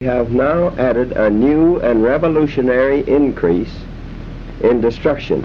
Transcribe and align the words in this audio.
We 0.00 0.06
have 0.06 0.30
now 0.30 0.68
added 0.76 1.10
a 1.10 1.28
new 1.28 1.80
and 1.80 2.04
revolutionary 2.04 3.00
increase 3.08 3.74
in 4.60 4.80
destruction. 4.80 5.42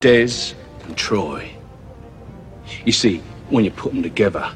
Des 0.00 0.54
and 0.86 0.96
Troy. 0.96 1.48
You 2.84 2.90
see, 2.90 3.18
when 3.48 3.64
you 3.64 3.70
put 3.70 3.92
them 3.92 4.02
together, 4.02 4.50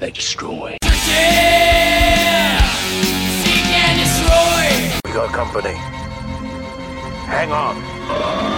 they 0.00 0.10
destroy. 0.10 0.76
We 5.02 5.12
got 5.14 5.32
company. 5.32 5.72
Hang 7.24 7.50
on. 7.52 8.51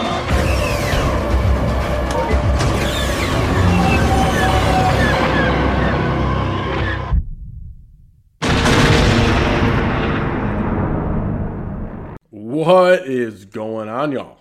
What 12.54 13.08
is 13.08 13.46
going 13.46 13.88
on, 13.88 14.12
y'all? 14.12 14.38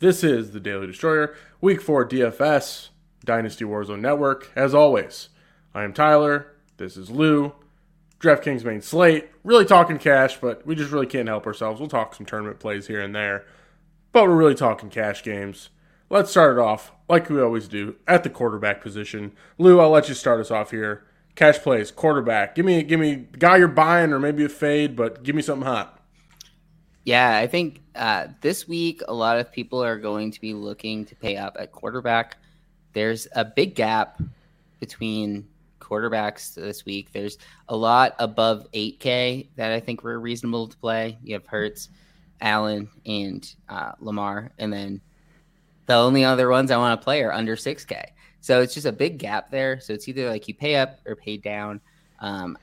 This 0.00 0.24
is 0.24 0.50
the 0.50 0.58
Daily 0.58 0.88
Destroyer, 0.88 1.36
Week 1.60 1.80
4 1.80 2.08
DFS, 2.08 2.88
Dynasty 3.24 3.64
Warzone 3.64 4.00
Network. 4.00 4.50
As 4.56 4.74
always, 4.74 5.28
I 5.72 5.84
am 5.84 5.92
Tyler. 5.92 6.48
This 6.78 6.96
is 6.96 7.08
Lou. 7.08 7.52
DraftKings 8.18 8.64
main 8.64 8.82
slate. 8.82 9.28
Really 9.44 9.64
talking 9.64 10.00
cash, 10.00 10.40
but 10.40 10.66
we 10.66 10.74
just 10.74 10.90
really 10.90 11.06
can't 11.06 11.28
help 11.28 11.46
ourselves. 11.46 11.78
We'll 11.78 11.88
talk 11.88 12.16
some 12.16 12.26
tournament 12.26 12.58
plays 12.58 12.88
here 12.88 13.00
and 13.00 13.14
there, 13.14 13.44
but 14.10 14.24
we're 14.24 14.34
really 14.34 14.56
talking 14.56 14.90
cash 14.90 15.22
games. 15.22 15.68
Let's 16.10 16.32
start 16.32 16.58
it 16.58 16.60
off, 16.60 16.90
like 17.08 17.30
we 17.30 17.40
always 17.40 17.68
do, 17.68 17.94
at 18.08 18.24
the 18.24 18.30
quarterback 18.30 18.80
position. 18.80 19.30
Lou, 19.56 19.78
I'll 19.78 19.90
let 19.90 20.08
you 20.08 20.16
start 20.16 20.40
us 20.40 20.50
off 20.50 20.72
here. 20.72 21.04
Cash 21.36 21.60
plays, 21.60 21.92
quarterback. 21.92 22.56
Give 22.56 22.66
me, 22.66 22.82
give 22.82 22.98
me 22.98 23.28
the 23.30 23.38
guy 23.38 23.58
you're 23.58 23.68
buying, 23.68 24.12
or 24.12 24.18
maybe 24.18 24.44
a 24.44 24.48
fade, 24.48 24.96
but 24.96 25.22
give 25.22 25.36
me 25.36 25.42
something 25.42 25.68
hot. 25.68 26.01
Yeah, 27.04 27.36
I 27.36 27.48
think 27.48 27.80
uh, 27.96 28.28
this 28.40 28.68
week 28.68 29.02
a 29.08 29.14
lot 29.14 29.38
of 29.38 29.50
people 29.50 29.82
are 29.82 29.98
going 29.98 30.30
to 30.30 30.40
be 30.40 30.54
looking 30.54 31.04
to 31.06 31.16
pay 31.16 31.36
up 31.36 31.56
at 31.58 31.72
quarterback. 31.72 32.36
There's 32.92 33.26
a 33.34 33.44
big 33.44 33.74
gap 33.74 34.20
between 34.78 35.48
quarterbacks 35.80 36.54
this 36.54 36.84
week. 36.84 37.12
There's 37.12 37.38
a 37.68 37.76
lot 37.76 38.14
above 38.20 38.70
8K 38.72 39.48
that 39.56 39.72
I 39.72 39.80
think 39.80 40.04
were 40.04 40.20
reasonable 40.20 40.68
to 40.68 40.76
play. 40.76 41.18
You 41.24 41.34
have 41.34 41.46
Hurts, 41.46 41.88
Allen, 42.40 42.88
and 43.04 43.52
uh, 43.68 43.92
Lamar, 43.98 44.52
and 44.58 44.72
then 44.72 45.00
the 45.86 45.94
only 45.94 46.24
other 46.24 46.48
ones 46.50 46.70
I 46.70 46.76
want 46.76 47.00
to 47.00 47.04
play 47.04 47.22
are 47.22 47.32
under 47.32 47.56
6K. 47.56 48.04
So 48.40 48.60
it's 48.60 48.74
just 48.74 48.86
a 48.86 48.92
big 48.92 49.18
gap 49.18 49.50
there. 49.50 49.80
So 49.80 49.92
it's 49.92 50.08
either 50.08 50.28
like 50.30 50.46
you 50.46 50.54
pay 50.54 50.76
up 50.76 51.00
or 51.04 51.16
pay 51.16 51.36
down. 51.36 51.80
Um, 52.20 52.56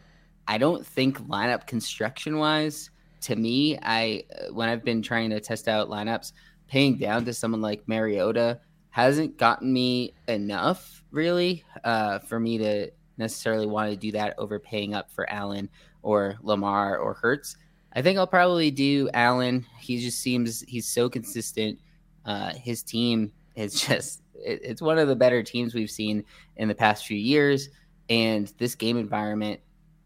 I 0.48 0.58
don't 0.58 0.86
think 0.86 1.22
lineup 1.28 1.67
construction 1.67 2.38
wise 2.38 2.90
to 3.22 3.36
me, 3.36 3.78
I 3.81 4.23
uh, 4.38 4.53
when 4.53 4.70
I've 4.70 4.84
been 4.84 5.02
trying 5.02 5.30
to 5.31 5.39
test 5.39 5.67
out 5.67 5.89
lineups, 5.89 6.34
paying 6.67 6.98
down 6.98 7.26
to 7.26 7.34
someone 7.34 7.61
like 7.61 7.88
Mariota 7.88 8.59
hasn't 8.89 9.38
gotten 9.38 9.72
me 9.72 10.14
enough 10.28 11.03
really 11.11 11.64
uh, 11.84 12.20
for 12.20 12.39
me 12.39 12.58
to 12.58 12.92
necessarily 13.17 13.67
want 13.67 13.92
to 13.92 13.98
do 13.98 14.11
that 14.11 14.34
over 14.38 14.59
paying 14.59 14.94
up 14.94 15.11
for 15.11 15.30
Allen 15.30 15.70
or 16.02 16.38
Lamar 16.42 16.98
or 16.98 17.14
Hurts. 17.14 17.58
I 17.94 18.02
think 18.02 18.17
I'll 18.17 18.28
probably 18.28 18.72
do 18.72 19.09
Allen. 19.14 19.66
He 19.80 20.00
just 20.00 20.20
seems 20.20 20.61
he's 20.61 20.88
so 20.88 21.09
consistent. 21.09 21.80
Uh, 22.26 22.54
his 22.54 22.83
team 22.83 23.31
is 23.56 23.81
just 23.88 24.22
it, 24.36 24.61
it's 24.64 24.81
one 24.81 24.98
of 24.98 25.08
the 25.08 25.16
better 25.16 25.44
teams 25.44 25.73
we've 25.73 25.92
seen 25.92 26.23
in 26.58 26.67
the 26.67 26.76
past 26.76 27.06
few 27.06 27.17
years, 27.17 27.70
and 28.09 28.52
this 28.58 28.76
game 28.76 28.98
environment, 28.98 29.59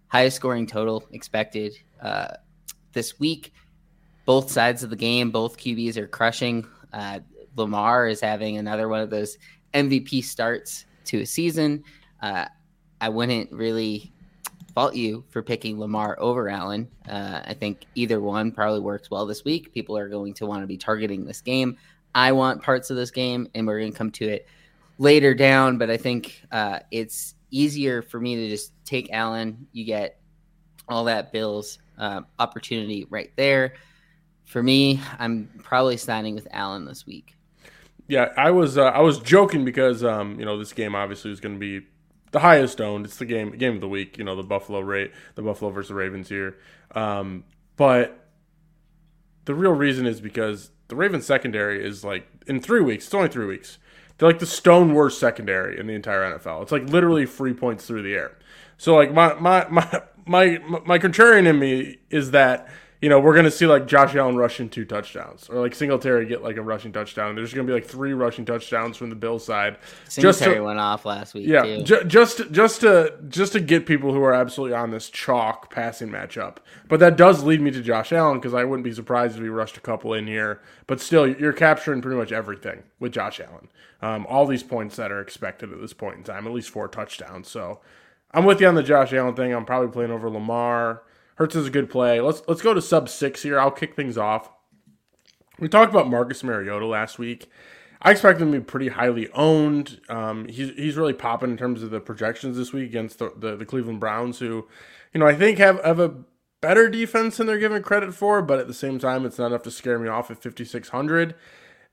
highest 0.08 0.38
scoring 0.38 0.66
total 0.66 1.04
expected. 1.12 1.74
Uh, 2.02 2.36
this 2.94 3.20
week. 3.20 3.54
Both 4.26 4.52
sides 4.52 4.84
of 4.84 4.90
the 4.90 4.96
game, 4.96 5.32
both 5.32 5.58
QBs 5.58 5.98
are 5.98 6.08
crushing. 6.08 6.66
Uh, 6.94 7.20
Lamar 7.56 8.08
is 8.08 8.22
having 8.22 8.58
another 8.58 8.88
one 8.88 9.02
of 9.02 9.10
those 9.10 9.38
MVP 9.74 10.24
starts 10.24 10.86
to 11.06 11.22
a 11.22 11.26
season. 11.26 11.84
Uh, 12.22 12.46
I 13.02 13.10
wouldn't 13.10 13.52
really 13.52 14.14
fault 14.74 14.96
you 14.96 15.24
for 15.30 15.42
picking 15.42 15.80
Lamar 15.80 16.18
over 16.20 16.50
Allen. 16.50 16.90
Uh, 17.08 17.42
I 17.46 17.54
think 17.54 17.86
either 17.96 18.22
one 18.22 18.52
probably 18.52 18.80
works 18.80 19.12
well 19.12 19.26
this 19.26 19.44
week. 19.44 19.74
People 19.74 19.98
are 19.98 20.10
going 20.10 20.34
to 20.36 20.46
want 20.46 20.62
to 20.62 20.68
be 20.68 20.78
targeting 20.78 21.26
this 21.26 21.42
game. 21.42 21.78
I 22.16 22.32
want 22.32 22.62
parts 22.62 22.90
of 22.90 22.98
this 22.98 23.12
game, 23.12 23.50
and 23.56 23.68
we're 23.68 23.80
going 23.80 23.92
to 23.92 23.98
come 23.98 24.12
to 24.12 24.26
it 24.26 24.48
later 24.98 25.34
down. 25.34 25.78
But 25.78 25.90
I 25.90 25.98
think 25.98 26.42
uh, 26.52 26.80
it's 26.92 27.36
easier 27.52 28.02
for 28.02 28.20
me 28.20 28.36
to 28.36 28.50
just 28.50 28.72
take 28.86 29.12
Allen. 29.12 29.68
You 29.72 29.86
get 29.86 30.20
all 30.88 31.04
that 31.06 31.32
Bills 31.32 31.80
uh, 31.98 32.22
opportunity 32.40 33.06
right 33.10 33.32
there. 33.36 33.74
For 34.46 34.62
me, 34.62 35.00
I'm 35.20 35.50
probably 35.64 35.98
signing 35.98 36.36
with 36.36 36.48
Allen 36.52 36.86
this 36.86 37.06
week. 37.06 37.36
Yeah, 38.08 38.34
I 38.36 38.52
was 38.52 38.78
uh, 38.78 38.84
I 38.84 39.00
was 39.00 39.20
joking 39.20 39.64
because 39.64 40.04
um, 40.04 40.40
you 40.40 40.46
know 40.46 40.58
this 40.58 40.74
game 40.74 40.96
obviously 40.96 41.32
is 41.32 41.40
going 41.40 41.56
to 41.56 41.60
be 41.60 41.86
the 42.32 42.40
highest 42.40 42.82
owned. 42.82 43.06
It's 43.06 43.18
the 43.18 43.26
game 43.26 43.58
game 43.58 43.76
of 43.76 43.82
the 43.82 43.88
week. 43.88 44.18
You 44.18 44.24
know 44.24 44.36
the 44.36 44.44
Buffalo 44.44 44.82
rate 44.82 45.12
the 45.36 45.42
Buffalo 45.42 45.72
versus 45.72 45.90
the 45.90 45.96
Ravens 45.96 46.28
here, 46.28 46.58
um, 46.94 47.46
but 47.78 48.28
the 49.46 49.54
real 49.54 49.72
reason 49.72 50.06
is 50.06 50.22
because 50.22 50.72
the 50.90 50.96
Ravens 50.96 51.26
secondary 51.26 51.86
is 51.86 52.04
like 52.04 52.28
in 52.48 52.60
three 52.60 52.82
weeks. 52.82 53.06
It's 53.06 53.14
only 53.14 53.30
three 53.30 53.46
weeks. 53.46 53.78
They're 54.18 54.30
like 54.30 54.40
the 54.40 54.46
stone 54.46 54.94
worst 54.94 55.20
secondary 55.20 55.80
in 55.80 55.88
the 55.88 55.94
entire 55.94 56.38
NFL. 56.38 56.62
It's 56.62 56.72
like 56.72 56.84
literally 56.84 57.26
free 57.26 57.54
points 57.54 57.86
through 57.86 58.04
the 58.04 58.14
air. 58.14 58.38
So 58.78 58.96
like 58.96 59.14
my 59.14 59.34
my 59.36 59.68
my 59.70 60.02
my 60.26 60.60
my 60.86 61.00
contrarian 61.00 61.48
in 61.48 61.60
me 61.60 61.98
is 62.10 62.32
that 62.32 62.70
you 63.02 63.10
know 63.10 63.20
we're 63.20 63.36
gonna 63.36 63.52
see 63.52 63.66
like 63.66 63.86
Josh 63.86 64.16
Allen 64.16 64.38
rushing 64.38 64.70
two 64.70 64.86
touchdowns 64.86 65.50
or 65.50 65.60
like 65.60 65.76
Singletary 65.76 66.26
get 66.26 66.42
like 66.42 66.56
a 66.56 66.62
rushing 66.62 66.94
touchdown. 66.94 67.36
There's 67.36 67.54
gonna 67.54 67.68
be 67.68 67.74
like 67.74 67.86
three 67.86 68.14
rushing 68.14 68.46
touchdowns 68.46 68.96
from 68.96 69.10
the 69.10 69.16
Bill 69.16 69.40
side. 69.40 69.78
Singletary 70.08 70.56
to, 70.56 70.62
went 70.62 70.80
off 70.80 71.06
last 71.06 71.34
week. 71.34 71.48
Yeah, 71.48 71.82
ju- 71.84 72.06
just 72.06 72.50
just 72.52 72.82
to 72.82 73.18
just 73.28 73.52
to 73.54 73.60
get 73.60 73.86
people 73.86 74.14
who 74.14 74.24
are 74.24 74.34
absolutely 74.34 74.76
on 74.76 74.92
this 74.92 75.10
chalk 75.10 75.70
passing 75.70 76.10
matchup. 76.10 76.58
But 76.88 77.02
that 77.02 77.18
does 77.18 77.44
lead 77.44 77.60
me 77.60 77.72
to 77.72 77.82
Josh 77.82 78.14
Allen 78.14 78.40
because 78.40 78.54
I 78.54 78.64
wouldn't 78.64 78.86
be 78.86 78.94
surprised 78.94 79.36
if 79.36 79.42
we 79.42 79.50
rushed 79.50 79.76
a 79.76 79.82
couple 79.82 80.14
in 80.14 80.28
here. 80.28 80.62
But 80.88 81.02
still, 81.02 81.28
you're 81.28 81.54
capturing 81.54 82.02
pretty 82.02 82.18
much 82.18 82.32
everything 82.32 82.84
with 83.00 83.12
Josh 83.12 83.42
Allen. 83.42 83.68
Um, 84.02 84.26
all 84.30 84.46
these 84.46 84.64
points 84.64 84.96
that 84.96 85.12
are 85.12 85.22
expected 85.22 85.74
at 85.74 85.82
this 85.82 85.94
point 85.94 86.18
in 86.18 86.24
time, 86.24 86.48
at 86.48 86.54
least 86.54 86.70
four 86.70 86.88
touchdowns. 86.88 87.50
So. 87.50 87.82
I'm 88.34 88.46
with 88.46 88.60
you 88.60 88.68
on 88.68 88.76
the 88.76 88.84
Josh 88.84 89.14
Allen 89.14 89.36
thing. 89.36 89.54
I'm 89.54 89.66
probably 89.66 89.90
playing 89.90 90.12
over 90.12 90.30
Lamar. 90.30 91.04
Hurts 91.36 91.56
is 91.56 91.68
a 91.68 91.72
good 91.72 91.90
play. 91.90 92.20
Let's 92.20 92.42
let's 92.48 92.62
go 92.62 92.74
to 92.74 92.82
sub 92.82 93.10
six 93.10 93.44
here. 93.44 93.60
I'll 93.60 93.72
kick 93.72 93.96
things 93.96 94.18
off. 94.18 94.50
We 95.60 95.68
talked 95.68 95.92
about 95.92 96.10
Marcus 96.10 96.44
Mariota 96.44 96.86
last 96.86 97.20
week. 97.20 97.50
I 98.02 98.12
expect 98.12 98.42
him 98.42 98.52
to 98.52 98.60
be 98.60 98.64
pretty 98.64 98.90
highly 98.90 99.30
owned. 99.32 100.02
Um, 100.10 100.48
he's 100.48 100.76
he's 100.76 100.98
really 100.98 101.14
popping 101.14 101.52
in 101.52 101.58
terms 101.58 101.84
of 101.84 101.92
the 101.92 102.00
projections 102.00 102.58
this 102.58 102.74
week 102.74 102.90
against 102.90 103.20
the, 103.20 103.32
the, 103.38 103.56
the 103.56 103.66
Cleveland 103.66 104.00
Browns, 104.00 104.40
who, 104.40 104.68
you 105.14 105.20
know, 105.20 105.28
I 105.28 105.36
think 105.36 105.58
have 105.60 105.82
have 105.84 106.00
a 106.00 106.16
better 106.60 106.90
defense 106.90 107.38
than 107.38 107.48
they're 107.48 107.58
given 107.58 107.82
credit 107.84 108.14
for, 108.14 108.42
but 108.42 108.60
at 108.60 108.68
the 108.68 108.74
same 108.74 109.00
time, 109.00 109.26
it's 109.26 109.38
not 109.38 109.48
enough 109.48 109.64
to 109.64 109.72
scare 109.72 110.00
me 110.00 110.08
off 110.08 110.32
at 110.32 110.42
5600. 110.42 111.36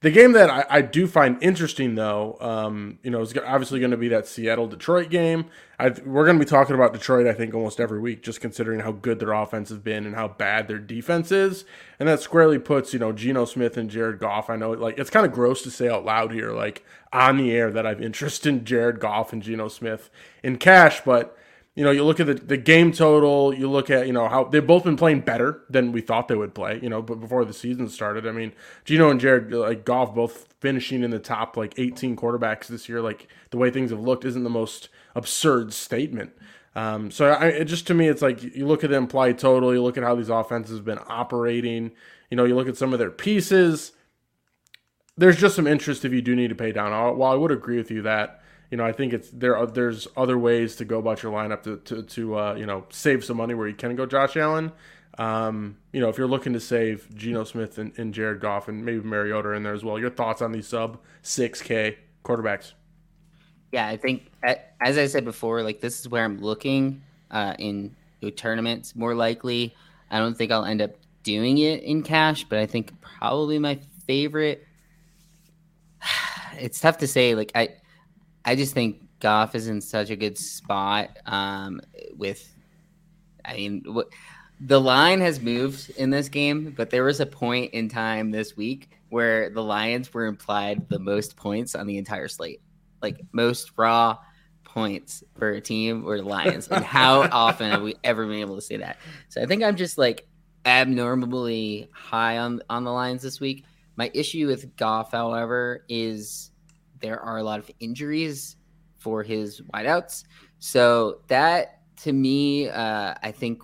The 0.03 0.11
game 0.11 0.33
that 0.33 0.49
I, 0.49 0.65
I, 0.71 0.81
do 0.81 1.07
find 1.07 1.37
interesting, 1.43 1.95
though, 1.95 2.39
um, 2.41 2.99
you 3.03 3.11
know, 3.11 3.21
is 3.21 3.37
obviously 3.37 3.81
going 3.81 3.91
to 3.91 3.99
be 3.99 4.09
that 4.09 4.27
Seattle 4.27 4.67
Detroit 4.67 5.11
game. 5.11 5.45
I, 5.79 5.91
we're 5.91 6.25
going 6.25 6.39
to 6.39 6.45
be 6.45 6.49
talking 6.49 6.75
about 6.75 6.95
Detroit, 6.95 7.27
I 7.27 7.35
think, 7.35 7.53
almost 7.53 7.79
every 7.79 8.01
week, 8.01 8.23
just 8.23 8.41
considering 8.41 8.81
how 8.81 8.93
good 8.93 9.19
their 9.19 9.33
offense 9.33 9.69
has 9.69 9.77
been 9.77 10.07
and 10.07 10.15
how 10.15 10.29
bad 10.29 10.69
their 10.69 10.79
defense 10.79 11.31
is. 11.31 11.67
And 11.99 12.09
that 12.09 12.21
squarely 12.21 12.59
puts, 12.59 12.95
you 12.95 12.99
know, 12.99 13.13
Geno 13.13 13.45
Smith 13.45 13.77
and 13.77 13.91
Jared 13.91 14.21
Goff. 14.21 14.49
I 14.49 14.57
know, 14.57 14.71
like, 14.71 14.99
it's 14.99 15.11
kind 15.11 15.27
of 15.27 15.33
gross 15.33 15.61
to 15.65 15.71
say 15.71 15.91
out 15.91 16.07
loud 16.07 16.33
here, 16.33 16.53
like 16.53 16.83
on 17.13 17.37
the 17.37 17.53
air, 17.53 17.71
that 17.71 17.87
I've 17.87 18.01
interest 18.03 18.47
in 18.47 18.65
Jared 18.65 19.01
Goff 19.01 19.35
and 19.35 19.43
Geno 19.43 19.69
Smith 19.69 20.09
in 20.43 20.57
cash, 20.57 21.03
but 21.05 21.37
you 21.81 21.87
know, 21.87 21.93
you 21.93 22.05
look 22.05 22.21
at 22.21 22.27
the, 22.27 22.35
the 22.35 22.59
game 22.59 22.93
total, 22.93 23.55
you 23.55 23.67
look 23.71 23.89
at, 23.89 24.07
you 24.07 24.13
know, 24.13 24.29
how 24.29 24.45
they've 24.45 24.67
both 24.67 24.85
been 24.85 24.99
playing 24.99 25.21
better 25.21 25.63
than 25.71 25.93
we 25.93 26.03
thought 26.03 26.29
they 26.29 26.35
would 26.35 26.55
play, 26.55 26.79
you 26.83 26.91
know, 26.91 27.01
but 27.01 27.15
before 27.15 27.43
the 27.43 27.55
season 27.55 27.89
started. 27.89 28.27
I 28.27 28.33
mean, 28.33 28.53
Geno 28.85 29.09
and 29.09 29.19
Jared, 29.19 29.51
like 29.51 29.87
Goff, 29.87 30.15
both 30.15 30.53
finishing 30.61 31.03
in 31.03 31.11
the 31.11 31.19
top 31.19 31.57
like 31.57 31.73
18 31.79 32.17
quarterbacks 32.17 32.67
this 32.67 32.87
year. 32.87 33.01
Like 33.01 33.29
the 33.49 33.57
way 33.57 33.71
things 33.71 33.93
have 33.93 34.01
looked 34.01 34.27
isn't 34.27 34.45
the 34.45 34.51
most 34.51 34.91
absurd 35.15 35.73
statement. 35.73 36.33
Um, 36.77 37.11
so 37.11 37.31
I, 37.31 37.47
it 37.47 37.65
just 37.65 37.87
to 37.87 37.95
me, 37.95 38.09
it's 38.09 38.21
like 38.21 38.43
you 38.43 38.67
look 38.67 38.85
at 38.85 38.91
the 38.91 38.97
implied 38.97 39.39
total, 39.39 39.73
you 39.73 39.83
look 39.83 39.97
at 39.97 40.05
how 40.05 40.15
these 40.15 40.29
offenses 40.29 40.77
have 40.77 40.85
been 40.85 41.01
operating, 41.07 41.93
you 42.31 42.37
know, 42.37 42.45
you 42.45 42.57
look 42.57 42.69
at 42.69 42.77
some 42.77 42.93
of 42.93 42.99
their 42.99 43.11
pieces. 43.11 43.93
There's 45.17 45.41
just 45.41 45.57
some 45.57 45.67
interest 45.67 46.05
if 46.05 46.13
you 46.13 46.21
do 46.21 46.37
need 46.37 46.49
to 46.49 46.55
pay 46.55 46.73
down. 46.73 47.17
While 47.17 47.33
I 47.33 47.37
would 47.37 47.53
agree 47.53 47.79
with 47.79 47.91
you 47.91 48.03
that 48.03 48.40
you 48.71 48.77
know, 48.77 48.85
I 48.85 48.93
think 48.93 49.13
it's 49.13 49.31
there. 49.31 49.65
There's 49.67 50.07
other 50.17 50.39
ways 50.39 50.77
to 50.77 50.85
go 50.85 50.99
about 50.99 51.23
your 51.23 51.33
lineup 51.33 51.63
to 51.65 51.79
to, 51.79 52.03
to 52.03 52.39
uh, 52.39 52.55
you 52.55 52.67
know 52.67 52.85
save 52.91 53.25
some 53.25 53.37
money 53.37 53.55
where 53.55 53.69
you 53.69 53.75
can 53.75 53.97
go 53.97 54.07
Josh 54.07 54.37
Allen. 54.37 54.73
Um, 55.19 55.77
you 55.93 56.01
know, 56.01 56.09
if 56.09 56.17
you're 56.17 56.29
looking 56.29 56.53
to 56.53 56.61
save 56.61 57.15
Geno 57.15 57.45
Smith 57.45 57.79
and, 57.79 57.93
and 57.99 58.15
Jared 58.15 58.41
Goff 58.41 58.69
and 58.69 58.85
maybe 58.85 59.01
Mariota 59.01 59.53
in 59.53 59.65
there 59.65 59.75
as 59.75 59.85
well, 59.85 59.99
your 59.99 60.09
thoughts 60.09 60.41
on 60.41 60.53
these 60.53 60.69
sub 60.69 60.99
6K 61.25 61.97
quarterbacks? 62.25 62.73
Yeah, 63.73 63.87
I 63.87 63.97
think 63.97 64.31
as 64.81 64.97
I 64.99 65.07
said 65.07 65.25
before, 65.25 65.63
like 65.63 65.81
this 65.81 66.01
is 66.01 66.09
where 66.09 66.25
I'm 66.25 66.41
looking 66.41 67.03
uh, 67.31 67.55
in 67.59 67.95
tournaments 68.37 68.95
more 68.95 69.15
likely. 69.15 69.75
I 70.11 70.19
don't 70.19 70.37
think 70.37 70.53
I'll 70.53 70.65
end 70.65 70.83
up 70.83 70.93
doing 71.23 71.59
it 71.59 71.83
in 71.83 72.03
cash, 72.03 72.45
but 72.45 72.59
I 72.59 72.67
think 72.67 73.01
probably 73.01 73.59
my 73.59 73.81
favorite. 74.07 74.67
It's 76.59 76.81
tough 76.81 76.99
to 76.99 77.07
say. 77.07 77.35
Like 77.35 77.53
I, 77.55 77.69
I 78.45 78.57
just 78.57 78.75
think 78.75 79.03
Goff 79.21 79.55
is 79.55 79.69
in 79.69 79.81
such 79.81 80.11
a 80.11 80.17
good 80.17 80.37
spot. 80.39 81.19
Um, 81.27 81.81
with, 82.17 82.53
I 83.45 83.55
mean, 83.55 83.85
the 84.61 84.81
line 84.81 85.21
has 85.21 85.41
moved 85.41 85.91
in 85.97 86.11
this 86.11 86.29
game, 86.29 86.75
but 86.77 86.91
there 86.91 87.05
was 87.05 87.21
a 87.21 87.27
point 87.27 87.73
in 87.73 87.89
time 87.89 88.31
this 88.31 88.57
week 88.57 88.91
where 89.09 89.51
the 89.51 89.63
Lions 89.63 90.13
were 90.13 90.27
implied 90.27 90.89
the 90.89 90.99
most 90.99 91.37
points 91.37 91.75
on 91.75 91.87
the 91.87 91.99
entire 91.99 92.29
slate, 92.29 92.61
like 93.03 93.21
most 93.33 93.73
raw 93.77 94.19
points 94.65 95.25
for 95.37 95.51
a 95.51 95.61
team 95.61 96.05
were 96.05 96.19
the 96.19 96.29
Lions. 96.29 96.69
and 96.69 96.85
how 96.85 97.23
often 97.33 97.71
have 97.71 97.83
we 97.83 97.95
ever 98.05 98.27
been 98.27 98.39
able 98.39 98.55
to 98.55 98.63
say 98.63 98.77
that? 98.77 98.99
So 99.29 99.43
I 99.43 99.47
think 99.47 99.63
I'm 99.63 99.77
just 99.77 99.99
like 99.99 100.29
abnormally 100.65 101.89
high 101.93 102.39
on 102.39 102.61
on 102.71 102.85
the 102.85 102.93
Lions 102.93 103.23
this 103.23 103.41
week. 103.41 103.65
My 103.97 104.11
issue 104.15 104.47
with 104.47 104.77
Goff, 104.77 105.13
however, 105.13 105.85
is 105.89 106.51
there 107.01 107.21
are 107.21 107.39
a 107.39 107.43
lot 107.43 107.59
of 107.59 107.71
injuries 107.81 108.57
for 108.99 109.23
his 109.23 109.61
wideouts. 109.75 110.25
So 110.59 111.23
that 111.29 111.81
to 112.03 112.13
me, 112.13 112.69
uh, 112.69 113.15
I 113.23 113.33
think 113.33 113.63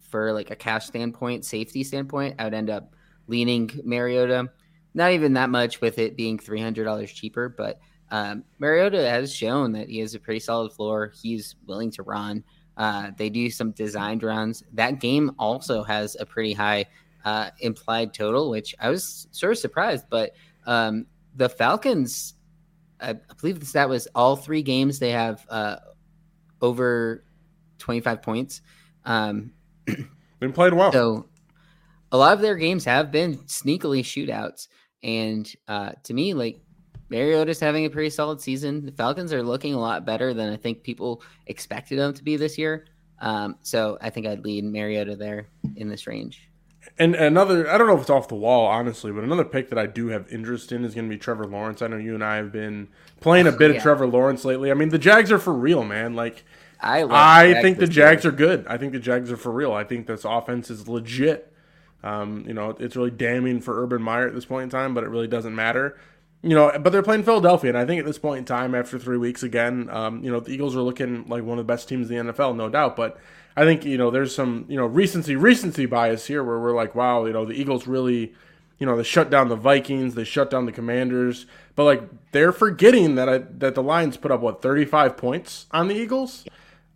for 0.00 0.32
like 0.32 0.50
a 0.50 0.56
cash 0.56 0.86
standpoint, 0.86 1.44
safety 1.44 1.84
standpoint, 1.84 2.36
I 2.38 2.44
would 2.44 2.54
end 2.54 2.70
up 2.70 2.94
leaning 3.26 3.70
Mariota. 3.84 4.50
Not 4.92 5.12
even 5.12 5.34
that 5.34 5.50
much 5.50 5.80
with 5.80 5.98
it 5.98 6.16
being 6.16 6.38
three 6.38 6.60
hundred 6.60 6.84
dollars 6.84 7.12
cheaper, 7.12 7.48
but 7.48 7.78
um, 8.10 8.44
Mariota 8.58 9.08
has 9.08 9.32
shown 9.32 9.72
that 9.72 9.88
he 9.88 10.00
has 10.00 10.14
a 10.14 10.20
pretty 10.20 10.40
solid 10.40 10.72
floor. 10.72 11.12
He's 11.22 11.54
willing 11.66 11.92
to 11.92 12.02
run. 12.02 12.42
Uh, 12.76 13.10
they 13.16 13.30
do 13.30 13.50
some 13.50 13.70
designed 13.70 14.22
runs. 14.22 14.64
That 14.72 15.00
game 15.00 15.30
also 15.38 15.84
has 15.84 16.16
a 16.18 16.26
pretty 16.26 16.52
high 16.52 16.86
uh, 17.24 17.50
implied 17.60 18.12
total, 18.12 18.50
which 18.50 18.74
I 18.80 18.88
was 18.90 19.28
sort 19.30 19.52
of 19.52 19.58
surprised. 19.58 20.06
But 20.10 20.32
um, 20.66 21.06
the 21.36 21.48
Falcons, 21.48 22.34
I, 23.00 23.14
believe 23.40 23.60
the 23.60 23.66
stat 23.66 23.88
was 23.88 24.06
all 24.14 24.36
three 24.36 24.62
games 24.62 24.98
they 24.98 25.10
have 25.10 25.44
uh, 25.48 25.76
over 26.60 27.24
25 27.78 28.22
points. 28.22 28.60
Um, 29.04 29.52
been 30.40 30.52
played 30.52 30.74
well. 30.74 30.92
So 30.92 31.28
a 32.12 32.16
lot 32.16 32.32
of 32.32 32.40
their 32.40 32.56
games 32.56 32.84
have 32.84 33.10
been 33.10 33.38
sneakily 33.38 34.00
shootouts. 34.00 34.68
And 35.02 35.50
uh, 35.68 35.92
to 36.04 36.14
me, 36.14 36.34
like 36.34 36.60
Mariota's 37.08 37.60
having 37.60 37.86
a 37.86 37.90
pretty 37.90 38.10
solid 38.10 38.40
season. 38.40 38.84
The 38.84 38.92
Falcons 38.92 39.32
are 39.32 39.42
looking 39.42 39.74
a 39.74 39.80
lot 39.80 40.04
better 40.04 40.34
than 40.34 40.52
I 40.52 40.56
think 40.56 40.82
people 40.82 41.22
expected 41.46 41.98
them 41.98 42.14
to 42.14 42.22
be 42.22 42.36
this 42.36 42.58
year. 42.58 42.86
Um, 43.20 43.56
so 43.62 43.98
I 44.00 44.10
think 44.10 44.26
I'd 44.26 44.44
lead 44.44 44.64
Mariota 44.64 45.16
there 45.16 45.48
in 45.76 45.88
this 45.88 46.06
range. 46.06 46.49
And 46.98 47.14
another, 47.14 47.70
I 47.70 47.78
don't 47.78 47.86
know 47.86 47.94
if 47.94 48.02
it's 48.02 48.10
off 48.10 48.28
the 48.28 48.34
wall, 48.34 48.66
honestly, 48.66 49.10
but 49.10 49.24
another 49.24 49.44
pick 49.44 49.70
that 49.70 49.78
I 49.78 49.86
do 49.86 50.08
have 50.08 50.30
interest 50.30 50.70
in 50.70 50.84
is 50.84 50.94
going 50.94 51.08
to 51.08 51.10
be 51.10 51.18
Trevor 51.18 51.46
Lawrence. 51.46 51.80
I 51.80 51.86
know 51.86 51.96
you 51.96 52.14
and 52.14 52.22
I 52.22 52.36
have 52.36 52.52
been 52.52 52.88
playing 53.20 53.46
a 53.46 53.52
bit 53.52 53.70
yeah. 53.70 53.76
of 53.78 53.82
Trevor 53.82 54.06
Lawrence 54.06 54.44
lately. 54.44 54.70
I 54.70 54.74
mean, 54.74 54.90
the 54.90 54.98
Jags 54.98 55.32
are 55.32 55.38
for 55.38 55.54
real, 55.54 55.82
man. 55.82 56.14
Like, 56.14 56.44
I, 56.80 57.58
I 57.58 57.62
think 57.62 57.78
the 57.78 57.86
Jags 57.86 58.24
are 58.26 58.32
good. 58.32 58.66
I 58.66 58.76
think 58.76 58.92
the 58.92 58.98
Jags 58.98 59.30
are 59.30 59.36
for 59.36 59.52
real. 59.52 59.72
I 59.72 59.84
think 59.84 60.06
this 60.06 60.24
offense 60.24 60.70
is 60.70 60.88
legit. 60.88 61.52
Um, 62.02 62.44
you 62.46 62.54
know, 62.54 62.70
it's 62.78 62.96
really 62.96 63.10
damning 63.10 63.60
for 63.60 63.82
Urban 63.82 64.02
Meyer 64.02 64.26
at 64.26 64.34
this 64.34 64.46
point 64.46 64.64
in 64.64 64.70
time, 64.70 64.94
but 64.94 65.04
it 65.04 65.08
really 65.08 65.28
doesn't 65.28 65.54
matter. 65.54 65.98
You 66.42 66.54
know, 66.54 66.72
but 66.78 66.90
they're 66.90 67.02
playing 67.02 67.24
Philadelphia, 67.24 67.68
and 67.68 67.78
I 67.78 67.84
think 67.84 68.00
at 68.00 68.06
this 68.06 68.18
point 68.18 68.38
in 68.38 68.44
time, 68.46 68.74
after 68.74 68.98
three 68.98 69.18
weeks 69.18 69.42
again, 69.42 69.90
um, 69.90 70.24
you 70.24 70.32
know, 70.32 70.40
the 70.40 70.50
Eagles 70.50 70.74
are 70.74 70.80
looking 70.80 71.28
like 71.28 71.44
one 71.44 71.58
of 71.58 71.66
the 71.66 71.70
best 71.70 71.86
teams 71.86 72.10
in 72.10 72.26
the 72.26 72.32
NFL, 72.32 72.56
no 72.56 72.70
doubt. 72.70 72.96
But 72.96 73.18
I 73.56 73.64
think 73.64 73.84
you 73.84 73.98
know, 73.98 74.10
there's 74.10 74.34
some 74.34 74.64
you 74.66 74.76
know 74.76 74.86
recency 74.86 75.36
recency 75.36 75.84
bias 75.84 76.26
here, 76.26 76.42
where 76.42 76.58
we're 76.58 76.74
like, 76.74 76.94
wow, 76.94 77.26
you 77.26 77.34
know, 77.34 77.44
the 77.44 77.52
Eagles 77.52 77.86
really, 77.86 78.32
you 78.78 78.86
know, 78.86 78.96
they 78.96 79.02
shut 79.02 79.28
down 79.28 79.48
the 79.48 79.56
Vikings, 79.56 80.14
they 80.14 80.24
shut 80.24 80.48
down 80.48 80.64
the 80.64 80.72
Commanders, 80.72 81.44
but 81.76 81.84
like 81.84 82.02
they're 82.32 82.52
forgetting 82.52 83.16
that 83.16 83.28
I, 83.28 83.38
that 83.58 83.74
the 83.74 83.82
Lions 83.82 84.16
put 84.16 84.30
up 84.30 84.40
what 84.40 84.62
35 84.62 85.18
points 85.18 85.66
on 85.72 85.88
the 85.88 85.94
Eagles. 85.94 86.46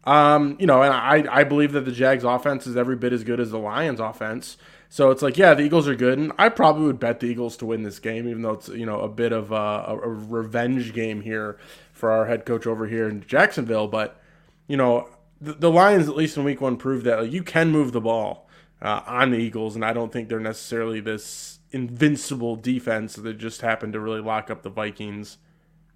Um, 0.05 0.57
you 0.59 0.67
know, 0.67 0.83
and 0.83 0.95
I 0.95 1.27
I 1.31 1.45
believe 1.45 1.73
that 1.73 1.85
the 1.85 1.93
Jags 1.93 2.25
offense 2.25 2.67
is 2.67 2.79
every 2.79 2.97
bit 2.97 3.13
as 3.13 3.25
good 3.25 3.41
as 3.41 3.51
the 3.51 3.59
Lions 3.59 4.01
offense. 4.01 4.57
So 4.95 5.11
it's 5.11 5.23
like, 5.23 5.37
yeah, 5.37 5.55
the 5.55 5.65
Eagles 5.65 5.89
are 5.89 5.97
good, 5.97 6.21
and 6.21 6.31
I 6.39 6.49
probably 6.49 6.85
would 6.85 7.01
bet 7.01 7.19
the 7.19 7.27
Eagles 7.27 7.57
to 7.57 7.67
win 7.67 7.83
this 7.83 7.99
game, 7.99 8.29
even 8.29 8.43
though 8.43 8.53
it's 8.53 8.69
you 8.69 8.87
know 8.87 9.01
a 9.01 9.09
bit 9.09 9.33
of 9.33 9.51
a, 9.51 9.87
a 9.89 9.97
revenge 9.97 10.93
game 10.93 11.21
here 11.21 11.59
for 11.93 12.13
our 12.13 12.27
head 12.27 12.47
coach 12.47 12.65
over 12.65 12.87
here 12.87 13.09
in 13.09 13.27
Jacksonville. 13.27 13.89
But 13.89 14.23
you 14.69 14.77
know, 14.77 15.09
the, 15.41 15.55
the 15.55 15.69
Lions 15.69 16.09
at 16.09 16.15
least 16.15 16.37
in 16.37 16.45
Week 16.45 16.61
One 16.61 16.77
proved 16.77 17.07
that 17.07 17.23
like, 17.23 17.33
you 17.33 17.43
can 17.43 17.73
move 17.73 17.91
the 17.91 18.01
ball 18.01 18.49
uh, 18.81 19.01
on 19.05 19.33
the 19.33 19.39
Eagles, 19.39 19.75
and 19.75 19.85
I 19.85 19.93
don't 19.95 20.13
think 20.13 20.29
they're 20.29 20.39
necessarily 20.39 21.01
this 21.01 21.59
invincible 21.73 22.55
defense 22.55 23.17
that 23.17 23.37
just 23.37 23.63
happened 23.63 23.95
to 23.95 24.01
really 24.01 24.21
lock 24.21 24.49
up 24.49 24.63
the 24.63 24.71
Vikings 24.71 25.39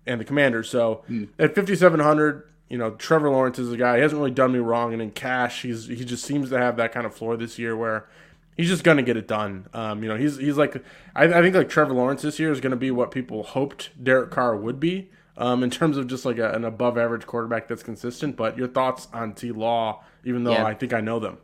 and 0.07 0.21
the 0.21 0.25
Commanders. 0.25 0.69
So 0.71 1.05
mm. 1.09 1.29
at 1.39 1.55
5700 1.55 2.49
you 2.69 2.77
know, 2.77 2.91
Trevor 2.91 3.31
Lawrence 3.31 3.59
is 3.59 3.73
a 3.73 3.77
guy. 3.77 3.97
He 3.97 4.03
hasn't 4.03 4.19
really 4.19 4.33
done 4.33 4.53
me 4.53 4.59
wrong, 4.59 4.93
and 4.93 5.01
in 5.01 5.13
cash, 5.13 5.63
he's 5.63 5.87
he 5.87 6.05
just 6.05 6.25
seems 6.25 6.51
to 6.51 6.59
have 6.59 6.77
that 6.77 6.91
kind 6.91 7.07
of 7.07 7.15
floor 7.15 7.37
this 7.37 7.61
year 7.61 7.77
where 7.77 8.09
he's 8.59 8.69
just 8.69 8.85
gonna 8.85 9.03
get 9.03 9.17
it 9.17 9.27
done. 9.27 9.67
Um, 9.73 10.03
you 10.03 10.09
know, 10.11 10.17
he's 10.17 10.37
he's 10.37 10.59
like 10.59 10.77
I, 11.17 11.25
I 11.25 11.41
think 11.41 11.55
like 11.55 11.71
Trevor 11.71 11.95
Lawrence 11.95 12.21
this 12.21 12.39
year 12.39 12.53
is 12.53 12.61
gonna 12.61 12.77
be 12.77 12.91
what 12.91 13.11
people 13.11 13.43
hoped 13.43 13.91
Derek 14.03 14.31
Carr 14.31 14.55
would 14.55 14.79
be. 14.79 15.11
Um, 15.39 15.63
in 15.63 15.71
terms 15.71 15.97
of 15.97 16.09
just 16.09 16.25
like 16.25 16.39
a, 16.39 16.51
an 16.51 16.65
above 16.65 16.99
average 16.99 17.25
quarterback 17.25 17.69
that's 17.69 17.85
consistent, 17.85 18.35
but 18.35 18.59
your 18.59 18.67
thoughts 18.67 19.07
on 19.13 19.35
T 19.35 19.53
Law, 19.53 20.03
even 20.25 20.43
though 20.43 20.51
yeah. 20.51 20.67
I 20.67 20.75
think 20.75 20.93
I 20.93 21.01
know 21.01 21.21
them. 21.21 21.39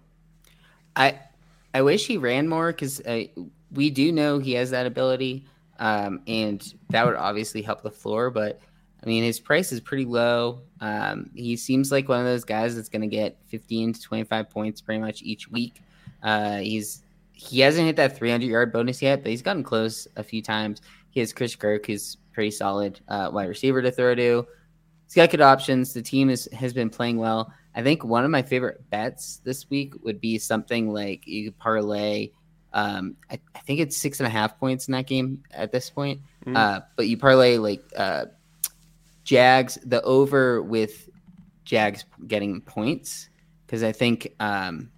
I 0.97 1.21
I 1.73 1.83
wish 1.83 2.07
he 2.07 2.19
ran 2.19 2.49
more 2.49 2.73
because 2.73 3.01
uh, 3.01 3.25
we 3.71 3.91
do 3.91 4.11
know 4.11 4.41
he 4.41 4.55
has 4.55 4.71
that 4.71 4.87
ability, 4.87 5.47
um, 5.79 6.23
and 6.27 6.75
that 6.91 7.07
would 7.07 7.15
obviously 7.15 7.63
help 7.63 7.83
the 7.83 7.91
floor. 7.91 8.31
But 8.31 8.61
I 9.01 9.07
mean, 9.07 9.23
his 9.23 9.39
price 9.39 9.71
is 9.71 9.81
pretty 9.81 10.07
low. 10.07 10.63
Um, 10.81 11.31
he 11.35 11.57
seems 11.57 11.93
like 11.93 12.09
one 12.09 12.19
of 12.19 12.27
those 12.27 12.45
guys 12.45 12.75
that's 12.75 12.89
going 12.89 13.03
to 13.03 13.09
get 13.09 13.39
15 13.47 13.93
to 13.93 14.01
25 14.01 14.51
points 14.51 14.81
pretty 14.81 15.01
much 15.01 15.23
each 15.23 15.49
week. 15.49 15.83
Uh, 16.25 16.57
he's 16.57 17.03
he 17.33 17.61
hasn't 17.61 17.87
hit 17.87 17.97
that 17.97 18.17
300 18.17 18.47
yard 18.47 18.73
bonus 18.73 19.03
yet, 19.03 19.23
but 19.23 19.31
he's 19.31 19.43
gotten 19.43 19.63
close 19.63 20.09
a 20.17 20.23
few 20.25 20.43
times. 20.43 20.81
He 21.11 21.21
has 21.21 21.33
Chris 21.33 21.55
Kirk, 21.55 21.87
who's 21.87 22.17
pretty 22.33 22.51
solid 22.51 23.01
uh, 23.09 23.31
wide 23.33 23.49
receiver 23.49 23.83
to 23.83 23.91
throw 23.91 24.15
to. 24.15 24.47
He's 25.07 25.15
got 25.15 25.31
good 25.31 25.41
options. 25.41 25.93
The 25.93 26.03
team 26.03 26.31
is, 26.31 26.49
has 26.53 26.73
been 26.73 26.91
playing 26.91 27.19
well. 27.19 27.53
I 27.75 27.83
think 27.83 28.05
one 28.05 28.25
of 28.25 28.31
my 28.31 28.43
favorite 28.43 28.89
bets 28.91 29.41
this 29.45 29.69
week 29.69 29.95
would 30.03 30.21
be 30.21 30.39
something 30.39 30.89
like 30.91 31.27
you 31.27 31.45
could 31.45 31.59
parlay. 31.59 32.31
Um, 32.73 33.17
I, 33.31 33.39
I, 33.55 33.59
think 33.61 33.81
it's 33.81 33.97
six 33.97 34.19
and 34.19 34.27
a 34.27 34.31
half 34.31 34.59
points 34.59 34.89
in 34.89 34.93
that 34.93 35.07
game 35.07 35.45
at 35.53 35.71
this 35.71 35.91
point. 35.91 36.21
Mm. 36.47 36.57
Uh, 36.57 36.81
but 36.97 37.07
you 37.07 37.17
parlay 37.17 37.59
like 37.59 37.85
uh, 37.97 38.27
Jags 39.23 39.79
the 39.85 40.03
over 40.03 40.61
with 40.63 41.09
Jags 41.65 42.05
getting 42.27 42.61
points 42.61 43.29
because 43.67 43.85
I 43.85 43.93
think 43.93 44.35
um, 44.41 44.91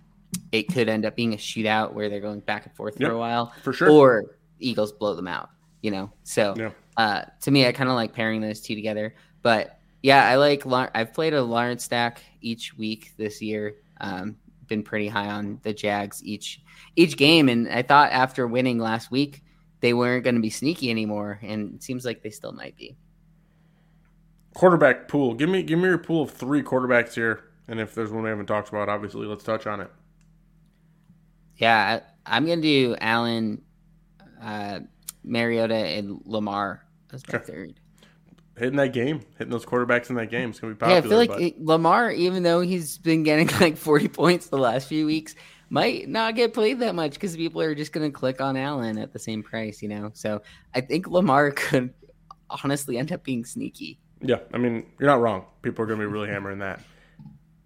it 0.52 0.64
could 0.64 0.88
end 0.88 1.04
up 1.04 1.16
being 1.16 1.34
a 1.34 1.36
shootout 1.36 1.92
where 1.92 2.08
they're 2.08 2.20
going 2.20 2.40
back 2.40 2.66
and 2.66 2.74
forth 2.74 2.96
yep, 2.98 3.08
for 3.08 3.14
a 3.14 3.18
while, 3.18 3.52
for 3.62 3.72
sure, 3.72 3.90
or 3.90 4.36
Eagles 4.58 4.92
blow 4.92 5.14
them 5.14 5.28
out. 5.28 5.50
You 5.82 5.90
know, 5.90 6.12
so 6.24 6.54
yeah. 6.56 6.70
uh, 6.96 7.22
to 7.42 7.50
me, 7.50 7.66
I 7.66 7.72
kind 7.72 7.88
of 7.88 7.94
like 7.94 8.12
pairing 8.12 8.40
those 8.40 8.60
two 8.60 8.74
together. 8.74 9.14
But 9.42 9.78
yeah, 10.02 10.26
I 10.28 10.36
like. 10.36 10.64
I've 10.66 11.12
played 11.12 11.34
a 11.34 11.42
Lawrence 11.42 11.84
stack 11.84 12.22
each 12.40 12.76
week 12.76 13.12
this 13.16 13.40
year. 13.40 13.76
Um, 14.00 14.36
been 14.66 14.82
pretty 14.82 15.06
high 15.06 15.28
on 15.28 15.60
the 15.62 15.72
Jags 15.72 16.24
each 16.24 16.60
each 16.96 17.16
game, 17.16 17.48
and 17.48 17.68
I 17.68 17.82
thought 17.82 18.12
after 18.12 18.46
winning 18.46 18.78
last 18.78 19.10
week 19.10 19.42
they 19.80 19.94
weren't 19.94 20.24
going 20.24 20.34
to 20.34 20.40
be 20.40 20.50
sneaky 20.50 20.90
anymore, 20.90 21.38
and 21.42 21.74
it 21.74 21.82
seems 21.82 22.04
like 22.04 22.22
they 22.22 22.30
still 22.30 22.52
might 22.52 22.76
be 22.76 22.96
quarterback 24.56 25.06
pool. 25.06 25.34
Give 25.34 25.48
me 25.48 25.62
give 25.62 25.78
me 25.78 25.84
your 25.84 25.98
pool 25.98 26.22
of 26.22 26.30
three 26.30 26.62
quarterbacks 26.62 27.14
here, 27.14 27.44
and 27.68 27.78
if 27.78 27.94
there's 27.94 28.10
one 28.10 28.24
we 28.24 28.30
haven't 28.30 28.46
talked 28.46 28.70
about, 28.70 28.88
obviously 28.88 29.26
let's 29.26 29.44
touch 29.44 29.66
on 29.66 29.80
it. 29.80 29.90
Yeah, 31.58 32.00
I, 32.24 32.36
am 32.36 32.46
gonna 32.46 32.60
do 32.60 32.96
Allen, 33.00 33.62
uh, 34.42 34.80
Mariota, 35.24 35.74
and 35.74 36.20
Lamar 36.24 36.84
as 37.12 37.26
my 37.28 37.38
third. 37.38 37.80
Hitting 38.56 38.76
that 38.76 38.92
game, 38.92 39.20
hitting 39.38 39.50
those 39.50 39.66
quarterbacks 39.66 40.08
in 40.08 40.16
that 40.16 40.30
game, 40.30 40.50
it's 40.50 40.60
gonna 40.60 40.74
be 40.74 40.78
popular. 40.78 41.00
Yeah, 41.00 41.06
I 41.06 41.08
feel 41.08 41.18
like 41.18 41.40
it, 41.40 41.62
Lamar, 41.62 42.10
even 42.10 42.42
though 42.42 42.60
he's 42.60 42.98
been 42.98 43.22
getting 43.22 43.48
like 43.60 43.76
40 43.76 44.08
points 44.08 44.48
the 44.48 44.58
last 44.58 44.88
few 44.88 45.06
weeks, 45.06 45.34
might 45.68 46.08
not 46.08 46.36
get 46.36 46.54
played 46.54 46.80
that 46.80 46.94
much 46.94 47.14
because 47.14 47.36
people 47.36 47.60
are 47.60 47.74
just 47.74 47.92
gonna 47.92 48.10
click 48.10 48.40
on 48.40 48.56
Allen 48.56 48.98
at 48.98 49.12
the 49.12 49.18
same 49.18 49.42
price, 49.42 49.82
you 49.82 49.88
know. 49.88 50.10
So 50.14 50.42
I 50.74 50.80
think 50.80 51.08
Lamar 51.08 51.50
could 51.52 51.92
honestly 52.50 52.98
end 52.98 53.12
up 53.12 53.24
being 53.24 53.44
sneaky. 53.44 53.98
Yeah, 54.20 54.38
I 54.52 54.58
mean, 54.58 54.86
you're 54.98 55.08
not 55.08 55.20
wrong. 55.20 55.44
People 55.62 55.84
are 55.84 55.86
going 55.86 56.00
to 56.00 56.06
be 56.06 56.10
really 56.10 56.28
hammering 56.28 56.60
that. 56.60 56.80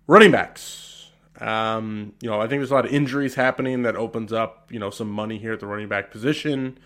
Running 0.06 0.30
backs. 0.30 0.99
Um, 1.40 2.12
you 2.20 2.28
know, 2.28 2.40
I 2.40 2.46
think 2.46 2.60
there's 2.60 2.70
a 2.70 2.74
lot 2.74 2.84
of 2.84 2.92
injuries 2.92 3.34
happening 3.34 3.82
that 3.82 3.96
opens 3.96 4.32
up, 4.32 4.70
you 4.70 4.78
know, 4.78 4.90
some 4.90 5.10
money 5.10 5.38
here 5.38 5.54
at 5.54 5.60
the 5.60 5.66
running 5.66 5.88
back 5.88 6.10
position. 6.10 6.78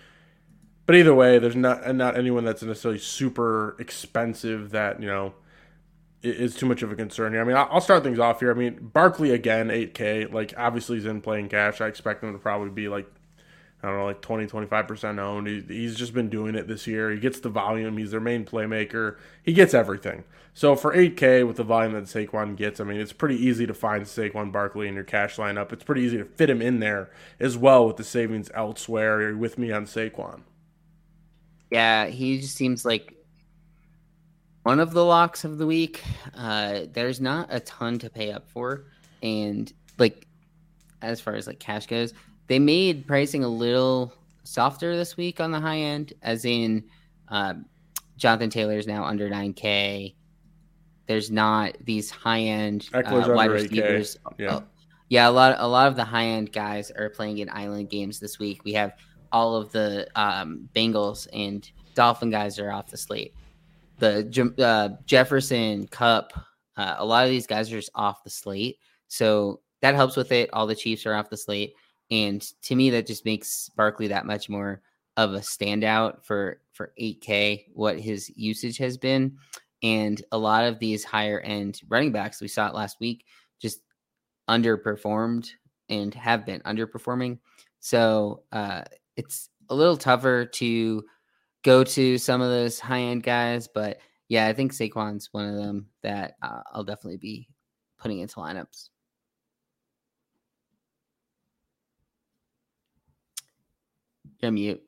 But 0.86 0.96
either 0.96 1.14
way, 1.14 1.38
there's 1.38 1.56
not 1.56 1.94
not 1.94 2.16
anyone 2.16 2.44
that's 2.44 2.62
necessarily 2.62 2.98
super 2.98 3.74
expensive 3.78 4.70
that 4.70 5.00
you 5.00 5.06
know 5.06 5.34
is 6.22 6.54
too 6.54 6.66
much 6.66 6.82
of 6.82 6.90
a 6.90 6.96
concern 6.96 7.32
here. 7.32 7.42
I 7.42 7.44
mean, 7.44 7.56
I'll 7.56 7.80
start 7.80 8.02
things 8.02 8.18
off 8.18 8.40
here. 8.40 8.50
I 8.50 8.54
mean, 8.54 8.78
Barkley 8.80 9.30
again, 9.30 9.68
8K. 9.68 10.32
Like, 10.32 10.54
obviously, 10.56 10.96
he's 10.96 11.04
in 11.04 11.20
playing 11.20 11.50
cash. 11.50 11.80
I 11.80 11.86
expect 11.86 12.24
him 12.24 12.32
to 12.32 12.38
probably 12.38 12.70
be 12.70 12.88
like, 12.88 13.06
I 13.84 13.88
don't 13.88 13.98
know, 13.98 14.06
like 14.06 14.22
20, 14.22 14.46
25% 14.46 15.18
owned. 15.18 15.46
He, 15.46 15.60
he's 15.68 15.94
just 15.94 16.14
been 16.14 16.30
doing 16.30 16.54
it 16.54 16.66
this 16.66 16.86
year. 16.86 17.10
He 17.10 17.18
gets 17.18 17.40
the 17.40 17.50
volume. 17.50 17.98
He's 17.98 18.12
their 18.12 18.20
main 18.20 18.46
playmaker. 18.46 19.18
He 19.42 19.52
gets 19.52 19.74
everything. 19.74 20.24
So 20.54 20.74
for 20.74 20.94
8K 20.94 21.46
with 21.46 21.56
the 21.56 21.64
volume 21.64 21.92
that 21.92 22.04
Saquon 22.04 22.56
gets, 22.56 22.80
I 22.80 22.84
mean, 22.84 22.98
it's 22.98 23.12
pretty 23.12 23.36
easy 23.36 23.66
to 23.66 23.74
find 23.74 24.04
Saquon 24.04 24.50
Barkley 24.52 24.88
in 24.88 24.94
your 24.94 25.04
cash 25.04 25.36
lineup. 25.36 25.72
It's 25.72 25.84
pretty 25.84 26.02
easy 26.02 26.16
to 26.16 26.24
fit 26.24 26.48
him 26.48 26.62
in 26.62 26.78
there 26.80 27.10
as 27.38 27.58
well 27.58 27.86
with 27.86 27.98
the 27.98 28.04
savings 28.04 28.50
elsewhere. 28.54 29.20
You're 29.20 29.36
with 29.36 29.58
me 29.58 29.70
on 29.70 29.84
Saquon. 29.84 30.40
Yeah, 31.70 32.06
he 32.06 32.40
just 32.40 32.56
seems 32.56 32.84
like 32.84 33.12
one 34.62 34.80
of 34.80 34.92
the 34.92 35.04
locks 35.04 35.44
of 35.44 35.58
the 35.58 35.66
week. 35.66 36.02
Uh, 36.34 36.82
there's 36.90 37.20
not 37.20 37.48
a 37.50 37.60
ton 37.60 37.98
to 37.98 38.08
pay 38.08 38.32
up 38.32 38.48
for, 38.48 38.86
and 39.22 39.70
like 39.98 40.26
as 41.02 41.20
far 41.20 41.34
as 41.34 41.46
like 41.46 41.58
cash 41.58 41.86
goes, 41.86 42.14
they 42.46 42.58
made 42.58 43.06
pricing 43.06 43.44
a 43.44 43.48
little 43.48 44.12
softer 44.44 44.96
this 44.96 45.16
week 45.16 45.40
on 45.40 45.50
the 45.50 45.60
high 45.60 45.78
end, 45.78 46.12
as 46.22 46.44
in 46.44 46.84
uh, 47.28 47.54
Jonathan 48.16 48.50
Taylor 48.50 48.76
is 48.76 48.86
now 48.86 49.04
under 49.04 49.28
9K. 49.28 50.14
There's 51.06 51.30
not 51.30 51.76
these 51.84 52.10
high 52.10 52.40
end 52.40 52.88
uh, 52.92 53.02
wide 53.28 53.50
receivers. 53.50 54.18
Yeah. 54.38 54.56
Oh, 54.56 54.64
yeah, 55.10 55.28
a 55.28 55.30
lot 55.30 55.56
a 55.58 55.68
lot 55.68 55.86
of 55.88 55.96
the 55.96 56.04
high 56.04 56.24
end 56.24 56.52
guys 56.52 56.90
are 56.90 57.10
playing 57.10 57.38
in 57.38 57.50
island 57.50 57.90
games 57.90 58.18
this 58.18 58.38
week. 58.38 58.64
We 58.64 58.72
have 58.72 58.94
all 59.30 59.56
of 59.56 59.70
the 59.72 60.08
um, 60.16 60.68
Bengals 60.74 61.28
and 61.32 61.70
Dolphin 61.94 62.30
guys 62.30 62.58
are 62.58 62.72
off 62.72 62.88
the 62.88 62.96
slate 62.96 63.34
the 63.98 64.54
uh, 64.58 65.02
Jefferson 65.06 65.86
Kupp, 65.88 66.32
uh, 66.76 66.96
a 66.98 67.04
lot 67.04 67.24
of 67.24 67.30
these 67.30 67.46
guys 67.46 67.72
are 67.72 67.76
just 67.76 67.90
off 67.94 68.24
the 68.24 68.30
slate. 68.30 68.78
So 69.08 69.60
that 69.80 69.94
helps 69.94 70.16
with 70.16 70.32
it. 70.32 70.50
All 70.52 70.66
the 70.66 70.74
Chiefs 70.74 71.06
are 71.06 71.14
off 71.14 71.30
the 71.30 71.36
slate. 71.36 71.74
And 72.10 72.42
to 72.62 72.74
me, 72.74 72.90
that 72.90 73.06
just 73.06 73.24
makes 73.24 73.70
Barkley 73.70 74.08
that 74.08 74.26
much 74.26 74.48
more 74.48 74.82
of 75.16 75.34
a 75.34 75.40
standout 75.40 76.24
for 76.24 76.60
for 76.72 76.92
8K, 77.00 77.66
what 77.72 77.98
his 77.98 78.30
usage 78.36 78.78
has 78.78 78.96
been. 78.96 79.36
And 79.82 80.22
a 80.32 80.38
lot 80.38 80.64
of 80.64 80.78
these 80.78 81.04
higher 81.04 81.40
end 81.40 81.80
running 81.88 82.12
backs, 82.12 82.40
we 82.40 82.48
saw 82.48 82.68
it 82.68 82.74
last 82.74 82.98
week, 83.00 83.24
just 83.60 83.80
underperformed 84.48 85.50
and 85.88 86.12
have 86.14 86.46
been 86.46 86.60
underperforming. 86.62 87.38
So 87.80 88.42
uh, 88.50 88.82
it's 89.16 89.50
a 89.68 89.74
little 89.74 89.96
tougher 89.96 90.46
to 90.46 91.04
go 91.62 91.84
to 91.84 92.18
some 92.18 92.40
of 92.40 92.50
those 92.50 92.80
high 92.80 93.00
end 93.00 93.22
guys, 93.22 93.68
but 93.68 93.98
yeah, 94.28 94.46
I 94.46 94.52
think 94.52 94.72
Saquon's 94.72 95.28
one 95.32 95.48
of 95.48 95.56
them 95.56 95.86
that 96.02 96.34
uh, 96.42 96.60
I'll 96.72 96.84
definitely 96.84 97.18
be 97.18 97.48
putting 97.98 98.20
into 98.20 98.36
lineups. 98.36 98.90
You're 104.44 104.52
mute. 104.52 104.82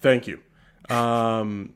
Thank 0.00 0.28
you. 0.28 0.38
Um, 0.88 1.74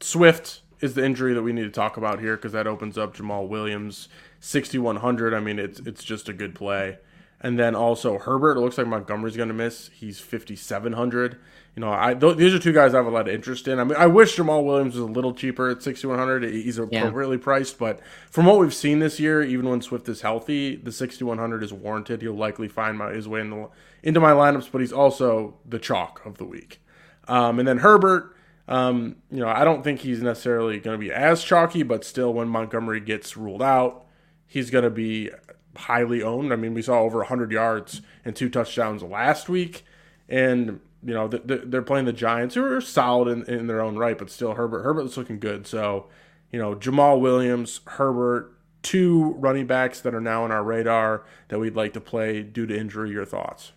Swift 0.00 0.62
is 0.80 0.94
the 0.94 1.04
injury 1.04 1.34
that 1.34 1.42
we 1.42 1.52
need 1.52 1.64
to 1.64 1.70
talk 1.70 1.96
about 1.96 2.20
here 2.20 2.36
because 2.36 2.52
that 2.52 2.68
opens 2.68 2.96
up 2.96 3.16
Jamaal 3.16 3.48
Williams 3.48 4.08
6100. 4.38 5.34
I 5.34 5.40
mean, 5.40 5.58
it's 5.58 5.80
it's 5.80 6.04
just 6.04 6.28
a 6.28 6.32
good 6.32 6.54
play. 6.54 6.98
And 7.40 7.58
then 7.58 7.74
also 7.74 8.18
Herbert. 8.18 8.56
It 8.56 8.60
looks 8.60 8.76
like 8.76 8.86
Montgomery's 8.86 9.36
going 9.36 9.48
to 9.48 9.54
miss. 9.54 9.90
He's 9.94 10.20
5700 10.20 11.38
you 11.76 11.80
know, 11.80 11.92
I 11.92 12.14
th- 12.14 12.36
these 12.36 12.52
are 12.52 12.58
two 12.58 12.72
guys 12.72 12.94
I 12.94 12.98
have 12.98 13.06
a 13.06 13.10
lot 13.10 13.28
of 13.28 13.34
interest 13.34 13.68
in. 13.68 13.78
I 13.78 13.84
mean, 13.84 13.96
I 13.96 14.06
wish 14.06 14.36
Jamaal 14.36 14.64
Williams 14.64 14.96
was 14.96 15.04
a 15.04 15.10
little 15.10 15.32
cheaper 15.32 15.70
at 15.70 15.82
6100. 15.82 16.44
He's 16.44 16.78
appropriately 16.78 17.36
yeah. 17.36 17.42
priced, 17.42 17.78
but 17.78 18.00
from 18.30 18.46
what 18.46 18.58
we've 18.58 18.74
seen 18.74 18.98
this 18.98 19.20
year, 19.20 19.42
even 19.42 19.68
when 19.68 19.80
Swift 19.80 20.08
is 20.08 20.22
healthy, 20.22 20.76
the 20.76 20.90
6100 20.90 21.62
is 21.62 21.72
warranted. 21.72 22.22
He'll 22.22 22.34
likely 22.34 22.66
find 22.66 22.98
my, 22.98 23.12
his 23.12 23.28
way 23.28 23.40
in 23.40 23.50
the, 23.50 23.68
into 24.02 24.18
my 24.18 24.32
lineups, 24.32 24.68
but 24.72 24.80
he's 24.80 24.92
also 24.92 25.58
the 25.64 25.78
chalk 25.78 26.20
of 26.26 26.38
the 26.38 26.44
week. 26.44 26.82
Um, 27.28 27.60
and 27.60 27.68
then 27.68 27.78
Herbert, 27.78 28.34
um, 28.66 29.16
you 29.30 29.38
know, 29.38 29.48
I 29.48 29.64
don't 29.64 29.84
think 29.84 30.00
he's 30.00 30.22
necessarily 30.22 30.80
going 30.80 30.98
to 30.98 31.00
be 31.00 31.12
as 31.12 31.44
chalky, 31.44 31.84
but 31.84 32.04
still, 32.04 32.34
when 32.34 32.48
Montgomery 32.48 33.00
gets 33.00 33.36
ruled 33.36 33.62
out, 33.62 34.06
he's 34.46 34.70
going 34.70 34.84
to 34.84 34.90
be 34.90 35.30
highly 35.76 36.22
owned. 36.22 36.52
I 36.52 36.56
mean, 36.56 36.74
we 36.74 36.82
saw 36.82 37.00
over 37.00 37.18
100 37.18 37.52
yards 37.52 38.02
and 38.24 38.34
two 38.34 38.48
touchdowns 38.48 39.02
last 39.02 39.48
week, 39.48 39.84
and 40.28 40.80
you 41.02 41.14
know, 41.14 41.28
they're 41.28 41.82
playing 41.82 42.04
the 42.04 42.12
Giants, 42.12 42.54
who 42.54 42.64
are 42.64 42.80
solid 42.80 43.28
in, 43.28 43.54
in 43.54 43.66
their 43.66 43.80
own 43.80 43.96
right, 43.96 44.18
but 44.18 44.30
still 44.30 44.54
Herbert. 44.54 44.82
Herbert's 44.82 45.16
looking 45.16 45.38
good. 45.38 45.66
So, 45.66 46.08
you 46.52 46.58
know, 46.58 46.74
Jamaal 46.74 47.20
Williams, 47.20 47.80
Herbert, 47.86 48.52
two 48.82 49.32
running 49.38 49.66
backs 49.66 50.00
that 50.00 50.14
are 50.14 50.20
now 50.20 50.44
on 50.44 50.52
our 50.52 50.62
radar 50.62 51.24
that 51.48 51.58
we'd 51.58 51.76
like 51.76 51.94
to 51.94 52.00
play 52.00 52.42
due 52.42 52.66
to 52.66 52.78
injury. 52.78 53.10
Your 53.10 53.24
thoughts? 53.24 53.72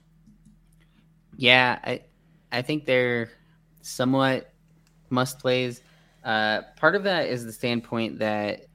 Yeah, 1.38 1.80
I 1.84 2.02
I 2.52 2.62
think 2.62 2.86
they're 2.86 3.32
somewhat 3.82 4.52
must 5.10 5.40
plays. 5.40 5.82
Uh, 6.24 6.62
part 6.78 6.96
of 6.96 7.04
that 7.04 7.28
is 7.28 7.46
the 7.46 7.52
standpoint 7.52 8.20
that 8.20 8.66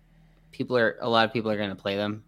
people 0.52 0.76
are 0.76 0.96
a 1.00 1.08
lot 1.08 1.26
of 1.26 1.32
people 1.32 1.50
are 1.50 1.56
going 1.56 1.70
to 1.70 1.76
play 1.76 1.96
them, 1.96 2.24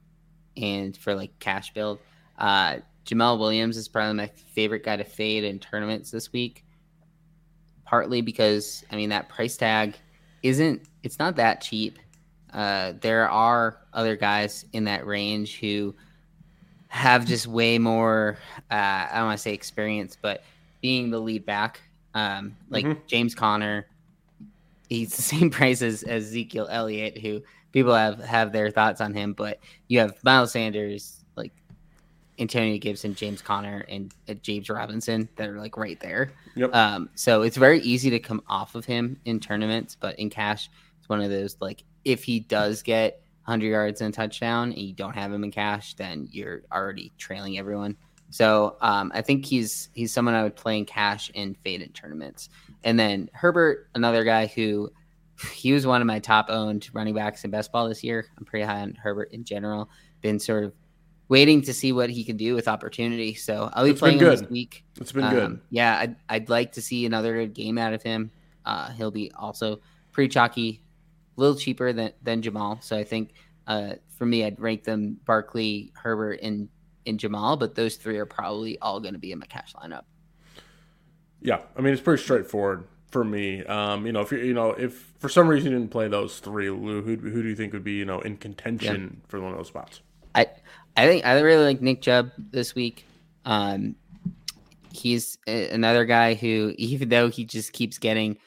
and 0.60 0.96
for 0.96 1.14
like 1.14 1.36
cash 1.38 1.72
build. 1.72 1.98
Uh, 2.38 2.76
Jamaal 3.04 3.38
Williams 3.38 3.76
is 3.76 3.88
probably 3.88 4.14
my 4.14 4.26
favorite 4.26 4.84
guy 4.84 4.96
to 4.96 5.04
fade 5.04 5.44
in 5.44 5.58
tournaments 5.58 6.10
this 6.10 6.32
week. 6.32 6.64
Partly 7.84 8.20
because 8.20 8.84
I 8.90 8.96
mean 8.96 9.10
that 9.10 9.28
price 9.28 9.56
tag 9.56 9.96
isn't 10.42 10.82
it's 11.02 11.18
not 11.18 11.36
that 11.36 11.60
cheap. 11.60 11.98
Uh, 12.52 12.92
there 13.00 13.28
are 13.28 13.78
other 13.92 14.16
guys 14.16 14.64
in 14.72 14.84
that 14.84 15.06
range 15.06 15.58
who 15.58 15.94
have 16.88 17.24
just 17.24 17.46
way 17.46 17.78
more 17.78 18.38
uh, 18.70 18.74
I 18.74 19.10
don't 19.14 19.26
want 19.26 19.38
to 19.38 19.42
say 19.42 19.54
experience, 19.54 20.16
but 20.20 20.42
being 20.80 21.10
the 21.10 21.18
lead 21.18 21.44
back, 21.44 21.80
um, 22.14 22.56
like 22.68 22.84
mm-hmm. 22.84 23.00
James 23.06 23.34
Conner, 23.34 23.86
he's 24.88 25.14
the 25.16 25.22
same 25.36 25.50
price 25.50 25.82
as, 25.82 26.02
as 26.02 26.26
Ezekiel 26.26 26.68
Elliott, 26.70 27.18
who 27.18 27.42
people 27.72 27.94
have 27.94 28.20
have 28.20 28.52
their 28.52 28.70
thoughts 28.70 29.00
on 29.00 29.14
him, 29.14 29.32
but 29.32 29.58
you 29.88 29.98
have 30.00 30.22
Miles 30.24 30.52
Sanders, 30.52 31.24
like 31.36 31.52
Antonio 32.38 32.78
Gibson, 32.78 33.14
James 33.14 33.42
Conner, 33.42 33.84
and 33.88 34.14
uh, 34.28 34.34
James 34.34 34.68
Robinson 34.68 35.28
that 35.36 35.48
are 35.48 35.58
like 35.58 35.76
right 35.76 35.98
there. 36.00 36.32
Yep. 36.56 36.74
Um, 36.74 37.10
so 37.14 37.42
it's 37.42 37.56
very 37.56 37.80
easy 37.80 38.10
to 38.10 38.18
come 38.18 38.42
off 38.48 38.74
of 38.74 38.84
him 38.84 39.18
in 39.24 39.40
tournaments, 39.40 39.96
but 39.98 40.18
in 40.18 40.30
cash, 40.30 40.70
it's 40.98 41.08
one 41.08 41.20
of 41.20 41.30
those 41.30 41.56
like 41.60 41.84
if 42.04 42.24
he 42.24 42.40
does 42.40 42.82
get 42.82 43.22
100 43.44 43.66
yards 43.66 44.00
and 44.00 44.12
a 44.12 44.16
touchdown 44.16 44.70
and 44.72 44.78
you 44.78 44.94
don't 44.94 45.14
have 45.14 45.32
him 45.32 45.44
in 45.44 45.50
cash, 45.50 45.94
then 45.94 46.28
you're 46.30 46.62
already 46.72 47.12
trailing 47.18 47.58
everyone. 47.58 47.96
So 48.30 48.76
um, 48.80 49.10
I 49.12 49.22
think 49.22 49.44
he's 49.44 49.88
he's 49.92 50.12
someone 50.12 50.34
I 50.34 50.44
would 50.44 50.56
play 50.56 50.78
in 50.78 50.86
cash 50.86 51.30
and 51.34 51.56
fade 51.58 51.82
in 51.82 51.90
tournaments. 51.90 52.48
And 52.84 52.98
then 52.98 53.28
Herbert, 53.32 53.88
another 53.94 54.24
guy 54.24 54.46
who 54.46 54.90
he 55.52 55.72
was 55.72 55.86
one 55.86 56.00
of 56.00 56.06
my 56.06 56.18
top 56.18 56.46
owned 56.48 56.88
running 56.92 57.14
backs 57.14 57.44
in 57.44 57.50
best 57.50 57.72
ball 57.72 57.88
this 57.88 58.02
year. 58.04 58.26
I'm 58.38 58.44
pretty 58.44 58.64
high 58.64 58.80
on 58.80 58.94
Herbert 58.94 59.32
in 59.32 59.44
general. 59.44 59.90
Been 60.20 60.38
sort 60.38 60.64
of 60.64 60.72
waiting 61.28 61.62
to 61.62 61.72
see 61.72 61.92
what 61.92 62.10
he 62.10 62.24
can 62.24 62.36
do 62.36 62.54
with 62.54 62.68
opportunity. 62.68 63.34
So 63.34 63.70
I'll 63.72 63.84
be 63.84 63.90
it's 63.90 64.00
playing 64.00 64.18
him 64.18 64.28
this 64.28 64.42
week. 64.42 64.84
It's 65.00 65.12
been 65.12 65.24
um, 65.24 65.34
good. 65.34 65.60
Yeah, 65.70 65.98
I'd, 65.98 66.16
I'd 66.28 66.48
like 66.48 66.72
to 66.72 66.82
see 66.82 67.06
another 67.06 67.46
game 67.46 67.78
out 67.78 67.92
of 67.92 68.02
him. 68.02 68.30
Uh, 68.64 68.90
he'll 68.90 69.12
be 69.12 69.30
also 69.38 69.80
pretty 70.12 70.28
chalky, 70.28 70.82
a 71.36 71.40
little 71.40 71.56
cheaper 71.56 71.92
than, 71.92 72.12
than 72.22 72.42
Jamaal. 72.42 72.82
So 72.82 72.96
I 72.96 73.04
think 73.04 73.32
uh, 73.66 73.94
for 74.08 74.26
me, 74.26 74.44
I'd 74.44 74.58
rank 74.58 74.84
them 74.84 75.18
Barkley, 75.24 75.92
Herbert, 75.94 76.40
and, 76.42 76.68
and 77.06 77.18
Jamaal, 77.18 77.58
but 77.58 77.76
those 77.76 77.96
three 77.96 78.18
are 78.18 78.26
probably 78.26 78.78
all 78.80 79.00
going 79.00 79.14
to 79.14 79.20
be 79.20 79.32
in 79.32 79.38
my 79.38 79.46
cash 79.46 79.72
lineup. 79.74 80.02
Yeah, 81.40 81.60
I 81.76 81.80
mean, 81.80 81.92
it's 81.92 82.02
pretty 82.02 82.22
straightforward 82.22 82.84
for 83.10 83.24
me. 83.24 83.64
Um, 83.64 84.06
you 84.06 84.12
know, 84.12 84.20
if 84.20 84.32
you 84.32 84.38
you 84.38 84.54
know, 84.54 84.70
if 84.70 85.12
for 85.18 85.28
some 85.28 85.48
reason 85.48 85.72
you 85.72 85.78
didn't 85.78 85.90
play 85.90 86.08
those 86.08 86.38
three, 86.38 86.70
Lou, 86.70 87.02
who, 87.02 87.16
who 87.16 87.42
do 87.42 87.48
you 87.48 87.56
think 87.56 87.72
would 87.72 87.84
be, 87.84 87.92
you 87.92 88.04
know, 88.04 88.20
in 88.20 88.36
contention 88.36 89.18
yeah. 89.20 89.28
for 89.28 89.40
one 89.40 89.52
of 89.52 89.58
those 89.58 89.68
spots? 89.68 90.00
I 90.34 90.46
I 90.96 91.06
think 91.06 91.26
I 91.26 91.38
really 91.40 91.64
like 91.64 91.80
Nick 91.80 92.02
Chubb 92.02 92.30
this 92.36 92.74
week. 92.74 93.04
Um, 93.44 93.96
he's 94.92 95.38
another 95.46 96.04
guy 96.04 96.34
who, 96.34 96.74
even 96.78 97.08
though 97.08 97.28
he 97.28 97.44
just 97.44 97.72
keeps 97.72 97.98
getting, 97.98 98.38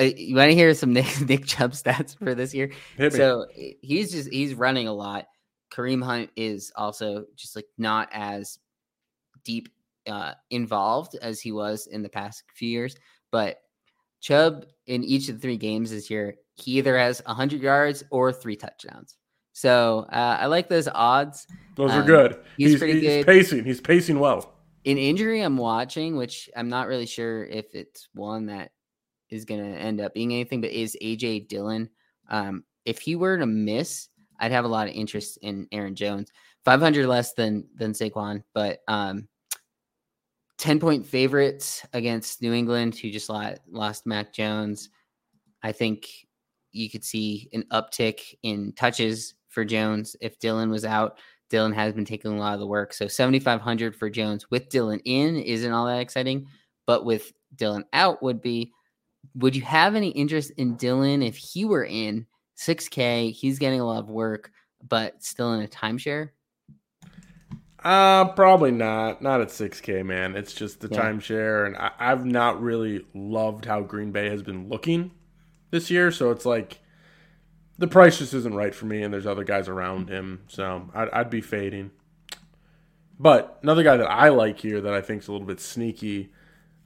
uh, 0.00 0.04
you 0.04 0.36
want 0.36 0.50
to 0.50 0.54
hear 0.54 0.74
some 0.74 0.92
Nick, 0.94 1.20
Nick 1.28 1.46
Chubb 1.46 1.72
stats 1.72 2.16
for 2.16 2.34
this 2.34 2.54
year? 2.54 2.72
So 3.10 3.46
he's 3.82 4.12
just 4.12 4.30
he's 4.32 4.54
running 4.54 4.88
a 4.88 4.92
lot. 4.92 5.26
Kareem 5.72 6.02
Hunt 6.02 6.30
is 6.34 6.72
also 6.74 7.26
just 7.36 7.54
like 7.54 7.66
not 7.76 8.08
as 8.10 8.58
deep 9.44 9.68
uh, 10.06 10.32
involved 10.50 11.14
as 11.20 11.40
he 11.40 11.52
was 11.52 11.86
in 11.86 12.02
the 12.02 12.08
past 12.08 12.42
few 12.54 12.68
years, 12.68 12.96
but 13.30 13.58
Chubb 14.20 14.66
in 14.86 15.04
each 15.04 15.28
of 15.28 15.36
the 15.36 15.40
three 15.40 15.56
games 15.56 15.90
this 15.90 16.10
year, 16.10 16.36
he 16.56 16.72
either 16.78 16.96
has 16.98 17.22
100 17.26 17.60
yards 17.62 18.02
or 18.10 18.32
three 18.32 18.56
touchdowns. 18.56 19.16
So 19.52 20.06
uh, 20.12 20.38
I 20.40 20.46
like 20.46 20.68
those 20.68 20.88
odds. 20.88 21.46
Those 21.76 21.90
are 21.92 22.00
Um, 22.00 22.06
good. 22.06 22.40
he's 22.56 22.72
He's, 22.72 22.78
pretty 22.78 22.94
he's 23.00 23.02
good. 23.02 23.26
pacing. 23.26 23.64
He's 23.64 23.80
pacing 23.80 24.18
well. 24.18 24.54
An 24.86 24.98
injury 24.98 25.40
I'm 25.42 25.56
watching, 25.56 26.16
which 26.16 26.48
I'm 26.56 26.68
not 26.68 26.86
really 26.86 27.06
sure 27.06 27.44
if 27.44 27.74
it's 27.74 28.08
one 28.14 28.46
that 28.46 28.70
is 29.30 29.44
going 29.44 29.60
to 29.60 29.78
end 29.78 30.00
up 30.00 30.14
being 30.14 30.32
anything, 30.32 30.60
but 30.60 30.70
is 30.70 30.96
AJ 31.02 31.48
Dillon. 31.48 31.90
Um, 32.30 32.64
if 32.84 32.98
he 33.00 33.16
were 33.16 33.36
to 33.36 33.46
miss, 33.46 34.08
I'd 34.40 34.52
have 34.52 34.64
a 34.64 34.68
lot 34.68 34.88
of 34.88 34.94
interest 34.94 35.38
in 35.42 35.66
Aaron 35.72 35.94
Jones. 35.96 36.30
500 36.64 37.06
less 37.06 37.32
than 37.34 37.66
than 37.74 37.92
Saquon, 37.92 38.42
but 38.54 38.80
um, 38.88 39.26
10 40.58 40.80
point 40.80 41.06
favorites 41.06 41.86
against 41.92 42.42
New 42.42 42.52
England, 42.52 42.96
who 42.96 43.10
just 43.10 43.30
lost, 43.30 44.06
Mac 44.06 44.32
Jones. 44.32 44.90
I 45.62 45.72
think 45.72 46.08
you 46.72 46.90
could 46.90 47.04
see 47.04 47.48
an 47.52 47.64
uptick 47.72 48.34
in 48.42 48.72
touches 48.72 49.34
for 49.48 49.64
Jones 49.64 50.16
if 50.20 50.38
Dillon 50.38 50.70
was 50.70 50.84
out. 50.84 51.18
Dillon 51.48 51.72
has 51.72 51.94
been 51.94 52.04
taking 52.04 52.32
a 52.32 52.38
lot 52.38 52.54
of 52.54 52.60
the 52.60 52.66
work. 52.66 52.92
So 52.92 53.08
7,500 53.08 53.96
for 53.96 54.10
Jones 54.10 54.50
with 54.50 54.68
Dillon 54.68 55.00
in 55.04 55.36
isn't 55.36 55.72
all 55.72 55.86
that 55.86 56.00
exciting, 56.00 56.46
but 56.86 57.04
with 57.04 57.32
Dillon 57.56 57.84
out 57.92 58.22
would 58.22 58.42
be. 58.42 58.72
Would 59.34 59.56
you 59.56 59.62
have 59.62 59.94
any 59.94 60.10
interest 60.10 60.52
in 60.58 60.76
Dillon 60.76 61.22
if 61.22 61.36
he 61.36 61.64
were 61.64 61.84
in 61.84 62.26
6K? 62.56 63.32
He's 63.32 63.58
getting 63.58 63.80
a 63.80 63.86
lot 63.86 63.98
of 63.98 64.10
work, 64.10 64.50
but 64.88 65.22
still 65.22 65.54
in 65.54 65.62
a 65.62 65.68
timeshare. 65.68 66.30
Uh, 67.84 68.26
probably 68.32 68.70
not. 68.72 69.22
Not 69.22 69.40
at 69.40 69.48
6K, 69.48 70.04
man. 70.04 70.34
It's 70.36 70.52
just 70.52 70.80
the 70.80 70.88
Yeah. 70.90 71.00
timeshare, 71.00 71.66
and 71.66 71.76
I, 71.76 71.92
I've 71.98 72.24
not 72.24 72.60
really 72.60 73.06
loved 73.14 73.66
how 73.66 73.80
Green 73.82 74.10
Bay 74.10 74.28
has 74.30 74.42
been 74.42 74.68
looking 74.68 75.12
this 75.70 75.90
year. 75.90 76.10
So 76.10 76.30
it's 76.30 76.44
like 76.44 76.78
the 77.78 77.86
price 77.86 78.18
just 78.18 78.34
isn't 78.34 78.54
right 78.54 78.74
for 78.74 78.86
me, 78.86 79.02
and 79.02 79.14
there's 79.14 79.26
other 79.26 79.44
guys 79.44 79.68
around 79.68 80.08
him, 80.08 80.40
so 80.48 80.90
I'd, 80.94 81.08
I'd 81.10 81.30
be 81.30 81.40
fading. 81.40 81.92
But 83.20 83.58
another 83.62 83.82
guy 83.82 83.96
that 83.96 84.10
I 84.10 84.28
like 84.28 84.60
here 84.60 84.80
that 84.80 84.94
I 84.94 85.00
think 85.00 85.22
is 85.22 85.28
a 85.28 85.32
little 85.32 85.46
bit 85.46 85.60
sneaky 85.60 86.32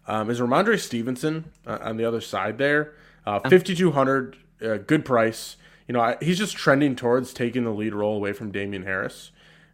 um, 0.07 0.31
is 0.31 0.41
Rhamondre 0.41 0.79
Stevenson 0.81 1.53
uh, 1.67 1.79
on 1.83 1.97
the 1.97 2.05
other 2.05 2.21
side 2.21 2.59
there. 2.59 2.95
Uh, 3.27 3.39
5,200, 3.41 4.37
uh, 4.63 4.77
good 4.79 5.05
price. 5.05 5.57
You 5.89 5.93
know, 5.95 6.01
I, 6.01 6.17
he's 6.21 6.39
just 6.39 6.57
trending 6.57 6.97
towards 6.97 7.33
taking 7.33 7.65
the 7.65 7.71
lead 7.71 7.95
role 7.95 8.17
away 8.17 8.33
from 8.33 8.51
Damien 8.51 8.85
Harris. 8.85 9.31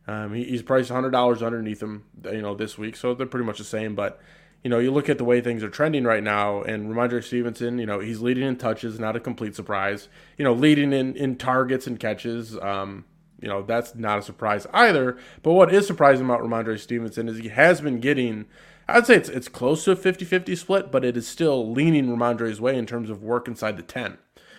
Um, 0.08 0.32
he, 0.32 0.44
he's 0.44 0.62
priced 0.62 0.90
$100 0.90 1.46
underneath 1.46 1.82
him, 1.82 2.04
you 2.24 2.40
know, 2.40 2.54
this 2.54 2.78
week, 2.78 2.96
so 2.96 3.14
they're 3.14 3.26
pretty 3.26 3.44
much 3.44 3.58
the 3.58 3.64
same. 3.64 3.94
But, 3.94 4.18
you 4.64 4.70
know, 4.70 4.78
you 4.78 4.90
look 4.90 5.10
at 5.10 5.18
the 5.18 5.24
way 5.24 5.42
things 5.42 5.62
are 5.62 5.68
trending 5.68 6.04
right 6.04 6.22
now, 6.22 6.62
and 6.62 6.88
Rhamondre 6.90 7.22
Stevenson, 7.22 7.78
you 7.78 7.84
know, 7.84 8.00
he's 8.00 8.20
leading 8.20 8.44
in 8.44 8.56
touches, 8.56 8.98
not 8.98 9.16
a 9.16 9.20
complete 9.20 9.54
surprise. 9.54 10.08
You 10.38 10.44
know, 10.44 10.54
leading 10.54 10.94
in, 10.94 11.14
in 11.14 11.36
targets 11.36 11.86
and 11.86 12.00
catches. 12.00 12.56
Um, 12.58 13.04
you 13.40 13.48
know, 13.48 13.62
that's 13.62 13.94
not 13.94 14.18
a 14.18 14.22
surprise 14.22 14.66
either. 14.72 15.18
But 15.42 15.52
what 15.52 15.72
is 15.72 15.86
surprising 15.86 16.24
about 16.24 16.40
Rhamondre 16.40 16.78
Stevenson 16.78 17.28
is 17.28 17.38
he 17.38 17.48
has 17.48 17.80
been 17.80 18.00
getting, 18.00 18.46
I'd 18.88 19.06
say 19.06 19.16
it's, 19.16 19.28
it's 19.28 19.48
close 19.48 19.84
to 19.84 19.92
a 19.92 19.96
50 19.96 20.24
50 20.24 20.56
split, 20.56 20.90
but 20.90 21.04
it 21.04 21.16
is 21.16 21.28
still 21.28 21.70
leaning 21.70 22.08
Rhamondre's 22.08 22.60
way 22.60 22.76
in 22.76 22.86
terms 22.86 23.10
of 23.10 23.22
work 23.22 23.46
inside 23.46 23.76
the 23.76 23.82
10. 23.82 24.18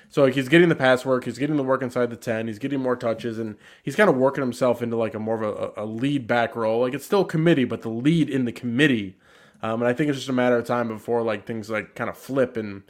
So 0.10 0.24
like 0.24 0.34
he's 0.34 0.50
getting 0.50 0.70
the 0.70 0.76
pass 0.76 1.06
work, 1.06 1.26
he's 1.26 1.38
getting 1.38 1.56
the 1.56 1.64
work 1.64 1.84
inside 1.84 2.10
the 2.10 2.16
10, 2.16 2.48
he's 2.48 2.60
getting 2.60 2.80
more 2.80 2.96
touches, 2.96 3.38
and 3.38 3.56
he's 3.84 3.96
kind 3.96 4.10
of 4.10 4.18
working 4.18 4.44
himself 4.44 4.82
into 4.82 4.96
like 4.96 5.14
a 5.14 5.20
more 5.20 5.42
of 5.42 5.76
a, 5.78 5.84
a 5.84 5.86
lead 5.86 6.26
back 6.28 6.56
role. 6.56 6.82
Like 6.82 6.94
it's 6.94 7.06
still 7.06 7.24
committee, 7.24 7.66
but 7.66 7.84
the 7.84 7.90
lead 7.90 8.30
in 8.30 8.46
the 8.46 8.52
committee. 8.52 9.18
Um, 9.62 9.82
and 9.82 9.90
I 9.90 9.94
think 9.94 10.10
it's 10.10 10.18
just 10.18 10.30
a 10.30 10.34
matter 10.34 10.58
of 10.58 10.66
time 10.66 10.88
before 10.88 11.22
like 11.22 11.46
things 11.46 11.70
like 11.70 11.94
kind 11.96 12.10
of 12.10 12.18
flip 12.18 12.58
and 12.58 12.84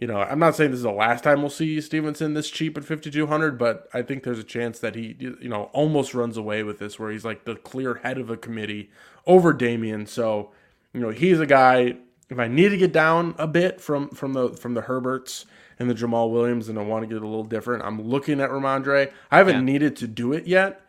you 0.00 0.06
know, 0.06 0.18
I'm 0.18 0.38
not 0.38 0.54
saying 0.54 0.70
this 0.70 0.78
is 0.78 0.84
the 0.84 0.90
last 0.90 1.24
time 1.24 1.40
we'll 1.40 1.50
see 1.50 1.80
Stevenson 1.80 2.34
this 2.34 2.50
cheap 2.50 2.76
at 2.76 2.84
5200, 2.84 3.58
but 3.58 3.88
I 3.94 4.02
think 4.02 4.24
there's 4.24 4.38
a 4.38 4.44
chance 4.44 4.78
that 4.80 4.94
he, 4.94 5.16
you 5.18 5.48
know, 5.48 5.64
almost 5.72 6.14
runs 6.14 6.36
away 6.36 6.62
with 6.62 6.78
this, 6.78 6.98
where 6.98 7.10
he's 7.10 7.24
like 7.24 7.44
the 7.44 7.56
clear 7.56 7.94
head 7.96 8.18
of 8.18 8.28
a 8.28 8.36
committee 8.36 8.90
over 9.26 9.52
Damien. 9.52 10.06
So, 10.06 10.50
you 10.92 11.00
know, 11.00 11.10
he's 11.10 11.40
a 11.40 11.46
guy. 11.46 11.96
If 12.28 12.38
I 12.38 12.48
need 12.48 12.70
to 12.70 12.76
get 12.76 12.92
down 12.92 13.34
a 13.38 13.46
bit 13.46 13.80
from 13.80 14.10
from 14.10 14.32
the 14.34 14.50
from 14.50 14.74
the 14.74 14.82
Herberts 14.82 15.46
and 15.78 15.90
the 15.90 15.94
Jamaal 15.94 16.30
Williams, 16.30 16.68
and 16.68 16.78
I 16.78 16.82
want 16.82 17.02
to 17.02 17.06
get 17.06 17.22
a 17.22 17.26
little 17.26 17.44
different, 17.44 17.84
I'm 17.84 18.00
looking 18.02 18.40
at 18.40 18.50
Rhamondre. 18.50 19.12
I 19.30 19.36
haven't 19.38 19.56
Yeah. 19.56 19.60
needed 19.62 19.96
to 19.96 20.06
do 20.08 20.32
it 20.32 20.46
yet, 20.46 20.80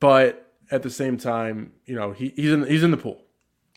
but 0.00 0.52
at 0.70 0.82
the 0.82 0.90
same 0.90 1.16
time, 1.18 1.72
you 1.84 1.94
know, 1.94 2.12
he, 2.12 2.32
he's 2.36 2.50
in 2.52 2.64
he's 2.66 2.82
in 2.82 2.90
the 2.90 2.96
pool 2.96 3.24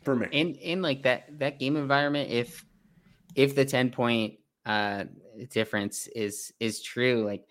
for 0.03 0.15
me. 0.15 0.27
in 0.31 0.55
in 0.55 0.81
like 0.81 1.03
that 1.03 1.39
that 1.39 1.59
game 1.59 1.75
environment 1.75 2.29
if 2.29 2.63
if 3.35 3.55
the 3.55 3.65
10 3.65 3.89
point 3.91 4.35
uh 4.65 5.03
difference 5.49 6.07
is 6.07 6.53
is 6.59 6.81
true 6.81 7.25
like 7.25 7.43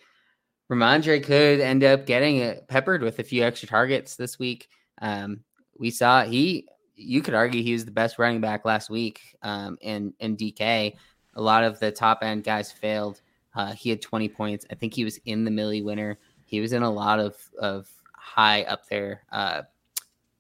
Rhamondre 0.71 1.23
could 1.23 1.61
end 1.61 1.85
up 1.85 2.07
getting 2.07 2.43
uh, 2.43 2.55
peppered 2.69 3.03
with 3.03 3.19
a 3.19 3.23
few 3.25 3.43
extra 3.43 3.69
targets 3.69 4.17
this 4.17 4.39
week 4.39 4.69
um 5.03 5.41
we 5.79 5.91
saw 5.91 6.25
he 6.25 6.67
you 6.95 7.21
could 7.23 7.35
argue 7.35 7.63
he 7.63 7.73
was 7.75 7.85
the 7.85 7.91
best 7.91 8.19
running 8.19 8.41
back 8.41 8.65
last 8.65 8.89
week 8.89 9.21
um 9.43 9.77
and 9.83 10.15
and 10.21 10.39
DK 10.39 10.95
a 11.37 11.43
lot 11.43 11.65
of 11.65 11.79
the 11.81 11.91
top 11.91 12.19
end 12.23 12.45
guys 12.45 12.71
failed 12.71 13.21
uh 13.55 13.73
he 13.73 13.91
had 13.91 14.01
20 14.01 14.29
points 14.29 14.67
i 14.71 14.75
think 14.75 14.95
he 14.95 15.05
was 15.05 15.19
in 15.25 15.45
the 15.45 15.51
millie 15.51 15.83
winner 15.83 16.19
he 16.45 16.61
was 16.61 16.73
in 16.73 16.83
a 16.83 16.91
lot 16.91 17.19
of 17.19 17.37
of 17.59 17.89
high 18.13 18.63
up 18.63 18.87
there 18.89 19.23
uh 19.33 19.63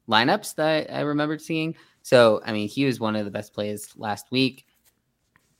lineups 0.08 0.54
that 0.56 0.92
I 0.92 1.00
remembered 1.00 1.40
seeing. 1.40 1.74
So, 2.02 2.40
I 2.44 2.52
mean, 2.52 2.68
he 2.68 2.84
was 2.84 3.00
one 3.00 3.16
of 3.16 3.24
the 3.24 3.30
best 3.30 3.52
plays 3.52 3.92
last 3.96 4.30
week. 4.30 4.66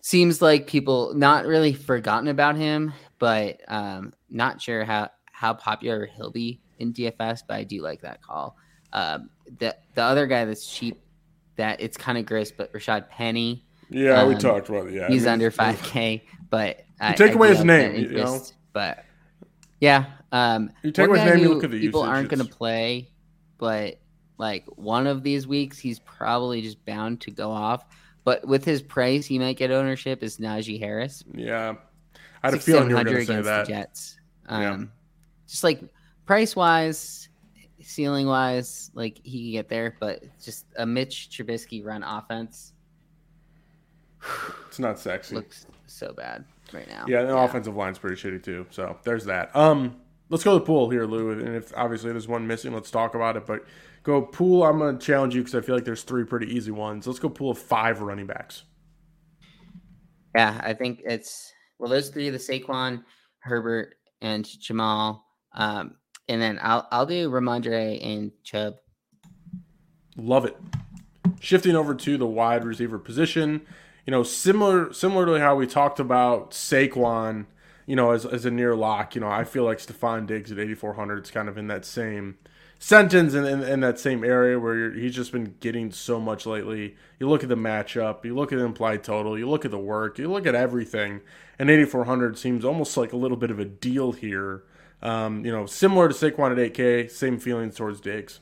Seems 0.02 0.42
like 0.42 0.66
people 0.66 1.14
not 1.14 1.46
really 1.46 1.72
forgotten 1.72 2.28
about 2.28 2.56
him, 2.56 2.92
but 3.18 3.60
um, 3.68 4.12
not 4.28 4.60
sure 4.60 4.84
how 4.84 5.08
how 5.32 5.54
popular 5.54 6.06
he'll 6.06 6.30
be 6.30 6.60
in 6.78 6.92
DFS. 6.92 7.42
But 7.48 7.54
I 7.54 7.64
do 7.64 7.80
like 7.80 8.02
that 8.02 8.20
call. 8.20 8.56
Um, 8.92 9.30
the 9.58 9.74
the 9.94 10.02
other 10.02 10.26
guy 10.26 10.44
that's 10.44 10.66
cheap, 10.66 11.00
that 11.56 11.80
it's 11.80 11.96
kind 11.96 12.18
of 12.18 12.26
gross, 12.26 12.50
but 12.50 12.70
Rashad 12.74 13.08
Penny, 13.08 13.64
Yeah, 13.94 14.26
we 14.26 14.34
Um, 14.34 14.40
talked 14.40 14.68
about 14.68 14.88
it. 14.88 14.94
Yeah, 14.94 15.08
he's 15.08 15.22
I 15.22 15.26
mean, 15.26 15.32
under 15.34 15.50
five 15.50 15.82
k. 15.82 16.24
But 16.50 16.80
I, 17.00 17.12
take 17.12 17.32
I 17.32 17.34
away 17.34 17.48
his 17.48 17.64
name, 17.64 17.92
that 17.92 17.98
you 18.00 18.08
know? 18.10 18.40
But 18.72 19.04
yeah, 19.80 20.06
um, 20.32 20.70
You 20.82 20.90
take 20.90 21.08
away 21.08 21.20
his 21.20 21.32
name, 21.34 21.42
you 21.42 21.54
look 21.54 21.64
at 21.64 21.70
the 21.70 21.80
people 21.80 22.02
aren't 22.02 22.28
going 22.28 22.44
to 22.44 22.52
play, 22.52 23.08
but 23.58 23.98
like 24.38 24.64
one 24.76 25.06
of 25.06 25.22
these 25.22 25.46
weeks, 25.46 25.78
he's 25.78 25.98
probably 26.00 26.60
just 26.60 26.84
bound 26.84 27.20
to 27.22 27.30
go 27.30 27.50
off. 27.50 27.84
But 28.24 28.46
with 28.46 28.64
his 28.64 28.82
price, 28.82 29.26
he 29.26 29.38
might 29.38 29.56
get 29.56 29.70
ownership. 29.70 30.22
Is 30.22 30.38
Najee 30.38 30.78
Harris? 30.78 31.24
Yeah, 31.34 31.74
I 32.42 32.46
had 32.48 32.54
a 32.54 32.58
feeling 32.60 32.90
you 32.90 32.96
were 32.96 33.04
going 33.04 33.16
to 33.16 33.24
say 33.26 33.42
that. 33.42 33.66
the 33.66 33.72
Jets. 33.72 34.18
Yeah. 34.48 34.72
Um, 34.72 34.92
just 35.46 35.64
like 35.64 35.80
price 36.26 36.56
wise, 36.56 37.28
ceiling 37.80 38.26
wise, 38.26 38.90
like 38.94 39.20
he 39.24 39.44
can 39.44 39.52
get 39.52 39.68
there, 39.68 39.96
but 40.00 40.22
just 40.42 40.66
a 40.76 40.86
Mitch 40.86 41.30
Trubisky 41.30 41.84
run 41.84 42.02
offense 42.02 42.73
It's 44.68 44.78
not 44.78 44.98
sexy. 44.98 45.36
looks 45.36 45.66
so 45.86 46.12
bad 46.12 46.44
right 46.72 46.88
now. 46.88 47.04
yeah, 47.06 47.22
the 47.22 47.36
offensive 47.36 47.76
line's 47.76 47.98
pretty 47.98 48.16
shitty 48.16 48.42
too. 48.42 48.66
So 48.70 48.96
there's 49.04 49.24
that. 49.26 49.54
Um, 49.54 50.00
let's 50.30 50.42
go 50.42 50.54
to 50.54 50.58
the 50.58 50.64
pool 50.64 50.90
here, 50.90 51.06
Lou. 51.06 51.30
And 51.30 51.54
if 51.54 51.72
obviously 51.76 52.10
there's 52.10 52.28
one 52.28 52.46
missing, 52.46 52.72
let's 52.72 52.90
talk 52.90 53.14
about 53.14 53.36
it. 53.36 53.46
But 53.46 53.64
go 54.02 54.22
pool. 54.22 54.64
I'm 54.64 54.78
going 54.78 54.98
to 54.98 55.04
challenge 55.04 55.34
you 55.34 55.42
because 55.42 55.54
I 55.54 55.60
feel 55.60 55.74
like 55.74 55.84
there's 55.84 56.02
three 56.02 56.24
pretty 56.24 56.54
easy 56.54 56.70
ones. 56.70 57.06
Let's 57.06 57.18
go 57.18 57.28
pool 57.28 57.50
of 57.50 57.58
five 57.58 58.00
running 58.00 58.26
backs. 58.26 58.64
Yeah, 60.34 60.60
I 60.62 60.74
think 60.74 61.02
it's 61.04 61.52
well, 61.78 61.90
those 61.90 62.08
three: 62.08 62.30
the 62.30 62.38
Saquon, 62.38 63.04
Herbert, 63.40 63.94
and 64.20 64.44
Jamaal. 64.44 65.20
Um, 65.54 65.96
and 66.28 66.40
then 66.40 66.58
I'll 66.62 66.88
I'll 66.90 67.06
do 67.06 67.30
Rhamondre 67.30 68.04
and 68.04 68.32
Chubb. 68.42 68.74
Love 70.16 70.44
it. 70.44 70.56
Shifting 71.40 71.76
over 71.76 71.94
to 71.94 72.16
the 72.16 72.26
wide 72.26 72.64
receiver 72.64 72.98
position, 72.98 73.66
you 74.06 74.10
know, 74.10 74.22
similar 74.22 74.92
similar 74.92 75.26
to 75.26 75.40
how 75.40 75.56
we 75.56 75.66
talked 75.66 75.98
about 75.98 76.50
Saquon, 76.50 77.46
you 77.86 77.96
know, 77.96 78.10
as, 78.10 78.26
as 78.26 78.44
a 78.44 78.50
near 78.50 78.74
lock. 78.74 79.14
You 79.14 79.20
know, 79.20 79.28
I 79.28 79.44
feel 79.44 79.64
like 79.64 79.78
Stefon 79.78 80.26
Diggs 80.26 80.52
at 80.52 80.58
8400 80.58 81.24
is 81.24 81.30
kind 81.30 81.48
of 81.48 81.56
in 81.56 81.68
that 81.68 81.84
same 81.84 82.36
sentence 82.78 83.32
and 83.32 83.46
in, 83.46 83.62
in, 83.62 83.80
that 83.80 83.98
same 83.98 84.22
area 84.22 84.58
where 84.58 84.92
he's 84.92 85.14
just 85.14 85.32
been 85.32 85.54
getting 85.60 85.90
so 85.90 86.20
much 86.20 86.44
lately. 86.44 86.96
You 87.18 87.28
look 87.28 87.42
at 87.42 87.48
the 87.48 87.56
matchup, 87.56 88.24
you 88.24 88.34
look 88.34 88.52
at 88.52 88.58
the 88.58 88.64
implied 88.64 89.02
total, 89.02 89.38
you 89.38 89.48
look 89.48 89.64
at 89.64 89.70
the 89.70 89.78
work, 89.78 90.18
you 90.18 90.30
look 90.30 90.46
at 90.46 90.54
everything, 90.54 91.22
and 91.58 91.70
8400 91.70 92.36
seems 92.36 92.64
almost 92.64 92.96
like 92.96 93.14
a 93.14 93.16
little 93.16 93.38
bit 93.38 93.50
of 93.50 93.58
a 93.58 93.64
deal 93.64 94.12
here. 94.12 94.64
Um, 95.00 95.44
you 95.44 95.52
know, 95.52 95.64
similar 95.64 96.08
to 96.08 96.14
Saquon 96.14 96.52
at 96.52 96.72
8K, 96.74 97.10
same 97.10 97.38
feelings 97.38 97.76
towards 97.76 98.00
Diggs. 98.00 98.40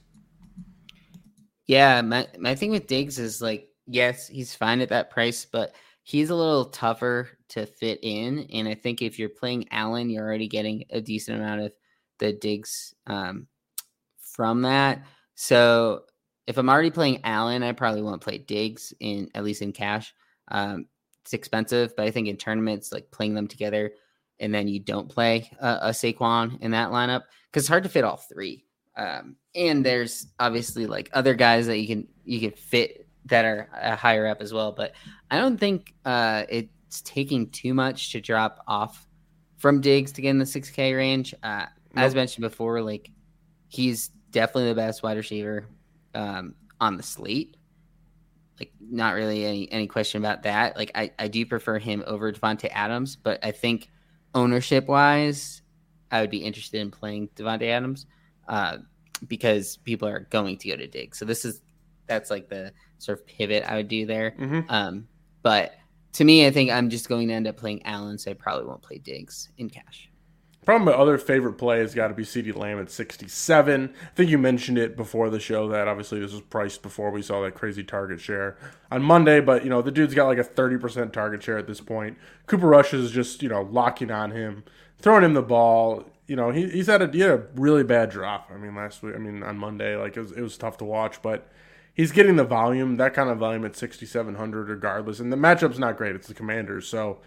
Yeah, 1.67 2.03
my 2.03 2.27
my 2.39 2.55
thing 2.57 2.71
with 2.71 2.87
Diggs 2.87 3.19
is 3.19 3.41
like, 3.41 3.69
yes, 3.87 4.29
he's 4.29 4.55
fine 4.55 4.81
at 4.81 4.91
that 4.91 5.11
price, 5.11 5.45
but 5.45 5.75
he's 6.03 6.31
a 6.31 6.35
little 6.35 6.67
tougher 6.67 7.29
to 7.51 7.67
fit 7.67 8.01
in. 8.03 8.47
And 8.53 8.69
I 8.69 8.75
think 8.75 9.03
if 9.03 9.19
you're 9.19 9.29
playing 9.29 9.69
Allen, 9.71 10.11
you're 10.11 10.25
already 10.25 10.49
getting 10.49 10.85
a 10.91 11.01
decent 11.01 11.39
amount 11.39 11.63
of 11.63 11.75
the 12.19 12.33
Diggs 12.33 12.95
um, 13.07 13.47
from 14.19 14.63
that. 14.63 15.05
So 15.35 16.05
if 16.47 16.59
I'm 16.59 16.69
already 16.69 16.91
playing 16.91 17.21
Allen, 17.25 17.63
I 17.63 17.73
probably 17.73 18.03
won't 18.03 18.23
play 18.23 18.39
Diggs 18.39 18.93
in 19.01 19.29
at 19.35 19.45
least 19.45 19.63
in 19.63 19.73
cash. 19.73 20.15
Um, 20.49 20.87
it's 21.23 21.35
expensive, 21.35 21.95
but 21.97 22.07
I 22.07 22.11
think 22.11 22.29
in 22.29 22.37
tournaments, 22.37 22.93
like 22.93 23.11
playing 23.11 23.35
them 23.35 23.47
together 23.47 23.93
and 24.41 24.53
then 24.53 24.67
you 24.67 24.81
don't 24.81 25.09
play 25.09 25.51
a, 25.61 25.91
Saquon 25.91 26.61
in 26.61 26.73
that 26.73 26.91
lineup 26.91 27.23
because 27.51 27.63
it's 27.63 27.69
hard 27.69 27.85
to 27.85 27.89
fit 27.89 28.05
all 28.05 28.17
three. 28.17 28.65
Um, 28.97 29.37
and 29.55 29.87
there's 29.87 30.27
obviously 30.39 30.87
like 30.87 31.11
other 31.13 31.35
guys 31.35 31.67
that 31.69 31.79
you 31.79 31.87
can 31.87 32.09
you 32.25 32.41
can 32.41 32.51
fit 32.51 33.07
that 33.27 33.45
are 33.45 33.69
uh, 33.81 33.97
higher 33.97 34.27
up 34.27 34.41
as 34.41 34.53
well. 34.53 34.73
But 34.73 34.93
I 35.31 35.39
don't 35.39 35.59
think 35.59 35.95
uh, 36.05 36.45
it's 36.49 37.03
taking 37.03 37.51
too 37.51 37.75
much 37.75 38.13
to 38.13 38.21
drop 38.21 38.63
off 38.67 39.07
from 39.59 39.81
Diggs 39.81 40.13
to 40.13 40.23
get 40.23 40.31
in 40.31 40.39
the 40.39 40.45
6K 40.45 40.97
range. 40.97 41.35
Uh, 41.43 41.67
nope. 41.95 42.05
As 42.05 42.15
mentioned 42.15 42.43
before, 42.43 42.83
like 42.83 43.11
he's 43.69 44.09
definitely 44.31 44.69
the 44.71 44.75
best 44.75 45.03
wide 45.03 45.17
receiver 45.17 45.67
um, 46.15 46.55
on 46.81 46.97
the 46.97 47.03
slate. 47.03 47.57
Like, 48.59 48.73
not 48.81 49.15
really 49.15 49.45
any 49.45 49.73
any 49.73 49.87
question 49.87 50.21
about 50.23 50.43
that. 50.43 50.77
Like, 50.77 50.91
I, 50.95 51.11
I 51.19 51.29
do 51.29 51.45
prefer 51.47 51.79
him 51.79 52.05
over 52.07 52.33
Davante 52.33 52.69
Adams, 52.71 53.17
but 53.17 53.45
I 53.45 53.51
think 53.51 53.89
ownership 54.35 54.87
wise, 54.89 55.63
I 56.11 56.21
would 56.21 56.31
be 56.31 56.39
interested 56.39 56.81
in 56.81 56.91
playing 56.91 57.29
Davante 57.35 57.69
Adams 57.69 58.07
uh, 58.49 58.79
because 59.27 59.79
people 59.79 60.09
are 60.09 60.27
going 60.31 60.59
to 60.59 60.69
go 60.69 60.77
to 60.77 60.87
Dig. 60.87 61.15
So 61.15 61.25
this 61.25 61.45
is 61.45 61.63
that's 62.07 62.31
like 62.31 62.49
the 62.49 62.73
sort 63.03 63.19
of 63.19 63.27
pivot 63.27 63.65
I 63.67 63.77
would 63.77 63.89
do 63.89 64.07
there. 64.07 64.35
Mm-hmm. 64.39 64.61
Um, 64.69 65.09
but 65.43 65.75
to 66.15 66.25
me, 66.25 66.47
I 66.47 66.51
think 66.51 66.71
I'm 66.71 66.91
just 66.91 67.09
going 67.09 67.29
to 67.29 67.35
end 67.35 67.47
up 67.47 67.57
playing 67.57 67.85
Allen, 67.85 68.19
so 68.19 68.31
I 68.31 68.35
probably 68.35 68.67
won't 68.67 68.83
play 68.83 68.99
Diggs 68.99 69.49
in 69.59 69.71
cash. 69.71 70.09
Probably 70.65 70.87
my 70.87 70.93
other 70.93 71.19
favorite 71.19 71.55
play 71.55 71.81
has 71.81 71.93
got 71.93 72.09
to 72.09 72.15
be 72.15 72.23
CeeDee 72.23 72.55
Lamb 72.55 72.79
at 72.79 72.89
67. 72.89 73.95
I 74.01 74.15
think 74.15 74.31
you 74.31 74.39
mentioned 74.39 74.79
it 74.79 74.97
before 74.97 75.29
the 75.29 75.41
show 75.41 75.67
that 75.69 75.89
obviously 75.89 76.21
this 76.21 76.33
was 76.33 76.43
priced 76.43 76.83
before 76.83 77.11
we 77.11 77.21
saw 77.21 77.43
that 77.43 77.57
crazy 77.57 77.83
target 77.83 78.21
share 78.21 78.57
on 78.89 79.03
Monday, 79.03 79.41
but 79.41 79.65
you 79.65 79.71
know, 79.71 79.83
the 79.83 79.91
dude's 79.91 80.15
got 80.15 80.27
like 80.27 80.39
a 80.39 80.45
30% 80.45 81.13
target 81.13 81.43
share 81.43 81.59
at 81.59 81.67
this 81.67 81.81
point. 81.81 82.17
Cooper 82.47 82.69
Rush 82.69 82.95
is 82.95 83.11
just, 83.11 83.43
you 83.43 83.49
know, 83.49 83.63
locking 83.63 84.13
on 84.13 84.31
him, 84.31 84.63
throwing 84.99 85.25
him 85.25 85.35
the 85.35 85.43
ball. 85.43 86.05
You 86.29 86.37
know, 86.37 86.51
he, 86.51 86.71
he's 86.71 86.87
had 86.87 87.03
a, 87.03 87.11
he 87.11 87.21
had 87.21 87.31
a 87.33 87.47
really 87.57 87.83
bad 87.83 88.11
drop. 88.11 88.49
I 88.55 88.57
mean, 88.57 88.77
last 88.77 89.03
week, 89.03 89.17
I 89.17 89.19
mean, 89.19 89.43
on 89.43 89.59
Monday, 89.59 89.97
like 89.97 90.17
it 90.17 90.21
was, 90.21 90.31
it 90.31 90.43
was 90.43 90.57
tough 90.57 90.77
to 90.79 90.85
watch, 90.85 91.21
but 91.23 91.51
he's 91.95 92.13
getting 92.13 92.37
the 92.37 92.45
volume, 92.45 92.97
that 92.97 93.15
kind 93.15 93.31
of 93.31 93.39
volume 93.39 93.65
at 93.65 93.77
6,700 93.77 94.69
regardless. 94.69 95.21
And 95.21 95.33
the 95.33 95.37
matchup's 95.37 95.79
not 95.79 95.97
great. 95.97 96.15
It's 96.15 96.29
the 96.29 96.35
Commanders. 96.35 96.89
So 96.89 97.19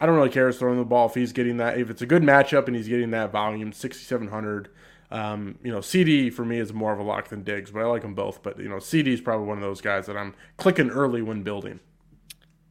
I 0.00 0.06
don't 0.06 0.16
really 0.16 0.30
care 0.30 0.46
who's 0.46 0.58
throwing 0.58 0.78
the 0.78 0.84
ball 0.84 1.06
if 1.06 1.14
he's 1.14 1.32
getting 1.32 1.56
that. 1.58 1.78
If 1.78 1.90
it's 1.90 2.02
a 2.02 2.06
good 2.06 2.22
matchup 2.22 2.66
and 2.66 2.76
he's 2.76 2.88
getting 2.88 3.10
that 3.10 3.32
volume, 3.32 3.72
6,700. 3.72 4.68
Um, 5.10 5.58
you 5.62 5.72
know, 5.72 5.78
CeeDee 5.78 6.32
for 6.32 6.44
me 6.44 6.58
is 6.58 6.72
more 6.72 6.92
of 6.92 6.98
a 6.98 7.02
lock 7.02 7.28
than 7.28 7.42
Diggs, 7.42 7.70
but 7.70 7.80
I 7.80 7.86
like 7.86 8.02
them 8.02 8.14
both. 8.14 8.42
But 8.42 8.58
you 8.58 8.68
know, 8.68 8.76
CeeDee 8.76 9.06
is 9.08 9.20
probably 9.20 9.46
one 9.46 9.56
of 9.56 9.62
those 9.62 9.80
guys 9.80 10.06
that 10.06 10.16
I'm 10.16 10.34
clicking 10.58 10.90
early 10.90 11.22
when 11.22 11.42
building. 11.42 11.80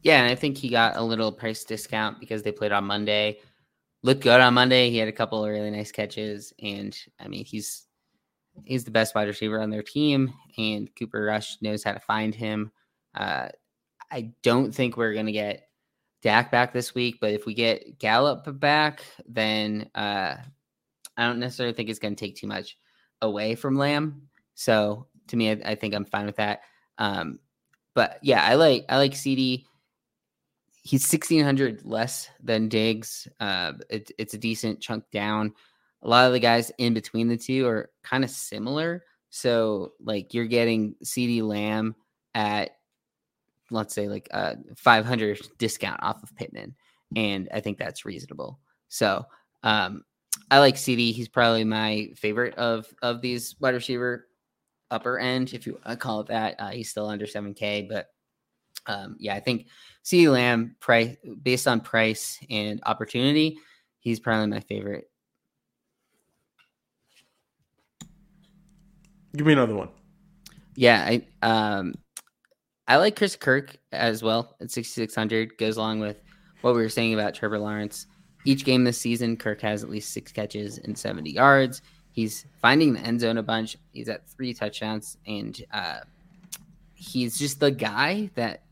Yeah, 0.04 0.22
and 0.22 0.32
I 0.32 0.36
think 0.36 0.58
he 0.58 0.70
got 0.70 0.96
a 0.96 1.02
little 1.02 1.32
price 1.32 1.64
discount 1.64 2.20
because 2.20 2.44
they 2.44 2.52
played 2.52 2.72
on 2.72 2.86
Monday. 2.86 3.40
Looked 4.04 4.22
good 4.22 4.40
on 4.40 4.54
Monday. 4.54 4.92
He 4.92 4.98
had 4.98 5.08
a 5.08 5.14
couple 5.14 5.44
of 5.44 5.50
really 5.50 5.72
nice 5.72 5.92
catches, 5.92 6.54
and 6.62 6.96
I 7.20 7.28
mean, 7.28 7.44
he's 7.44 7.87
he's 8.66 8.84
the 8.84 8.92
best 8.92 9.16
wide 9.16 9.28
receiver 9.28 9.62
on 9.62 9.70
their 9.70 9.84
team, 9.84 10.34
and 10.58 10.94
Cooper 10.96 11.24
Rush 11.24 11.58
knows 11.62 11.84
how 11.84 11.94
to 11.94 12.00
find 12.00 12.34
him. 12.34 12.72
Uh, 13.16 13.50
I 14.12 14.34
don't 14.44 14.74
think 14.74 14.98
we're 14.98 15.14
gonna 15.14 15.32
get 15.32 15.68
Dak 16.22 16.52
back 16.52 16.74
this 16.74 16.96
week, 16.96 17.20
but 17.22 17.32
if 17.32 17.46
we 17.46 17.54
get 17.54 18.00
Gallup 18.00 18.60
back, 18.60 19.04
then 19.28 19.90
uh, 19.94 20.36
I 21.16 21.26
don't 21.26 21.40
necessarily 21.40 21.74
think 21.74 21.90
it's 21.90 22.00
going 22.00 22.16
to 22.16 22.20
take 22.20 22.36
too 22.36 22.48
much 22.48 22.78
away 23.22 23.56
from 23.56 23.78
Lamb. 23.78 24.24
So 24.54 25.08
to 25.28 25.36
me, 25.36 25.52
I, 25.52 25.62
I 25.66 25.76
think 25.76 25.94
I'm 25.94 26.06
fine 26.06 26.26
with 26.26 26.38
that. 26.38 26.62
Um, 26.98 27.40
but 27.94 28.20
yeah, 28.22 28.44
I 28.44 28.56
like 28.56 28.86
I 28.90 28.98
like 28.98 29.14
CeeDee. 29.14 29.66
He's 30.84 31.04
1600 31.04 31.86
less 31.86 32.30
than 32.42 32.70
Diggs. 32.70 33.28
Uh, 33.40 33.74
it, 33.90 34.12
it's 34.18 34.34
a 34.34 34.38
decent 34.38 34.80
chunk 34.80 35.04
down. 35.12 35.54
A 36.04 36.08
lot 36.08 36.28
of 36.28 36.34
the 36.34 36.40
guys 36.40 36.72
in 36.78 36.94
between 36.94 37.28
the 37.28 37.38
two 37.38 37.68
are 37.68 37.90
kind 38.04 38.24
of 38.24 38.30
similar. 38.30 39.04
So 39.30 39.94
like 40.00 40.34
you're 40.34 40.46
getting 40.46 40.96
CeeDee 41.04 41.42
Lamb 41.42 41.96
at 42.36 42.72
let's 43.72 43.94
say 43.94 44.08
like 44.08 44.28
a 44.32 44.56
500 44.76 45.40
discount 45.58 46.02
off 46.02 46.24
of 46.24 46.36
Pittman, 46.36 46.76
and 47.16 47.50
I 47.54 47.60
think 47.60 47.78
that's 47.78 48.06
reasonable. 48.06 48.60
So 48.88 49.26
um, 49.64 50.04
I 50.50 50.60
like 50.60 50.76
CeeDee. 50.76 51.14
He's 51.14 51.28
probably 51.28 51.64
my 51.64 52.10
favorite 52.16 52.56
of 52.56 52.88
of 53.02 53.22
these 53.22 53.56
wide 53.60 53.74
receiver 53.74 54.28
upper 54.90 55.20
end, 55.20 55.54
if 55.54 55.68
you 55.68 55.80
call 56.00 56.22
it 56.22 56.28
that. 56.28 56.56
Uh, 56.60 56.70
he's 56.70 56.90
still 56.90 57.08
under 57.08 57.26
7K, 57.26 57.90
but 57.90 58.08
um, 58.86 59.18
yeah, 59.20 59.36
I 59.36 59.40
think 59.40 59.68
CeeDee 60.06 60.32
Lamb 60.32 60.76
price 60.80 61.18
based 61.42 61.68
on 61.68 61.82
price 61.82 62.40
and 62.50 62.82
opportunity, 62.86 63.58
he's 64.00 64.20
probably 64.20 64.48
my 64.48 64.62
favorite. 64.62 65.10
Give 69.38 69.46
me 69.46 69.54
another 69.54 69.76
one. 69.76 69.90
Yeah, 70.76 71.06
I 71.08 71.28
um 71.42 71.94
I 72.88 72.98
like 72.98 73.16
Chris 73.16 73.36
Kirk 73.36 73.78
as 73.92 74.24
well 74.24 74.56
at 74.62 74.72
6,600. 74.72 75.58
Goes 75.58 75.78
along 75.78 76.00
with 76.00 76.18
what 76.62 76.74
we 76.74 76.82
were 76.82 76.90
saying 76.90 77.14
about 77.14 77.34
Trevor 77.34 77.60
Lawrence. 77.60 78.08
Each 78.46 78.64
game 78.64 78.84
this 78.84 78.98
season, 78.98 79.38
Kirk 79.38 79.62
has 79.62 79.84
at 79.84 79.90
least 79.90 80.14
six 80.14 80.32
catches 80.32 80.78
and 80.78 80.98
70 80.98 81.32
yards. 81.32 81.82
He's 82.12 82.46
finding 82.62 82.94
the 82.94 83.02
end 83.02 83.20
zone 83.20 83.38
a 83.38 83.44
bunch. 83.44 83.78
He's 83.92 84.10
at 84.10 84.28
three 84.28 84.54
touchdowns, 84.54 85.18
and 85.28 85.62
uh, 85.72 86.00
he's 86.96 87.38
just 87.38 87.60
the 87.60 87.70
guy 87.70 88.32
that 88.36 88.64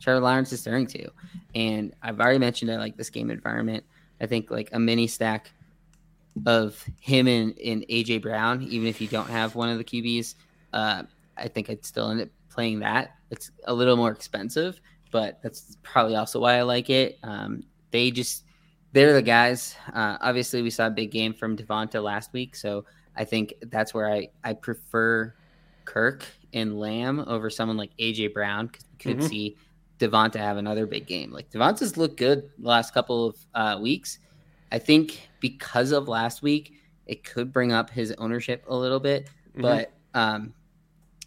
Trevor 0.00 0.20
Lawrence 0.20 0.52
is 0.52 0.62
throwing 0.62 0.86
to. 0.88 1.08
And 1.54 1.94
I've 2.02 2.18
already 2.18 2.38
mentioned 2.38 2.72
I 2.72 2.76
like 2.76 2.96
this 2.96 3.10
game 3.10 3.30
environment. 3.30 3.84
I 4.20 4.26
think 4.26 4.50
like 4.50 4.70
a 4.72 4.78
mini 4.78 5.06
stack 5.06 5.52
of 6.46 6.84
him 7.00 7.26
and, 7.26 7.58
and 7.58 7.84
AJ 7.88 8.22
Brown, 8.22 8.62
even 8.62 8.86
if 8.86 9.00
you 9.00 9.08
don't 9.08 9.28
have 9.28 9.54
one 9.54 9.68
of 9.68 9.78
the 9.78 9.84
QBs, 9.84 10.34
uh, 10.72 11.02
I 11.36 11.48
think 11.48 11.70
I'd 11.70 11.84
still 11.84 12.10
end 12.10 12.20
up 12.20 12.28
playing 12.50 12.80
that. 12.80 13.16
It's 13.30 13.50
a 13.64 13.74
little 13.74 13.96
more 13.96 14.10
expensive, 14.10 14.80
but 15.10 15.40
that's 15.42 15.76
probably 15.82 16.16
also 16.16 16.40
why 16.40 16.54
I 16.54 16.62
like 16.62 16.90
it. 16.90 17.18
Um, 17.22 17.62
they 17.90 18.10
just 18.10 18.44
they're 18.92 19.12
the 19.12 19.22
guys. 19.22 19.76
Uh, 19.92 20.16
obviously, 20.20 20.62
we 20.62 20.70
saw 20.70 20.86
a 20.86 20.90
big 20.90 21.10
game 21.10 21.34
from 21.34 21.56
Devonta 21.56 22.02
last 22.02 22.32
week, 22.32 22.56
so 22.56 22.84
I 23.16 23.24
think 23.24 23.54
that's 23.66 23.92
where 23.92 24.10
I 24.10 24.28
I 24.44 24.54
prefer 24.54 25.34
Kirk 25.84 26.24
and 26.52 26.78
Lamb 26.78 27.20
over 27.20 27.50
someone 27.50 27.76
like 27.76 27.90
AJ 27.98 28.32
Brown 28.32 28.66
because 28.66 28.84
we 28.92 28.98
could 28.98 29.18
mm-hmm. 29.18 29.28
see 29.28 29.56
Devonta 29.98 30.36
have 30.36 30.56
another 30.56 30.86
big 30.86 31.06
game. 31.06 31.32
Like 31.32 31.50
Devonta's 31.50 31.96
looked 31.96 32.16
good 32.16 32.50
the 32.58 32.68
last 32.68 32.94
couple 32.94 33.26
of 33.26 33.36
uh, 33.54 33.78
weeks. 33.80 34.18
I 34.70 34.78
think 34.78 35.28
because 35.40 35.92
of 35.92 36.08
last 36.08 36.42
week, 36.42 36.74
it 37.06 37.24
could 37.24 37.52
bring 37.52 37.72
up 37.72 37.90
his 37.90 38.12
ownership 38.18 38.64
a 38.68 38.76
little 38.76 39.00
bit, 39.00 39.26
mm-hmm. 39.26 39.62
but 39.62 39.92
um, 40.14 40.52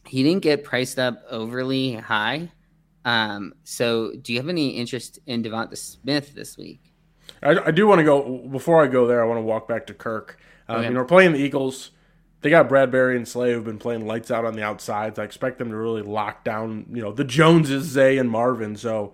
he 0.05 0.23
didn't 0.23 0.43
get 0.43 0.63
priced 0.63 0.99
up 0.99 1.23
overly 1.29 1.95
high. 1.95 2.49
Um, 3.03 3.53
so, 3.63 4.13
do 4.21 4.31
you 4.31 4.39
have 4.39 4.49
any 4.49 4.69
interest 4.69 5.19
in 5.25 5.43
Devonta 5.43 5.77
Smith 5.77 6.35
this 6.35 6.57
week? 6.57 6.93
I, 7.41 7.57
I 7.57 7.71
do 7.71 7.87
want 7.87 7.99
to 7.99 8.03
go 8.03 8.47
before 8.49 8.83
I 8.83 8.87
go 8.87 9.07
there. 9.07 9.23
I 9.23 9.25
want 9.25 9.39
to 9.39 9.43
walk 9.43 9.67
back 9.67 9.87
to 9.87 9.93
Kirk. 9.93 10.37
Um, 10.67 10.77
okay. 10.77 10.87
You 10.87 10.93
know, 10.93 10.99
we're 10.99 11.05
playing 11.05 11.33
the 11.33 11.39
Eagles. 11.39 11.91
They 12.41 12.49
got 12.49 12.69
Bradberry 12.69 13.15
and 13.15 13.27
Slay 13.27 13.53
who've 13.53 13.63
been 13.63 13.77
playing 13.77 14.05
lights 14.05 14.31
out 14.31 14.45
on 14.45 14.55
the 14.55 14.63
outsides. 14.63 15.19
I 15.19 15.23
expect 15.23 15.59
them 15.59 15.69
to 15.69 15.75
really 15.75 16.01
lock 16.01 16.43
down, 16.43 16.85
you 16.91 17.01
know, 17.01 17.11
the 17.11 17.23
Joneses, 17.23 17.85
Zay, 17.85 18.17
and 18.17 18.29
Marvin. 18.29 18.75
So, 18.75 19.13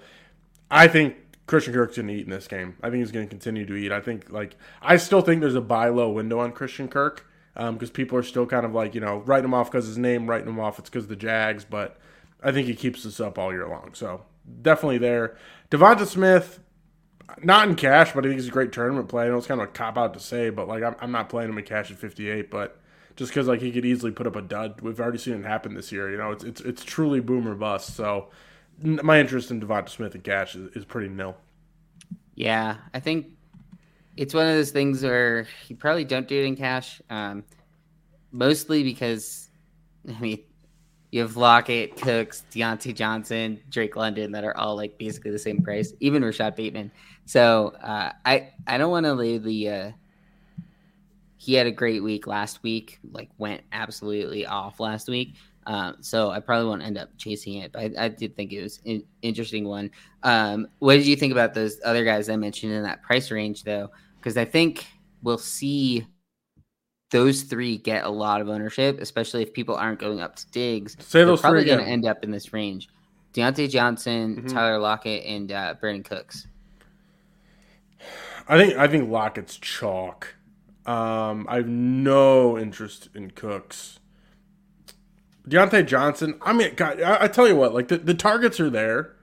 I 0.70 0.90
think 0.90 1.16
Christian 1.48 1.74
Kirk's 1.74 1.96
going 1.96 2.10
to 2.10 2.14
eat 2.14 2.26
in 2.26 2.30
this 2.30 2.48
game. 2.48 2.76
I 2.84 2.90
think 2.90 3.00
he's 3.00 3.12
going 3.12 3.26
to 3.26 3.30
continue 3.30 3.66
to 3.66 3.76
eat. 3.76 3.92
I 3.92 4.02
think, 4.02 4.30
like, 4.30 4.56
I 4.82 4.98
still 4.98 5.22
think 5.22 5.42
there's 5.42 5.56
a 5.56 5.62
buy 5.62 5.90
low 5.90 6.10
window 6.10 6.40
on 6.40 6.52
Christian 6.52 6.88
Kirk 6.88 7.26
because 7.58 7.90
um, 7.90 7.94
people 7.94 8.18
are 8.18 8.24
still 8.24 8.46
kind 8.46 8.66
of 8.66 8.74
like 8.76 8.94
you 8.94 9.02
know 9.02 9.18
writing 9.20 9.46
him 9.46 9.54
off 9.54 9.72
because 9.72 9.88
his 9.88 9.98
name, 9.98 10.30
writing 10.30 10.48
him 10.48 10.60
off 10.60 10.78
it's 10.78 10.90
because 10.90 11.08
the 11.08 11.16
Jags, 11.16 11.66
but 11.66 11.98
I 12.44 12.52
think 12.52 12.68
he 12.68 12.76
keeps 12.76 13.04
this 13.04 13.20
up 13.20 13.40
all 13.40 13.52
year 13.52 13.68
long. 13.68 13.96
So 13.96 14.26
definitely 14.62 15.00
there. 15.00 15.38
Devonta 15.72 16.06
Smith, 16.06 16.60
not 17.42 17.68
in 17.68 17.76
cash, 17.76 18.14
but 18.14 18.24
I 18.24 18.28
think 18.28 18.40
he's 18.40 18.48
a 18.48 18.52
great 18.52 18.72
tournament 18.72 19.10
play. 19.10 19.26
I 19.26 19.30
know 19.30 19.38
it's 19.38 19.48
kind 19.48 19.60
of 19.60 19.70
a 19.70 19.72
cop 19.72 19.98
out 19.98 20.14
to 20.14 20.20
say, 20.20 20.52
but 20.52 20.68
like 20.68 20.84
I'm, 20.84 20.96
I'm 21.00 21.12
not 21.12 21.30
playing 21.30 21.50
him 21.50 21.58
in 21.58 21.66
cash 21.66 21.90
at 21.90 21.98
58, 21.98 22.52
but 22.52 22.80
just 23.16 23.32
because 23.32 23.48
like 23.48 23.62
he 23.62 23.72
could 23.72 23.86
easily 23.86 24.12
put 24.12 24.28
up 24.28 24.36
a 24.36 24.42
dud. 24.42 24.82
We've 24.82 25.00
already 25.00 25.18
seen 25.18 25.34
it 25.34 25.46
happen 25.46 25.74
this 25.74 25.92
year. 25.92 26.12
You 26.12 26.18
know, 26.18 26.32
it's 26.32 26.44
it's 26.44 26.62
it's 26.62 26.84
truly 26.84 27.22
boomer 27.22 27.56
bust. 27.56 27.96
So 27.96 28.30
my 28.82 29.20
interest 29.20 29.52
in 29.52 29.60
Devonta 29.60 29.90
Smith 29.90 30.16
and 30.16 30.24
cash 30.24 30.56
is, 30.56 30.76
is 30.76 30.86
pretty 30.86 31.10
nil. 31.10 31.36
Yeah, 32.36 32.78
I 32.94 33.00
think 33.00 33.28
it's 34.16 34.34
one 34.34 34.48
of 34.48 34.54
those 34.54 34.72
things 34.72 35.04
where 35.04 35.48
you 35.68 35.76
probably 35.76 36.06
don't 36.06 36.28
do 36.28 36.40
it 36.40 36.46
in 36.46 36.56
cash. 36.56 37.02
Um, 37.10 37.44
mostly 38.32 38.84
because, 38.84 39.50
I 40.08 40.20
mean, 40.20 40.40
you 41.12 41.22
have 41.22 41.38
Lockett, 41.38 42.00
Cooks, 42.00 42.44
Diontae 42.52 42.94
Johnson, 42.94 43.60
Drake 43.70 43.96
London 43.96 44.32
that 44.34 44.44
are 44.44 44.56
all 44.58 44.76
like 44.76 44.98
basically 44.98 45.32
the 45.32 45.40
same 45.40 45.62
price, 45.62 45.94
even 46.00 46.24
Rashod 46.24 46.56
Bateman. 46.56 46.92
So 47.26 47.70
uh, 47.82 48.12
I 48.26 48.52
I 48.68 48.78
don't 48.78 48.92
want 48.92 49.06
to 49.06 49.14
lay 49.14 49.38
the. 49.38 49.70
Uh, 49.70 49.92
he 51.38 51.54
had 51.54 51.68
a 51.68 51.72
great 51.72 52.04
week 52.04 52.28
last 52.28 52.62
week, 52.64 53.00
like 53.12 53.30
went 53.38 53.62
absolutely 53.72 54.46
off 54.46 54.80
last 54.80 55.08
week. 55.08 55.36
Um, 55.68 55.98
so 56.00 56.30
I 56.30 56.40
probably 56.40 56.70
won't 56.70 56.82
end 56.82 56.98
up 56.98 57.10
chasing 57.18 57.56
it, 57.56 57.74
but 57.74 57.82
I, 57.82 58.06
I 58.06 58.08
did 58.08 58.38
think 58.38 58.54
it 58.54 58.64
was 58.64 58.80
an 58.86 59.04
interesting 59.22 59.68
one. 59.68 59.92
Um, 60.24 60.68
what 60.80 60.96
did 60.96 61.06
you 61.06 61.18
think 61.18 61.34
about 61.34 61.54
those 61.54 61.78
other 61.84 62.06
guys 62.06 62.30
I 62.30 62.38
mentioned 62.38 62.72
in 62.72 62.84
that 62.84 63.04
price 63.04 63.30
range, 63.32 63.64
though? 63.64 63.92
Because 64.18 64.38
I 64.38 64.46
think 64.46 64.88
we'll 65.24 65.38
see 65.38 66.08
those 67.12 67.44
three 67.44 67.78
get 67.78 68.06
a 68.06 68.10
lot 68.10 68.40
of 68.40 68.48
ownership, 68.48 69.02
especially 69.02 69.42
if 69.44 69.52
people 69.54 69.76
aren't 69.76 70.00
going 70.00 70.22
up 70.22 70.38
to 70.38 70.50
Diggs. 70.52 70.96
Say 71.00 71.20
They're 71.20 71.26
those 71.26 71.42
probably 71.42 71.66
going 71.66 71.80
to 71.80 71.86
end 71.86 72.06
up 72.06 72.24
in 72.24 72.32
this 72.32 72.54
range. 72.54 72.88
Diontae 73.34 73.70
Johnson, 73.70 74.44
Mhm. 74.44 74.54
Tyler 74.54 74.80
Lockett, 74.80 75.26
and 75.26 75.52
uh, 75.52 75.76
Brandin 75.84 76.06
Cooks. 76.06 76.48
I 78.48 78.58
think 78.58 78.78
I 78.78 78.88
think 78.88 79.10
Lockett's 79.10 79.58
chalk. 79.58 80.34
Um, 80.86 81.46
I 81.50 81.58
have 81.58 81.68
no 81.68 82.58
interest 82.58 83.10
in 83.14 83.32
Cooks. 83.32 84.00
Diontae 85.48 85.86
Johnson. 85.86 86.36
I 86.42 86.54
mean, 86.54 86.74
God, 86.76 87.02
I, 87.02 87.24
I 87.24 87.28
tell 87.28 87.48
you 87.48 87.56
what, 87.56 87.74
like 87.74 87.88
the, 87.88 87.98
the 87.98 88.14
targets 88.14 88.60
are 88.60 88.70
there, 88.70 89.14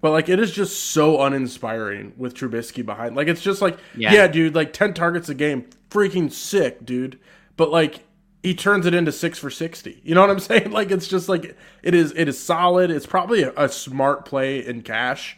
but 0.00 0.10
like 0.12 0.28
it 0.28 0.38
is 0.40 0.50
just 0.52 0.78
so 0.90 1.20
uninspiring 1.22 2.12
with 2.16 2.34
Trubisky 2.34 2.84
behind. 2.84 3.16
Like 3.16 3.28
it's 3.28 3.42
just 3.42 3.62
like, 3.62 3.78
yeah, 3.96 4.12
Yeah. 4.12 4.26
dude, 4.28 4.54
like 4.54 4.72
ten 4.72 4.94
targets 4.94 5.28
a 5.28 5.34
game, 5.34 5.66
freaking 5.90 6.32
sick, 6.32 6.84
dude. 6.84 7.18
But 7.56 7.70
like 7.70 8.04
he 8.42 8.54
turns 8.54 8.86
it 8.86 8.94
into 8.94 9.12
six 9.12 9.38
for 9.38 9.50
sixty. 9.50 10.00
You 10.04 10.14
know 10.14 10.20
what 10.20 10.30
I'm 10.30 10.38
saying? 10.40 10.70
Like 10.70 10.90
it's 10.90 11.08
just 11.08 11.28
like 11.28 11.56
it 11.82 11.94
is. 11.94 12.12
It 12.16 12.28
is 12.28 12.38
solid. 12.38 12.90
It's 12.90 13.06
probably 13.06 13.42
a, 13.42 13.52
a 13.56 13.68
smart 13.68 14.24
play 14.24 14.64
in 14.64 14.82
cash. 14.82 15.36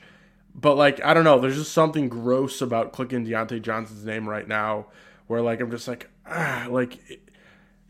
But 0.54 0.76
like 0.76 1.02
I 1.04 1.14
don't 1.14 1.24
know, 1.24 1.38
there's 1.38 1.56
just 1.56 1.72
something 1.72 2.08
gross 2.08 2.60
about 2.60 2.92
clicking 2.92 3.24
Diontae 3.26 3.62
Johnson's 3.62 4.04
name 4.04 4.28
right 4.28 4.46
now, 4.46 4.86
where 5.28 5.40
like 5.40 5.60
I'm 5.60 5.70
just 5.70 5.86
like 5.88 6.10
ah, 6.26 6.66
like 6.68 6.98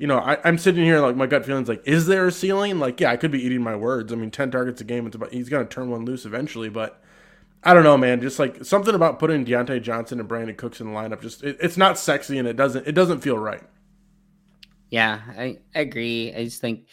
you 0.00 0.06
know, 0.06 0.18
I, 0.18 0.38
I'm 0.44 0.56
sitting 0.56 0.82
here 0.82 0.98
like 1.00 1.14
my 1.14 1.26
gut 1.26 1.44
feeling's 1.44 1.68
like, 1.68 1.82
is 1.84 2.06
there 2.06 2.26
a 2.26 2.32
ceiling? 2.32 2.78
Like, 2.78 2.98
yeah, 3.00 3.10
I 3.10 3.18
could 3.18 3.30
be 3.30 3.44
eating 3.44 3.62
my 3.62 3.76
words. 3.76 4.14
I 4.14 4.16
mean, 4.16 4.30
ten 4.30 4.50
targets 4.50 4.80
a 4.80 4.84
game, 4.84 5.06
it's 5.06 5.14
about 5.14 5.30
he's 5.30 5.50
gonna 5.50 5.66
turn 5.66 5.90
one 5.90 6.06
loose 6.06 6.24
eventually, 6.24 6.70
but 6.70 7.02
I 7.62 7.74
don't 7.74 7.82
know, 7.82 7.98
man. 7.98 8.22
Just 8.22 8.38
like 8.38 8.64
something 8.64 8.94
about 8.94 9.18
putting 9.18 9.44
Diontae 9.44 9.82
Johnson 9.82 10.18
and 10.18 10.26
Brandin 10.26 10.56
Cooks 10.56 10.80
in 10.80 10.86
the 10.86 10.98
lineup, 10.98 11.20
just 11.20 11.44
it, 11.44 11.58
it's 11.60 11.76
not 11.76 11.98
sexy 11.98 12.38
and 12.38 12.48
it 12.48 12.56
doesn't 12.56 12.86
it 12.86 12.92
doesn't 12.92 13.20
feel 13.20 13.36
right. 13.36 13.62
Yeah, 14.88 15.20
I, 15.36 15.58
I 15.74 15.80
agree. 15.80 16.32
I 16.34 16.44
just 16.44 16.62
think 16.62 16.86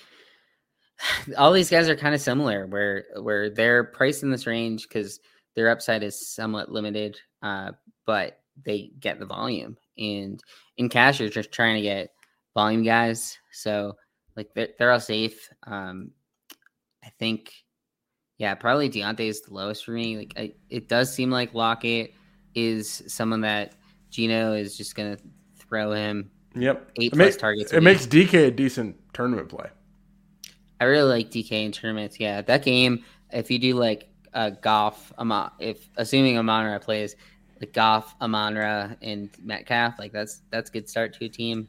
all 1.38 1.54
these 1.54 1.70
guys 1.70 1.88
are 1.88 1.96
kind 1.96 2.14
of 2.14 2.20
similar, 2.20 2.68
where 2.68 3.06
where 3.22 3.50
they're 3.50 3.86
priced 3.86 4.24
in 4.24 4.32
this 4.32 4.48
range 4.48 4.86
because 4.86 5.22
their 5.56 5.70
upside 5.70 6.04
is 6.04 6.28
somewhat 6.28 6.74
limited, 6.74 7.18
uh, 7.42 7.72
but 8.06 8.42
they 8.66 8.92
get 9.00 9.18
the 9.18 9.26
volume. 9.26 9.78
And 9.98 10.44
in 10.76 10.90
cash, 10.90 11.22
you're 11.22 11.30
just 11.30 11.54
trying 11.54 11.76
to 11.76 11.82
get 11.82 12.10
volume 12.58 12.82
guys, 12.82 13.38
so 13.52 13.94
like 14.36 14.50
they're, 14.56 14.70
they're 14.80 14.92
all 14.92 15.00
safe. 15.00 15.48
Um, 15.68 16.10
I 17.06 17.10
think, 17.20 17.54
yeah, 18.40 18.56
probably 18.56 18.90
Diontae 18.90 19.20
is 19.30 19.42
the 19.42 19.54
lowest 19.54 19.86
for 19.86 19.92
me. 19.92 20.18
Like, 20.18 20.34
I, 20.36 20.54
it 20.72 20.90
does 20.90 21.14
seem 21.14 21.30
like 21.30 21.54
Lockett 21.54 22.16
is 22.56 23.04
someone 23.06 23.42
that 23.42 23.74
Geno 24.10 24.54
is 24.54 24.76
just 24.76 24.96
gonna 24.96 25.18
throw 25.56 25.92
him 25.92 26.32
Yep, 26.56 26.92
eight 27.00 27.14
it, 27.14 27.16
plus 27.16 27.38
targets. 27.38 27.74
it 27.74 27.84
makes 27.84 28.08
DK 28.08 28.48
a 28.48 28.52
decent 28.52 28.96
tournament 29.14 29.50
play. 29.50 29.70
I 30.82 30.86
really 30.86 31.10
like 31.10 31.30
DK 31.30 31.52
in 31.52 31.72
tournaments. 31.72 32.20
Yeah, 32.20 32.42
that 32.42 32.64
game. 32.64 33.04
If 33.32 33.52
you 33.52 33.60
do 33.60 33.76
like 33.76 34.10
uh, 34.34 34.50
Ama- 34.66 35.54
if 35.60 35.88
assuming 35.98 36.40
Amon-Ra 36.40 36.80
plays, 36.80 37.16
like 37.60 37.74
Goff, 37.74 38.16
Amon-Ra, 38.20 38.96
and 39.04 39.30
Metcalf, 39.44 40.00
like 40.00 40.12
that's 40.12 40.42
that's 40.50 40.72
good 40.72 40.90
start 40.90 41.14
to 41.20 41.26
a 41.26 41.30
team. 41.30 41.68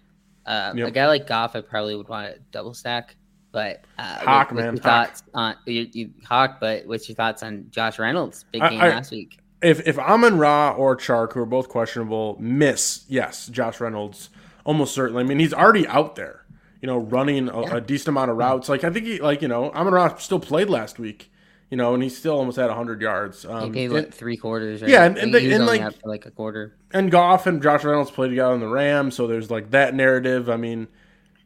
Uh, 0.49 0.73
Yep. 0.75 0.89
A 0.89 0.91
guy 0.91 1.07
like 1.07 1.27
Goff, 1.29 1.55
I 1.55 1.61
probably 1.61 1.95
would 1.95 2.09
want 2.09 2.35
to 2.35 2.41
double 2.51 2.75
stack. 2.75 3.15
But 3.53 3.85
uh, 3.99 4.03
Hawk, 4.25 4.49
what- 4.51 4.57
man, 4.65 4.75
your 4.77 4.83
Hawk. 4.83 5.09
thoughts 5.09 5.23
on 5.35 5.57
you, 5.67 5.89
you, 5.93 6.11
Hawk? 6.27 6.59
But 6.61 6.87
what's 6.87 7.09
your 7.09 7.17
thoughts 7.17 7.43
on 7.43 7.67
Josh 7.71 7.99
Reynolds? 7.99 8.45
Big 8.53 8.63
game 8.63 8.81
I- 8.81 8.89
last 8.89 9.11
week. 9.11 9.39
If 9.63 9.87
if 9.89 9.99
Amon 9.99 10.39
Ra 10.39 10.71
or 10.73 10.97
Chark, 10.97 11.33
who 11.33 11.41
are 11.41 11.47
both 11.47 11.69
questionable, 11.69 12.37
miss, 12.41 13.05
yes, 13.09 13.49
Josh 13.49 13.81
Reynolds 13.81 14.31
almost 14.65 14.95
certainly. 14.95 15.25
I 15.25 15.27
mean, 15.27 15.39
he's 15.41 15.53
already 15.55 15.87
out 15.89 16.15
there, 16.15 16.45
you 16.81 16.87
know, 16.87 16.99
running 16.99 17.49
a, 17.49 17.61
a 17.77 17.81
decent 17.81 18.09
amount 18.09 18.31
of 18.31 18.37
routes. 18.37 18.69
Like 18.69 18.85
I 18.85 18.91
think 18.91 19.07
he, 19.07 19.19
like 19.21 19.43
you 19.43 19.49
know, 19.49 19.71
Amon 19.73 19.93
Ra 19.95 20.15
still 20.19 20.39
played 20.39 20.71
last 20.71 20.99
week, 21.01 21.31
you 21.71 21.77
know, 21.77 21.93
and 21.95 22.03
he 22.03 22.09
still 22.09 22.37
almost 22.39 22.57
had 22.57 22.71
hundred 22.71 23.01
yards. 23.03 23.43
He 23.43 23.49
Um, 23.49 23.73
played 23.73 23.87
and, 23.87 23.95
like 23.95 24.15
three 24.15 24.37
quarters. 24.37 24.81
Right? 24.83 24.91
yeah, 24.91 25.05
and- 25.05 25.19
and 25.19 25.35
He 25.35 25.49
they- 25.49 25.53
and, 25.55 25.67
like- 25.67 25.83
for 26.01 26.09
like 26.09 26.25
a 26.27 26.31
quarter. 26.31 26.75
and 26.93 27.11
Goff 27.11 27.47
and 27.47 27.63
Josh 27.63 27.85
Reynolds 27.85 28.11
played 28.11 28.31
together 28.31 28.55
in 28.55 28.61
the 28.61 28.69
Rams, 28.69 29.15
so 29.15 29.27
there's 29.27 29.51
like 29.51 29.71
that 29.73 29.95
narrative. 29.95 30.49
I 30.49 30.57
mean, 30.57 30.89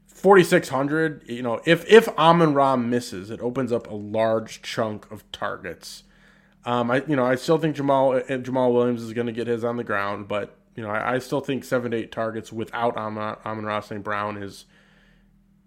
forty 0.07 0.45
six 0.45 0.69
hundred. 0.69 1.23
You 1.27 1.43
know, 1.43 1.61
if 1.65 1.85
if 1.91 2.09
Amon 2.19 2.55
Ra 2.55 2.77
misses, 2.77 3.31
it 3.31 3.41
opens 3.41 3.73
up 3.73 3.91
a 3.91 3.95
large 3.95 4.63
chunk 4.63 5.11
of 5.11 5.31
targets. 5.33 6.05
Um, 6.65 6.93
I 6.93 7.03
you 7.09 7.17
know 7.17 7.25
I 7.27 7.35
still 7.35 7.59
think 7.59 7.75
Jamaal 7.75 8.21
uh, 8.21 8.39
Jamaal 8.39 8.73
Williams 8.73 9.03
is 9.03 9.13
going 9.13 9.27
to 9.27 9.33
get 9.33 9.49
his 9.49 9.65
on 9.65 9.77
the 9.77 9.83
ground, 9.85 10.29
but 10.29 10.57
you 10.77 10.85
know 10.85 10.91
I, 10.91 11.15
I 11.15 11.19
still 11.19 11.41
think 11.41 11.65
seven 11.65 11.91
to 11.91 11.97
eight 11.97 12.13
targets 12.13 12.53
without 12.53 12.97
Amon 12.97 13.37
Amon 13.45 13.65
Ra 13.65 13.81
St. 13.81 14.05
Brown 14.05 14.41
is 14.41 14.67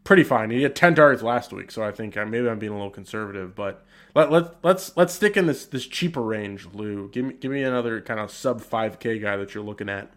pretty 0.06 0.24
fine. 0.24 0.52
He 0.52 0.63
had 0.63 0.74
ten 0.74 0.96
targets 0.96 1.22
last 1.22 1.52
week, 1.52 1.70
so 1.72 1.84
I 1.84 1.91
think 1.91 2.15
uh, 2.15 2.26
maybe 2.26 2.48
I'm 2.48 2.60
being 2.60 2.72
a 2.72 2.76
little 2.76 2.89
conservative, 2.91 3.54
but. 3.56 3.86
Let, 4.15 4.32
let, 4.32 4.63
let's 4.63 4.95
let's 4.95 5.13
stick 5.13 5.36
in 5.36 5.45
this 5.45 5.65
this 5.65 5.86
cheaper 5.86 6.21
range, 6.21 6.67
Lou. 6.73 7.10
Give 7.10 7.25
me 7.25 7.34
give 7.34 7.51
me 7.51 7.63
another 7.63 7.99
kind 7.99 8.19
of 8.19 8.32
sub 8.32 8.62
five 8.62 8.97
K 8.99 9.19
guy 9.19 9.36
that 9.36 9.54
you're 9.54 9.63
looking 9.63 9.89
at. 9.89 10.10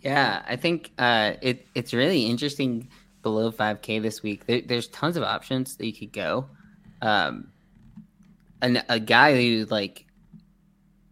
Yeah, 0.00 0.42
I 0.46 0.56
think 0.56 0.92
uh, 0.98 1.32
it 1.42 1.66
it's 1.74 1.92
really 1.92 2.26
interesting 2.26 2.88
below 3.22 3.50
5K 3.50 4.00
this 4.00 4.22
week. 4.22 4.46
There, 4.46 4.60
there's 4.60 4.88
tons 4.88 5.16
of 5.16 5.22
options 5.22 5.76
that 5.76 5.86
you 5.86 5.92
could 5.92 6.12
go. 6.12 6.48
Um, 7.02 7.48
a 8.60 9.00
guy 9.00 9.34
who 9.34 9.66
like, 9.66 10.06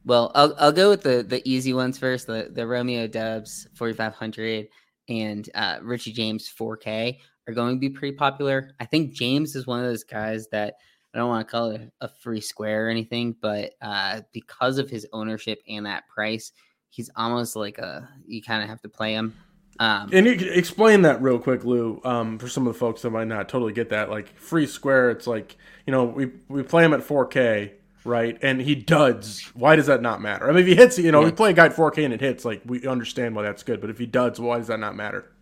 well, 0.05 0.31
I'll 0.35 0.55
I'll 0.59 0.73
go 0.73 0.91
with 0.91 1.03
the 1.03 1.23
the 1.23 1.47
easy 1.49 1.73
ones 1.73 1.99
first. 1.99 2.27
The 2.27 2.51
the 2.53 2.67
Romeo 2.67 3.07
Doubs 3.07 3.67
4500 3.75 4.69
and 5.09 5.49
uh, 5.55 5.79
Richie 5.83 6.13
James 6.13 6.53
4K 6.59 7.19
are 7.49 7.55
going 7.55 7.77
to 7.77 7.81
be 7.81 7.91
pretty 7.91 8.17
popular. 8.17 8.73
I 8.81 8.85
think 8.87 9.13
James 9.13 9.55
is 9.55 9.67
one 9.67 9.79
of 9.81 9.87
those 9.87 10.05
guys 10.05 10.49
that 10.49 10.75
I 11.17 11.19
don't 11.19 11.31
want 11.31 11.49
to 11.49 11.51
call 11.51 11.71
it 11.71 11.91
a 12.03 12.09
free 12.09 12.43
square 12.43 12.87
or 12.87 12.91
anything, 12.91 13.35
but 13.41 13.73
uh, 13.81 14.21
because 14.33 14.77
of 14.77 14.91
his 14.91 15.07
ownership 15.15 15.63
and 15.67 15.87
that 15.87 16.07
price, 16.09 16.53
he's 16.91 17.09
almost 17.17 17.57
like 17.57 17.79
a 17.79 18.07
you 18.27 18.43
kind 18.43 18.63
of 18.63 18.69
have 18.69 18.83
to 18.83 18.91
play 18.91 19.15
him. 19.15 19.35
Um, 19.81 20.11
And 20.13 20.27
you 20.27 20.37
can 20.37 20.49
explain 20.53 21.01
that 21.03 21.23
real 21.23 21.39
quick, 21.39 21.65
Lou, 21.65 22.03
um, 22.05 22.39
for 22.39 22.49
some 22.49 22.67
of 22.67 22.75
the 22.75 22.79
folks 22.79 23.01
that 23.01 23.11
might 23.11 23.29
not 23.29 23.49
totally 23.49 23.73
get 23.73 23.89
that. 23.91 24.11
Like 24.11 24.37
free 24.39 24.67
square, 24.67 25.11
it's 25.11 25.27
like 25.27 25.57
you 25.87 25.91
know 25.91 26.05
we 26.05 26.33
we 26.49 26.63
play 26.63 26.85
him 26.85 26.93
at 26.93 27.01
4K, 27.01 27.73
right? 28.05 28.37
And 28.43 28.61
he 28.61 28.75
duds. 28.75 29.41
Why 29.55 29.75
does 29.75 29.87
that 29.87 30.03
not 30.03 30.21
matter? 30.21 30.51
I 30.51 30.53
mean, 30.53 30.65
if 30.65 30.67
he 30.67 30.75
hits, 30.75 30.99
you 30.99 31.13
know, 31.13 31.23
we 31.23 31.33
play 31.33 31.49
a 31.51 31.55
guy 31.55 31.65
at 31.65 31.75
4K 31.75 32.05
and 32.05 32.13
it 32.13 32.21
hits, 32.21 32.45
like 32.45 32.61
we 32.67 32.87
understand 32.87 33.35
why 33.35 33.43
that's 33.43 33.63
good. 33.63 33.81
But 33.81 33.89
if 33.89 33.97
he 33.99 34.05
duds, 34.05 34.39
why 34.39 34.59
does 34.59 34.67
that 34.67 34.81
not 34.81 34.97
matter? 34.97 35.33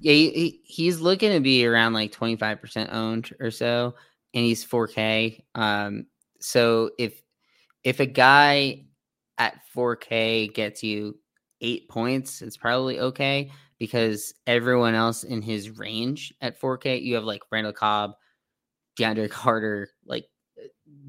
yeah, 0.00 0.12
he- 0.12 0.60
he's 0.64 1.00
looking 1.00 1.32
to 1.32 1.40
be 1.40 1.64
around 1.64 1.94
like 1.94 2.12
25% 2.12 2.92
owned 2.92 3.30
or 3.40 3.50
so, 3.50 3.94
and 4.34 4.44
he's 4.44 4.64
4K. 4.64 5.40
Um, 5.54 6.06
so 6.40 6.90
if 6.98 7.22
if 7.84 8.00
a 8.00 8.06
guy 8.06 8.86
at 9.38 9.60
4K 9.74 10.52
gets 10.52 10.82
you 10.82 11.18
eight 11.60 11.88
points, 11.88 12.42
it's 12.42 12.56
probably 12.56 13.00
okay 13.00 13.50
because 13.78 14.34
everyone 14.46 14.94
else 14.94 15.24
in 15.24 15.42
his 15.42 15.70
range 15.70 16.32
at 16.40 16.60
4K, 16.60 17.02
you 17.02 17.14
have 17.14 17.24
like 17.24 17.42
Randall 17.50 17.72
Cobb, 17.72 18.12
DeAndre 18.98 19.30
Carter, 19.30 19.88
like 20.06 20.26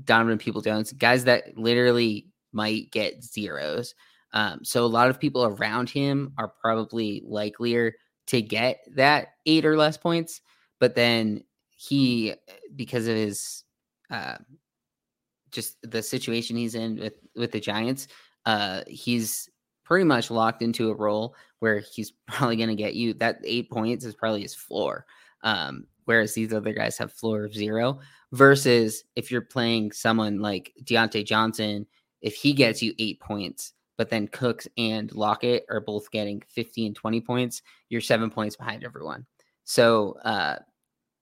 Donovan 0.03 0.37
People 0.37 0.61
Jones, 0.61 0.91
guys 0.93 1.23
that 1.25 1.57
literally 1.57 2.27
might 2.51 2.91
get 2.91 3.23
zeros. 3.23 3.95
Um, 4.33 4.59
so 4.63 4.83
a 4.83 4.87
lot 4.87 5.09
of 5.09 5.19
people 5.19 5.45
around 5.45 5.89
him 5.89 6.33
are 6.37 6.53
probably 6.61 7.23
likelier 7.25 7.93
to 8.27 8.41
get 8.41 8.79
that 8.95 9.29
eight 9.45 9.65
or 9.65 9.77
less 9.77 9.97
points, 9.97 10.41
but 10.79 10.95
then 10.95 11.43
he, 11.87 12.33
because 12.75 13.07
of 13.07 13.15
his, 13.15 13.63
uh, 14.09 14.37
just 15.51 15.77
the 15.83 16.01
situation 16.01 16.55
he's 16.55 16.75
in 16.75 16.97
with 16.97 17.13
with 17.35 17.51
the 17.51 17.59
Giants, 17.59 18.07
uh, 18.45 18.81
he's 18.87 19.49
pretty 19.83 20.03
much 20.03 20.29
locked 20.29 20.61
into 20.61 20.89
a 20.89 20.95
role 20.95 21.35
where 21.59 21.79
he's 21.79 22.11
probably 22.27 22.57
going 22.57 22.69
to 22.69 22.75
get 22.75 22.95
you 22.95 23.13
that 23.15 23.39
eight 23.43 23.69
points 23.69 24.05
is 24.05 24.15
probably 24.15 24.41
his 24.41 24.55
floor. 24.55 25.05
Um, 25.43 25.85
whereas 26.05 26.33
these 26.33 26.53
other 26.53 26.73
guys 26.73 26.97
have 26.97 27.13
floor 27.13 27.43
of 27.43 27.53
zero. 27.53 27.99
Versus 28.31 29.03
if 29.15 29.31
you're 29.31 29.41
playing 29.41 29.91
someone 29.91 30.39
like 30.39 30.73
Diontae 30.83 31.25
Johnson, 31.25 31.85
if 32.21 32.35
he 32.35 32.53
gets 32.53 32.81
you 32.81 32.93
eight 32.99 33.19
points, 33.19 33.73
but 33.97 34.09
then 34.09 34.27
Cooks 34.27 34.67
and 34.77 35.13
Lockett 35.13 35.65
are 35.69 35.79
both 35.79 36.11
getting 36.11 36.43
50 36.49 36.87
and 36.87 36.95
20 36.95 37.21
points, 37.21 37.61
you're 37.89 38.01
seven 38.01 38.29
points 38.29 38.55
behind 38.55 38.83
everyone. 38.83 39.25
So 39.63 40.17
uh, 40.25 40.57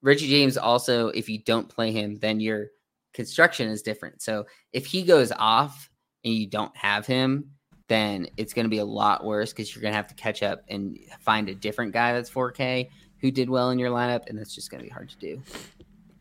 Richie 0.04 0.28
James 0.28 0.58
also, 0.58 1.08
if 1.08 1.28
you 1.28 1.40
don't 1.40 1.68
play 1.68 1.92
him, 1.92 2.20
then 2.20 2.40
your 2.40 2.68
construction 3.14 3.70
is 3.70 3.82
different. 3.82 4.22
So 4.22 4.46
if 4.72 4.86
he 4.86 5.02
goes 5.04 5.32
off 5.32 5.90
and 6.24 6.34
you 6.34 6.46
don't 6.46 6.76
have 6.78 7.08
him, 7.08 7.50
then 7.88 8.28
it's 8.38 8.54
going 8.54 8.66
to 8.66 8.70
be 8.70 8.78
a 8.78 8.86
lot 8.86 9.24
worse 9.26 9.52
because 9.52 9.74
you're 9.74 9.82
going 9.82 9.94
to 9.94 9.98
have 9.98 10.08
to 10.08 10.16
catch 10.16 10.44
up 10.44 10.62
and 10.68 10.98
find 11.20 11.50
a 11.50 11.56
different 11.56 11.94
guy 11.94 12.14
that's 12.14 12.30
4K 12.30 12.90
who 13.20 13.32
did 13.32 13.50
well 13.50 13.70
in 13.72 13.80
your 13.80 13.90
lineup, 13.90 14.28
and 14.28 14.38
that's 14.38 14.54
just 14.54 14.70
going 14.70 14.80
to 14.80 14.86
be 14.86 14.92
hard 14.94 15.10
to 15.10 15.18
do. 15.18 15.42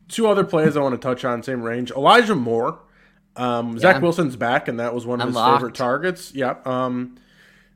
two 0.08 0.28
other 0.28 0.44
plays 0.44 0.76
I 0.76 0.80
want 0.80 0.94
to 0.94 0.98
touch 0.98 1.24
on, 1.24 1.42
same 1.42 1.62
range. 1.62 1.90
Elijah 1.90 2.34
Moore. 2.34 2.80
Um, 3.34 3.78
Zach 3.78 3.96
Yeah. 3.96 4.02
Wilson's 4.02 4.36
back, 4.36 4.68
and 4.68 4.78
that 4.78 4.94
was 4.94 5.06
one 5.06 5.20
of 5.20 5.28
his 5.28 5.36
favorite 5.36 5.74
targets. 5.74 6.34
Yep. 6.34 6.66
Um, 6.66 7.16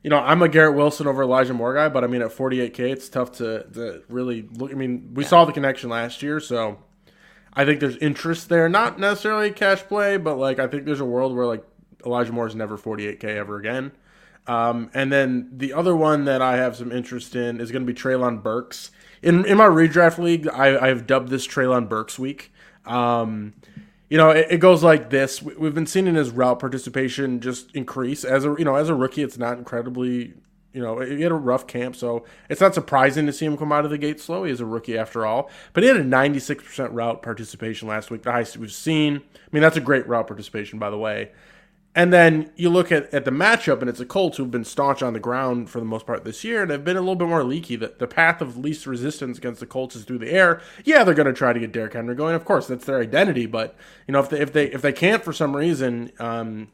you 0.03 0.09
know, 0.09 0.19
I'm 0.19 0.41
a 0.41 0.49
Garrett 0.49 0.75
Wilson 0.75 1.07
over 1.07 1.23
Elijah 1.23 1.53
Moore 1.53 1.73
guy, 1.73 1.89
but 1.89 2.03
I 2.03 2.07
mean, 2.07 2.21
at 2.21 2.29
48K, 2.29 2.79
it's 2.79 3.09
tough 3.09 3.33
to, 3.33 3.65
to 3.73 4.03
really 4.09 4.47
look. 4.53 4.71
I 4.71 4.75
mean, 4.75 5.13
we 5.13 5.23
saw 5.23 5.45
the 5.45 5.51
connection 5.51 5.89
last 5.89 6.21
year, 6.21 6.39
so 6.39 6.79
I 7.53 7.65
think 7.65 7.79
there's 7.79 7.97
interest 7.97 8.49
there. 8.49 8.69
Not 8.69 8.99
necessarily 8.99 9.51
cash 9.51 9.81
play, 9.83 10.17
but 10.17 10.37
like 10.37 10.59
I 10.59 10.67
think 10.67 10.85
there's 10.85 10.99
a 10.99 11.05
world 11.05 11.35
where 11.35 11.45
like 11.45 11.63
Elijah 12.05 12.31
Moore's 12.31 12.55
never 12.55 12.77
48K 12.77 13.23
ever 13.23 13.57
again. 13.57 13.91
Um, 14.45 14.89
and 14.93 15.11
then 15.11 15.49
the 15.51 15.73
other 15.73 15.95
one 15.95 16.25
that 16.25 16.41
I 16.41 16.57
have 16.57 16.75
some 16.75 16.91
interest 16.91 17.35
in 17.35 17.59
is 17.59 17.71
going 17.71 17.85
to 17.85 17.91
be 17.91 17.99
Treylon 17.99 18.41
Burks. 18.41 18.91
In 19.21 19.45
in 19.45 19.57
my 19.57 19.65
redraft 19.65 20.19
league, 20.19 20.47
I, 20.47 20.85
I 20.85 20.87
have 20.87 21.05
dubbed 21.05 21.29
this 21.29 21.47
Treylon 21.47 21.89
Burks 21.89 22.17
week. 22.17 22.53
Um, 22.85 23.55
you 24.09 24.17
know, 24.17 24.29
it, 24.29 24.47
it 24.49 24.57
goes 24.59 24.83
like 24.83 25.09
this. 25.09 25.41
We- 25.41 25.55
We've 25.55 25.73
been 25.73 25.87
seeing 25.87 26.05
his 26.13 26.29
route 26.31 26.59
participation 26.59 27.39
just 27.39 27.75
increase 27.75 28.23
as 28.23 28.45
a 28.45 28.55
you 28.57 28.65
know 28.65 28.75
as 28.75 28.89
a 28.89 28.95
rookie. 28.95 29.23
It's 29.23 29.37
not 29.37 29.57
incredibly 29.57 30.33
you 30.73 30.81
know 30.81 30.99
he 30.99 31.21
had 31.21 31.31
a 31.31 31.35
rough 31.35 31.65
camp, 31.67 31.95
so 31.95 32.23
it's 32.49 32.61
not 32.61 32.73
surprising 32.73 33.25
to 33.25 33.33
see 33.33 33.45
him 33.45 33.57
come 33.57 33.71
out 33.71 33.85
of 33.85 33.91
the 33.91 33.97
gate 33.97 34.19
slow. 34.19 34.43
He 34.43 34.51
is 34.51 34.61
a 34.61 34.65
rookie 34.65 34.97
after 34.97 35.25
all, 35.25 35.49
but 35.73 35.83
he 35.83 35.87
had 35.89 35.97
a 35.97 36.03
96% 36.03 36.89
route 36.93 37.21
participation 37.23 37.87
last 37.87 38.11
week, 38.11 38.23
the 38.23 38.31
highest 38.31 38.57
we've 38.57 38.71
seen. 38.71 39.17
I 39.35 39.39
mean, 39.51 39.61
that's 39.61 39.77
a 39.77 39.81
great 39.81 40.07
route 40.07 40.27
participation, 40.27 40.77
by 40.77 40.89
the 40.89 40.97
way. 40.97 41.31
And 41.97 42.13
then 42.13 42.51
you 42.55 42.69
look 42.69 42.91
at, 42.91 43.11
at 43.11 43.25
the 43.25 43.31
matchup, 43.31 43.81
and 43.81 43.89
it's 43.89 43.97
the 43.97 44.05
Colts 44.05 44.37
who've 44.37 44.51
been 44.51 44.63
staunch 44.63 45.01
on 45.01 45.13
the 45.13 45.19
ground 45.19 45.67
for 45.67 45.79
the 45.79 45.85
most 45.85 46.05
part 46.05 46.23
this 46.23 46.43
year, 46.43 46.61
and 46.61 46.69
have 46.69 46.85
been 46.85 46.95
a 46.95 46.99
little 46.99 47.15
bit 47.15 47.27
more 47.27 47.43
leaky. 47.43 47.75
The, 47.75 47.91
the 47.97 48.05
path 48.05 48.39
of 48.39 48.55
least 48.55 48.85
resistance 48.85 49.39
against 49.39 49.59
the 49.59 49.65
Colts 49.65 49.95
is 49.95 50.03
through 50.03 50.19
the 50.19 50.29
air. 50.29 50.61
Yeah, 50.85 51.03
they're 51.03 51.15
going 51.15 51.25
to 51.25 51.33
try 51.33 51.53
to 51.53 51.59
get 51.59 51.71
Derrick 51.71 51.93
Henry 51.93 52.13
going. 52.13 52.35
Of 52.35 52.45
course, 52.45 52.67
that's 52.67 52.85
their 52.85 53.01
identity. 53.01 53.47
But 53.47 53.75
you 54.07 54.11
know, 54.11 54.19
if 54.19 54.29
they 54.29 54.39
if 54.39 54.53
they 54.53 54.65
if 54.67 54.83
they 54.83 54.93
can't 54.93 55.23
for 55.23 55.33
some 55.33 55.55
reason, 55.55 56.11
um, 56.19 56.67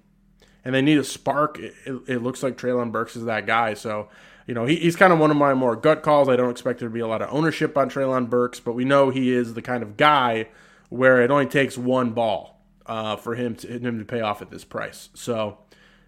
and 0.65 0.75
they 0.75 0.81
need 0.81 0.97
a 0.97 1.05
spark, 1.05 1.57
it, 1.57 1.73
it, 1.85 2.01
it 2.05 2.19
looks 2.19 2.43
like 2.43 2.57
Treylon 2.57 2.91
Burks 2.91 3.15
is 3.15 3.23
that 3.23 3.47
guy. 3.47 3.75
So. 3.75 4.09
You 4.45 4.53
know, 4.53 4.65
he, 4.65 4.75
he's 4.75 4.97
kind 4.97 5.13
of 5.13 5.19
one 5.19 5.31
of 5.31 5.37
my 5.37 5.53
more 5.53 5.77
gut 5.77 6.03
calls. 6.03 6.27
I 6.27 6.35
don't 6.35 6.51
expect 6.51 6.79
there 6.79 6.89
to 6.89 6.93
be 6.93 6.99
a 6.99 7.07
lot 7.07 7.21
of 7.21 7.29
ownership 7.31 7.77
on 7.77 7.89
Treylon 7.89 8.29
Burks, 8.29 8.59
but 8.59 8.73
we 8.73 8.83
know 8.83 9.09
he 9.09 9.31
is 9.31 9.53
the 9.53 9.61
kind 9.61 9.81
of 9.81 9.95
guy 9.95 10.49
where 10.89 11.21
it 11.21 11.31
only 11.31 11.45
takes 11.45 11.77
one 11.77 12.09
ball 12.09 12.52
uh, 12.85 13.15
for 13.15 13.35
him 13.35 13.55
to 13.55 13.67
him 13.67 13.99
to 13.99 14.05
pay 14.05 14.21
off 14.21 14.41
at 14.41 14.49
this 14.49 14.63
price. 14.63 15.09
So, 15.13 15.59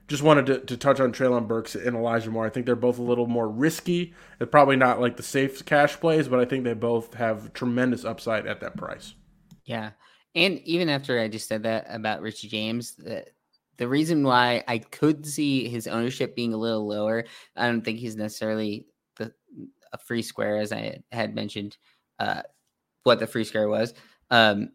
just 0.08 0.24
wanted 0.24 0.46
to, 0.48 0.60
to 0.60 0.78
touch 0.78 1.00
on 1.00 1.12
Treylon 1.12 1.48
Burks 1.48 1.76
and 1.76 1.96
Elijah 1.96 2.30
Moore. 2.30 2.46
I 2.46 2.50
think 2.50 2.66
they're 2.66 2.76
both 2.76 3.00
a 3.00 3.04
little 3.04 3.28
more 3.28 3.50
risky. 3.50 4.14
They're 4.38 4.48
probably 4.48 4.76
not 4.76 5.02
like 5.02 5.18
the 5.18 5.24
safe 5.24 5.64
cash 5.66 6.00
plays, 6.00 6.28
but 6.28 6.40
I 6.40 6.46
think 6.46 6.64
they 6.64 6.74
both 6.74 7.16
have 7.16 7.54
tremendous 7.54 8.06
upside 8.06 8.46
at 8.46 8.60
that 8.62 8.78
price. 8.78 9.16
Yeah. 9.66 9.92
And 10.36 10.60
even 10.60 10.90
after 10.90 11.20
I 11.20 11.28
just 11.28 11.48
said 11.48 11.64
that 11.64 11.88
about 11.90 12.22
Richie 12.22 12.50
James, 12.50 12.96
the, 12.96 13.26
the 13.78 13.88
reason 13.88 14.24
why 14.24 14.64
I 14.68 14.80
could 14.80 15.26
see 15.26 15.68
his 15.68 15.88
ownership 15.88 16.36
being 16.36 16.54
a 16.54 16.58
little 16.58 16.88
lower, 16.88 17.26
I 17.56 17.68
don't 17.68 17.82
think 17.82 18.00
he's 18.00 18.16
necessarily 18.16 18.86
the 19.16 19.34
a 19.94 19.98
free 19.98 20.22
square 20.22 20.58
as 20.58 20.72
I 20.72 21.00
had 21.12 21.34
mentioned 21.34 21.78
uh, 22.20 22.42
what 23.04 23.20
the 23.20 23.28
free 23.28 23.46
square 23.46 23.70
was. 23.70 23.94
Um, 24.30 24.70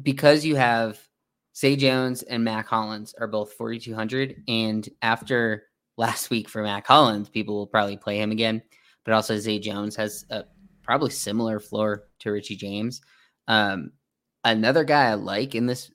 because 0.00 0.44
you 0.44 0.56
have 0.56 1.00
Zay 1.58 1.74
Jones 1.74 2.22
and 2.22 2.44
Mack 2.44 2.68
Hollins 2.68 3.14
are 3.20 3.26
both 3.26 3.52
4,200. 3.54 4.44
And 4.46 4.88
after 5.02 5.64
last 5.96 6.30
week 6.30 6.48
for 6.48 6.62
Mack 6.62 6.86
Hollins, 6.86 7.28
people 7.28 7.56
will 7.56 7.66
probably 7.66 7.96
play 7.96 8.18
him 8.18 8.30
again. 8.30 8.62
But 9.04 9.14
also, 9.14 9.38
Zay 9.38 9.58
Jones 9.58 9.96
has 9.96 10.24
a 10.30 10.44
probably 10.82 11.10
similar 11.10 11.58
floor 11.58 12.04
to 12.20 12.30
Richie 12.30 12.56
James. 12.56 13.00
Um, 13.48 13.92
another 14.44 14.84
guy 14.84 15.06
I 15.06 15.14
like 15.14 15.54
in 15.54 15.66
this 15.66 15.90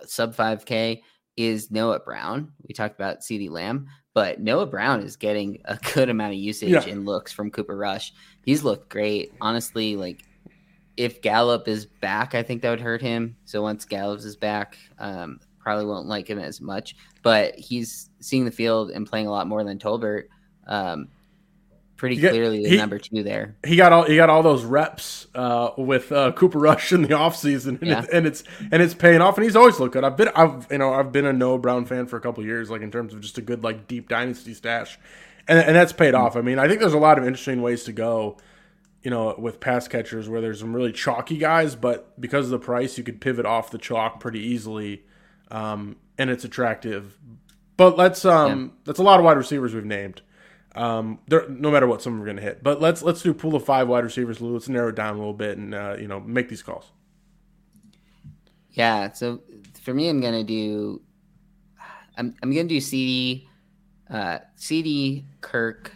uh, 0.00 0.06
sub 0.06 0.34
5K 0.34 1.02
is 1.36 1.70
Noah 1.70 2.00
Brown. 2.00 2.52
We 2.66 2.72
talked 2.72 2.94
about 2.94 3.20
CeeDee 3.20 3.50
Lamb, 3.50 3.88
but 4.14 4.40
Noah 4.40 4.66
Brown 4.66 5.00
is 5.00 5.16
getting 5.16 5.60
a 5.66 5.78
good 5.94 6.08
amount 6.08 6.32
of 6.32 6.38
usage 6.38 6.70
Yeah. 6.70 6.84
and 6.86 7.04
looks 7.04 7.32
from 7.32 7.50
Cooper 7.50 7.76
Rush. 7.76 8.12
He's 8.44 8.62
looked 8.64 8.88
great. 8.88 9.32
Honestly, 9.40 9.96
like 9.96 10.22
if 10.96 11.20
Gallup 11.22 11.68
is 11.68 11.86
back, 11.86 12.34
I 12.34 12.42
think 12.42 12.62
that 12.62 12.70
would 12.70 12.80
hurt 12.80 13.02
him. 13.02 13.36
So 13.44 13.62
once 13.62 13.84
Gallup 13.84 14.20
is 14.20 14.36
back, 14.36 14.78
um, 14.98 15.40
probably 15.58 15.84
won't 15.84 16.06
like 16.06 16.28
him 16.28 16.38
as 16.38 16.60
much. 16.60 16.96
But 17.22 17.54
he's 17.56 18.10
seeing 18.20 18.44
the 18.44 18.50
field 18.50 18.90
and 18.90 19.06
playing 19.06 19.26
a 19.26 19.30
lot 19.30 19.46
more 19.46 19.62
than 19.64 19.78
Tolbert. 19.78 20.24
Um, 20.66 21.08
pretty 21.96 22.16
get- 22.16 22.30
clearly 22.32 22.62
the 22.62 22.68
he- 22.70 22.76
number 22.76 22.98
two 22.98 23.22
there. 23.22 23.56
He 23.64 23.76
got 23.76 23.92
all 23.92 24.04
he 24.04 24.16
got 24.16 24.30
all 24.30 24.42
those 24.42 24.64
reps 24.64 25.26
uh, 25.34 25.70
with 25.76 26.12
uh, 26.12 26.32
Cooper 26.32 26.58
Rush 26.58 26.92
in 26.92 27.02
the 27.02 27.08
offseason, 27.08 27.80
and, 27.80 27.82
Yeah. 27.82 27.98
it's, 28.02 28.08
and 28.08 28.26
it's 28.26 28.44
and 28.72 28.82
it's 28.82 28.94
paying 28.94 29.20
off. 29.20 29.36
And 29.36 29.44
he's 29.44 29.56
always 29.56 29.78
looked 29.80 29.94
good. 29.94 30.04
I've 30.04 30.16
been 30.16 30.28
I've 30.34 30.66
you 30.70 30.78
know 30.78 30.92
I've 30.94 31.12
been 31.12 31.26
a 31.26 31.32
Noah 31.32 31.58
Brown 31.58 31.84
fan 31.84 32.06
for 32.06 32.16
a 32.16 32.20
couple 32.20 32.44
years, 32.44 32.70
like 32.70 32.82
in 32.82 32.90
terms 32.90 33.12
of 33.14 33.20
just 33.20 33.38
a 33.38 33.42
good 33.42 33.62
like 33.64 33.86
deep 33.88 34.08
dynasty 34.08 34.54
stash, 34.54 34.98
and 35.48 35.58
and 35.58 35.74
that's 35.76 35.92
paid 35.92 36.14
off. 36.14 36.36
I 36.36 36.40
mean, 36.42 36.58
I 36.58 36.68
think 36.68 36.80
there's 36.80 36.92
a 36.94 36.98
lot 36.98 37.18
of 37.18 37.24
interesting 37.24 37.60
ways 37.62 37.84
to 37.84 37.92
go. 37.92 38.36
You 39.06 39.10
know, 39.10 39.36
with 39.38 39.60
pass 39.60 39.86
catchers 39.86 40.28
where 40.28 40.40
there's 40.40 40.58
some 40.58 40.74
really 40.74 40.90
chalky 40.90 41.38
guys, 41.38 41.76
but 41.76 42.20
because 42.20 42.46
of 42.46 42.50
the 42.50 42.58
price, 42.58 42.98
you 42.98 43.04
could 43.04 43.20
pivot 43.20 43.46
off 43.46 43.70
the 43.70 43.78
chalk 43.78 44.18
pretty 44.18 44.40
easily, 44.40 45.04
um, 45.48 45.94
and 46.18 46.28
it's 46.28 46.42
attractive. 46.42 47.16
But 47.76 47.96
let's 47.96 48.24
um, 48.24 48.72
that's 48.84 48.98
a 48.98 49.04
lot 49.04 49.20
of 49.20 49.24
wide 49.24 49.36
receivers 49.36 49.74
we've 49.74 49.84
named. 49.84 50.22
Um, 50.74 51.20
there, 51.28 51.48
no 51.48 51.70
matter 51.70 51.86
what, 51.86 52.02
some 52.02 52.14
of 52.14 52.18
them 52.18 52.22
are 52.22 52.26
going 52.26 52.38
to 52.38 52.42
hit. 52.42 52.64
But 52.64 52.80
let's 52.80 53.00
let's 53.00 53.22
do 53.22 53.32
pool 53.32 53.54
of 53.54 53.64
five 53.64 53.86
wide 53.86 54.02
receivers. 54.02 54.40
Let's 54.40 54.68
narrow 54.68 54.88
it 54.88 54.96
down 54.96 55.14
a 55.14 55.18
little 55.18 55.34
bit 55.34 55.56
and 55.56 55.72
uh, 55.72 55.96
you 56.00 56.08
know 56.08 56.18
make 56.18 56.48
these 56.48 56.64
calls. 56.64 56.90
Yeah. 58.72 59.12
So 59.12 59.40
for 59.82 59.94
me, 59.94 60.08
I'm 60.08 60.20
gonna 60.20 60.42
do. 60.42 61.00
I'm 62.18 62.34
I'm 62.42 62.50
gonna 62.50 62.64
do 62.64 62.78
CeeDee, 62.78 63.46
uh, 64.10 64.40
CeeDee, 64.58 65.22
Kirk, 65.42 65.92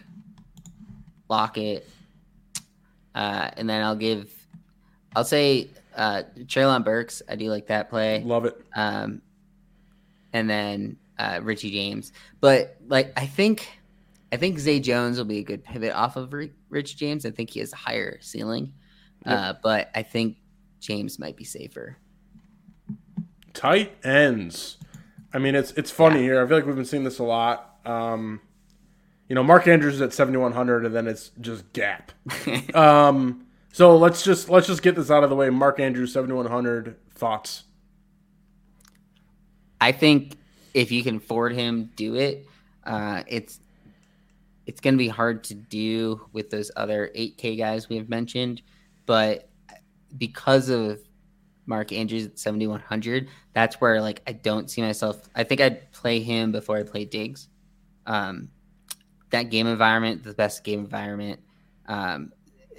Lockett, 1.27 1.89
uh, 3.15 3.49
and 3.57 3.69
then 3.69 3.83
I'll 3.83 3.95
give. 3.95 4.31
I'll 5.15 5.25
say 5.25 5.69
uh, 5.95 6.23
Treylon 6.39 6.83
Burks. 6.85 7.21
I 7.27 7.35
do 7.35 7.49
like 7.49 7.67
that 7.67 7.89
play. 7.89 8.23
Love 8.23 8.45
it. 8.45 8.59
Um, 8.75 9.21
and 10.33 10.49
then 10.49 10.97
uh, 11.19 11.39
Richie 11.43 11.71
James. 11.71 12.13
But 12.39 12.77
like, 12.87 13.11
I 13.17 13.25
think, 13.25 13.67
I 14.31 14.37
think 14.37 14.57
Zay 14.59 14.79
Jones 14.79 15.17
will 15.17 15.25
be 15.25 15.39
a 15.39 15.43
good 15.43 15.63
pivot 15.63 15.91
off 15.93 16.15
of 16.15 16.31
Ri- 16.31 16.53
Rich 16.69 16.95
James. 16.97 17.25
I 17.25 17.31
think 17.31 17.49
he 17.49 17.59
has 17.59 17.73
a 17.73 17.75
higher 17.75 18.17
ceiling, 18.21 18.71
uh, 19.25 19.55
but 19.61 19.89
I 19.93 20.03
think 20.03 20.37
James 20.79 21.19
might 21.19 21.35
be 21.35 21.43
safer. 21.43 21.97
Tight 23.53 23.91
ends. 24.05 24.77
I 25.33 25.39
mean, 25.39 25.55
it's 25.55 25.71
it's 25.71 25.91
funny 25.91 26.19
Yeah. 26.19 26.23
here. 26.25 26.43
I 26.43 26.47
feel 26.47 26.57
like 26.57 26.65
we've 26.65 26.75
been 26.75 26.85
seeing 26.85 27.03
this 27.03 27.19
a 27.19 27.23
lot. 27.23 27.75
Um, 27.85 28.39
you 29.31 29.35
know, 29.35 29.43
Mark 29.43 29.65
Andrews 29.65 29.95
is 29.95 30.01
at 30.01 30.11
seventy 30.11 30.37
one 30.37 30.51
hundred, 30.51 30.85
and 30.85 30.93
then 30.93 31.07
it's 31.07 31.31
just 31.39 31.71
gap. 31.71 32.11
um, 32.75 33.45
so 33.71 33.95
let's 33.95 34.23
just 34.23 34.49
let's 34.49 34.67
just 34.67 34.81
get 34.83 34.93
this 34.93 35.09
out 35.09 35.23
of 35.23 35.29
the 35.29 35.37
way. 35.37 35.49
Mark 35.49 35.79
Andrews 35.79 36.11
seventy 36.11 36.33
one 36.33 36.47
hundred 36.47 36.97
thoughts. 37.11 37.63
I 39.79 39.93
think 39.93 40.35
if 40.73 40.91
you 40.91 41.01
can 41.01 41.15
afford 41.15 41.53
him, 41.53 41.91
do 41.95 42.15
it. 42.15 42.45
Uh, 42.83 43.23
it's 43.25 43.61
it's 44.65 44.81
going 44.81 44.95
to 44.95 44.97
be 44.97 45.07
hard 45.07 45.45
to 45.45 45.53
do 45.53 46.27
with 46.33 46.49
those 46.49 46.69
other 46.75 47.09
8K 47.15 47.57
guys 47.57 47.87
we 47.87 47.95
have 47.95 48.09
mentioned, 48.09 48.61
but 49.05 49.47
because 50.17 50.67
of 50.67 50.99
Mark 51.65 51.93
Andrews 51.93 52.25
at 52.25 52.37
7100, 52.37 53.29
that's 53.53 53.79
where 53.79 54.01
like 54.01 54.23
I 54.27 54.33
don't 54.33 54.69
see 54.69 54.81
myself. 54.81 55.21
I 55.35 55.45
think 55.45 55.61
I'd 55.61 55.89
play 55.93 56.19
him 56.19 56.51
before 56.51 56.75
I 56.75 56.83
play 56.83 57.05
Diggs. 57.05 57.47
Um, 58.05 58.49
that 59.31 59.49
game 59.49 59.67
environment, 59.67 60.23
the 60.23 60.33
best 60.33 60.63
game 60.63 60.79
environment. 60.79 61.39
Um, 61.87 62.31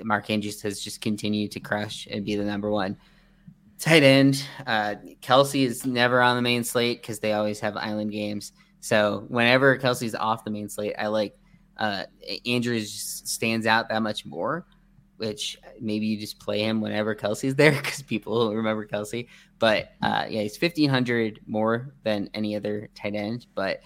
Mark 0.02 0.30
Andrews 0.30 0.62
has 0.62 0.80
just 0.80 1.00
continued 1.00 1.50
to 1.52 1.60
crush 1.60 2.06
and 2.10 2.24
be 2.24 2.36
the 2.36 2.44
number 2.44 2.70
one 2.70 2.96
tight 3.82 4.02
end. 4.04 4.44
Uh, 4.66 4.94
Kelce 5.20 5.66
is 5.66 5.84
never 5.84 6.22
on 6.22 6.36
the 6.36 6.42
main 6.42 6.62
slate 6.62 7.02
because 7.02 7.18
they 7.18 7.32
always 7.32 7.58
have 7.60 7.76
island 7.76 8.12
games. 8.12 8.52
So 8.80 9.24
whenever 9.28 9.76
Kelce's 9.76 10.14
off 10.14 10.44
the 10.44 10.50
main 10.50 10.68
slate, 10.68 10.94
I 10.98 11.08
like 11.08 11.38
uh, 11.78 12.04
Andrews 12.46 13.22
stands 13.24 13.66
out 13.66 13.88
that 13.88 14.02
much 14.02 14.24
more. 14.24 14.66
Which 15.18 15.56
maybe 15.80 16.06
you 16.06 16.18
just 16.18 16.40
play 16.40 16.62
him 16.62 16.80
whenever 16.80 17.14
Kelce's 17.14 17.54
there 17.54 17.70
because 17.82 18.02
people 18.02 18.52
remember 18.52 18.86
Kelce. 18.86 19.28
But 19.60 19.90
uh, 20.02 20.26
yeah, 20.28 20.42
he's 20.42 20.56
fifteen 20.56 20.90
hundred 20.90 21.40
more 21.46 21.94
than 22.02 22.28
any 22.34 22.56
other 22.56 22.88
tight 22.96 23.14
end, 23.14 23.46
but 23.54 23.82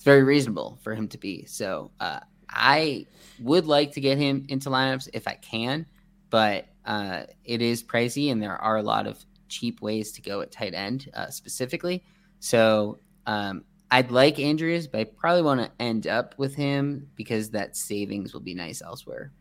it's 0.00 0.04
very 0.06 0.22
reasonable 0.22 0.78
for 0.82 0.94
him 0.94 1.08
to 1.08 1.18
be. 1.18 1.44
So 1.44 1.90
uh, 2.00 2.20
I 2.48 3.04
would 3.38 3.66
like 3.66 3.92
to 3.92 4.00
get 4.00 4.16
him 4.16 4.46
into 4.48 4.70
lineups 4.70 5.10
if 5.12 5.28
I 5.28 5.34
can, 5.34 5.84
but 6.30 6.68
uh, 6.86 7.24
it 7.44 7.60
is 7.60 7.82
pricey, 7.82 8.32
and 8.32 8.42
there 8.42 8.56
are 8.56 8.78
a 8.78 8.82
lot 8.82 9.06
of 9.06 9.22
cheap 9.50 9.82
ways 9.82 10.12
to 10.12 10.22
go 10.22 10.40
at 10.40 10.52
tight 10.52 10.72
end 10.72 11.10
uh, 11.12 11.28
specifically. 11.28 12.02
So 12.38 12.98
um, 13.26 13.66
I'd 13.90 14.10
like 14.10 14.38
Andrews, 14.38 14.86
but 14.86 15.00
I 15.00 15.04
probably 15.04 15.42
want 15.42 15.60
to 15.60 15.70
end 15.78 16.06
up 16.06 16.34
with 16.38 16.54
him 16.54 17.10
because 17.14 17.50
that 17.50 17.76
savings 17.76 18.32
will 18.32 18.40
be 18.40 18.54
nice 18.54 18.80
elsewhere. 18.80 19.32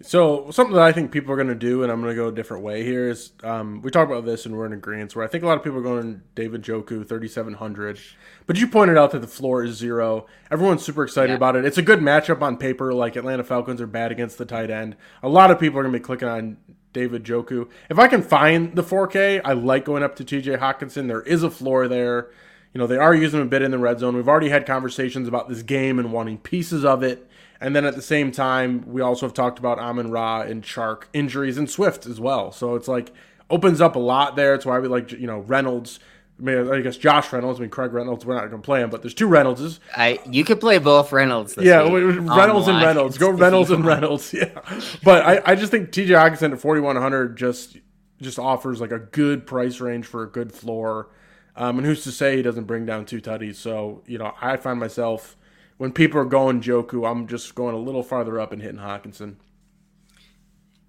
So 0.00 0.48
something 0.52 0.76
that 0.76 0.84
I 0.84 0.92
think 0.92 1.10
people 1.10 1.32
are 1.32 1.36
going 1.36 1.48
to 1.48 1.56
do, 1.56 1.82
and 1.82 1.90
I'm 1.90 2.00
going 2.00 2.14
to 2.14 2.22
go 2.22 2.28
a 2.28 2.32
different 2.32 2.62
way 2.62 2.84
here, 2.84 3.08
is 3.08 3.32
um, 3.42 3.82
we 3.82 3.90
talked 3.90 4.10
about 4.10 4.24
this 4.24 4.46
and 4.46 4.56
we're 4.56 4.66
in 4.66 4.72
agreement. 4.72 5.16
Where 5.16 5.24
I 5.24 5.28
think 5.28 5.42
a 5.42 5.46
lot 5.46 5.56
of 5.58 5.64
people 5.64 5.80
are 5.80 5.82
going 5.82 6.22
David 6.36 6.62
Njoku 6.62 7.06
3,700, 7.08 7.98
but 8.46 8.58
you 8.58 8.68
pointed 8.68 8.96
out 8.96 9.10
that 9.10 9.20
the 9.20 9.26
floor 9.26 9.64
is 9.64 9.76
zero. 9.76 10.26
Everyone's 10.52 10.84
super 10.84 11.02
excited 11.02 11.30
Yeah. 11.30 11.36
about 11.36 11.56
it. 11.56 11.64
It's 11.64 11.78
a 11.78 11.82
good 11.82 11.98
matchup 11.98 12.42
on 12.42 12.56
paper. 12.58 12.94
Like 12.94 13.16
Atlanta 13.16 13.42
Falcons 13.42 13.80
are 13.80 13.88
bad 13.88 14.12
against 14.12 14.38
the 14.38 14.44
tight 14.44 14.70
end. 14.70 14.94
A 15.22 15.28
lot 15.28 15.50
of 15.50 15.58
people 15.58 15.80
are 15.80 15.82
going 15.82 15.92
to 15.92 15.98
be 15.98 16.04
clicking 16.04 16.28
on 16.28 16.58
David 16.92 17.24
Njoku. 17.24 17.68
If 17.90 17.98
I 17.98 18.06
can 18.06 18.22
find 18.22 18.76
the 18.76 18.84
4K, 18.84 19.40
I 19.44 19.52
like 19.52 19.84
going 19.84 20.04
up 20.04 20.14
to 20.16 20.24
TJ 20.24 20.58
Hockenson. 20.58 21.08
There 21.08 21.22
is 21.22 21.42
a 21.42 21.50
floor 21.50 21.88
there. 21.88 22.30
You 22.72 22.78
know, 22.78 22.86
they 22.86 22.98
are 22.98 23.14
using 23.14 23.40
him 23.40 23.46
a 23.46 23.50
bit 23.50 23.62
in 23.62 23.72
the 23.72 23.78
red 23.78 23.98
zone. 23.98 24.14
We've 24.14 24.28
already 24.28 24.50
had 24.50 24.64
conversations 24.64 25.26
about 25.26 25.48
this 25.48 25.62
game 25.62 25.98
and 25.98 26.12
wanting 26.12 26.38
pieces 26.38 26.84
of 26.84 27.02
it. 27.02 27.27
And 27.60 27.74
then 27.74 27.84
at 27.84 27.96
the 27.96 28.02
same 28.02 28.30
time, 28.30 28.84
we 28.86 29.00
also 29.00 29.26
have 29.26 29.34
talked 29.34 29.58
about 29.58 29.78
Amon-Ra 29.78 30.42
and 30.42 30.62
Chark 30.62 31.04
injuries 31.12 31.58
and 31.58 31.68
Swift 31.68 32.06
as 32.06 32.20
well. 32.20 32.52
So 32.52 32.76
it's 32.76 32.86
like 32.86 33.12
opens 33.50 33.80
up 33.80 33.96
a 33.96 33.98
lot 33.98 34.36
there. 34.36 34.54
It's 34.54 34.64
why 34.64 34.78
we 34.78 34.88
like, 34.88 35.12
you 35.12 35.26
know, 35.26 35.38
Reynolds. 35.40 35.98
I, 36.38 36.42
mean, 36.42 36.72
I 36.72 36.80
guess 36.82 36.96
Josh 36.96 37.32
Reynolds. 37.32 37.58
I 37.58 37.62
mean, 37.62 37.70
Craig 37.70 37.92
Reynolds. 37.92 38.24
We're 38.24 38.34
not 38.34 38.48
going 38.48 38.62
to 38.62 38.64
play 38.64 38.80
him, 38.80 38.90
but 38.90 39.02
there's 39.02 39.14
two 39.14 39.26
Reynoldses. 39.26 39.80
I 39.96 40.20
you 40.30 40.44
could 40.44 40.60
play 40.60 40.78
both 40.78 41.10
Reynolds. 41.10 41.56
This 41.56 41.64
Yeah, 41.64 41.82
Reynolds 41.82 42.68
and 42.68 42.80
Reynolds. 42.80 43.18
Go 43.18 43.30
Reynolds 43.30 43.70
and. 43.70 43.84
Reynolds. 43.84 44.32
Yeah, 44.38 44.60
but 45.02 45.24
I, 45.24 45.52
I 45.52 45.54
just 45.56 45.72
think 45.72 45.90
TJ 45.90 46.08
Hockenson 46.08 46.52
at 46.52 46.60
4100 46.60 47.36
just 47.36 47.78
just 48.20 48.38
offers 48.38 48.80
like 48.80 48.92
a 48.92 49.00
good 49.00 49.46
price 49.46 49.80
range 49.80 50.06
for 50.06 50.22
a 50.22 50.30
good 50.30 50.52
floor. 50.52 51.08
Um, 51.56 51.78
and 51.78 51.86
who's 51.86 52.04
to 52.04 52.12
say 52.12 52.36
he 52.36 52.42
doesn't 52.42 52.64
bring 52.64 52.86
down 52.86 53.04
two 53.04 53.20
tutties? 53.20 53.56
So 53.56 54.04
you 54.06 54.18
know, 54.18 54.32
I 54.40 54.56
find 54.58 54.78
myself 54.78 55.36
when 55.78 55.92
people 55.92 56.20
are 56.20 56.24
going 56.24 56.60
Njoku, 56.60 57.08
I'm 57.10 57.26
just 57.26 57.54
going 57.54 57.74
a 57.74 57.78
little 57.78 58.02
farther 58.02 58.38
up 58.40 58.52
and 58.52 58.60
hitting 58.60 58.80
Hockenson. 58.80 59.36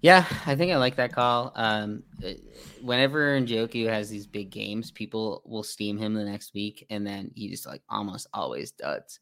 Yeah, 0.02 0.24
I 0.46 0.56
think 0.56 0.72
I 0.72 0.76
like 0.78 0.96
that 0.96 1.12
call. 1.12 1.52
Um, 1.54 2.02
whenever 2.80 3.38
Njoku 3.38 3.86
has 3.88 4.08
these 4.08 4.26
big 4.26 4.50
games, 4.50 4.90
people 4.90 5.42
will 5.44 5.62
steam 5.62 5.98
him 5.98 6.14
the 6.14 6.24
next 6.24 6.54
week, 6.54 6.86
and 6.90 7.06
then 7.06 7.30
he 7.34 7.50
just 7.50 7.66
like 7.66 7.82
almost 7.88 8.26
always 8.32 8.72
does. 8.72 9.20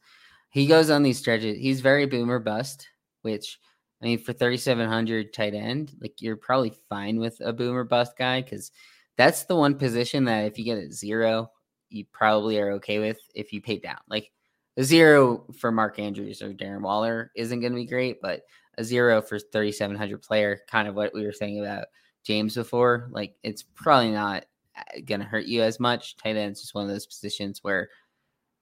He 0.50 0.66
goes 0.66 0.88
on 0.88 1.02
these 1.02 1.18
stretches. 1.18 1.58
He's 1.58 1.80
very 1.80 2.06
boomer 2.06 2.38
bust, 2.38 2.88
which 3.22 3.58
I 4.00 4.06
mean 4.06 4.18
for 4.20 4.32
3700 4.32 5.32
tight 5.32 5.54
end, 5.54 5.94
like 6.00 6.22
you're 6.22 6.36
probably 6.36 6.72
fine 6.88 7.18
with 7.18 7.36
a 7.40 7.52
boomer 7.52 7.84
bust 7.84 8.16
guy 8.16 8.40
because 8.40 8.70
that's 9.16 9.44
the 9.44 9.56
one 9.56 9.74
position 9.74 10.24
that 10.26 10.44
if 10.44 10.58
you 10.58 10.64
get 10.64 10.78
a 10.78 10.92
zero, 10.92 11.50
you 11.90 12.04
probably 12.12 12.58
are 12.58 12.72
okay 12.74 13.00
with 13.00 13.18
if 13.34 13.52
you 13.52 13.60
pay 13.60 13.78
down. 13.78 13.98
Like 14.08 14.30
a 14.78 14.84
zero 14.84 15.44
for 15.58 15.72
Mark 15.72 15.98
Andrews 15.98 16.40
or 16.40 16.54
Darren 16.54 16.82
Waller 16.82 17.32
isn't 17.34 17.60
going 17.60 17.72
to 17.72 17.78
be 17.78 17.84
great, 17.84 18.22
but 18.22 18.42
a 18.78 18.84
zero 18.84 19.20
for 19.20 19.38
3700 19.38 20.22
player 20.22 20.60
kind 20.70 20.86
of 20.86 20.94
what 20.94 21.12
we 21.12 21.24
were 21.26 21.32
saying 21.32 21.58
about 21.58 21.86
james 22.24 22.54
before 22.54 23.08
like 23.10 23.34
it's 23.42 23.62
probably 23.62 24.10
not 24.10 24.44
uh, 24.76 25.00
going 25.04 25.20
to 25.20 25.26
hurt 25.26 25.46
you 25.46 25.62
as 25.62 25.80
much. 25.80 26.16
Tight 26.16 26.36
end 26.36 26.52
is 26.52 26.60
just 26.60 26.74
one 26.74 26.84
of 26.84 26.90
those 26.90 27.06
positions 27.06 27.58
where 27.62 27.88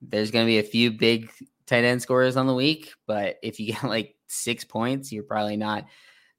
there's 0.00 0.30
going 0.30 0.46
to 0.46 0.50
be 0.50 0.58
a 0.58 0.62
few 0.62 0.90
big 0.90 1.30
tight 1.66 1.84
end 1.84 2.00
scorers 2.00 2.36
on 2.36 2.46
the 2.46 2.54
week 2.54 2.92
but 3.06 3.36
if 3.42 3.60
you 3.60 3.72
get 3.72 3.84
like 3.84 4.14
six 4.26 4.64
points 4.64 5.12
you're 5.12 5.22
probably 5.22 5.56
not 5.56 5.84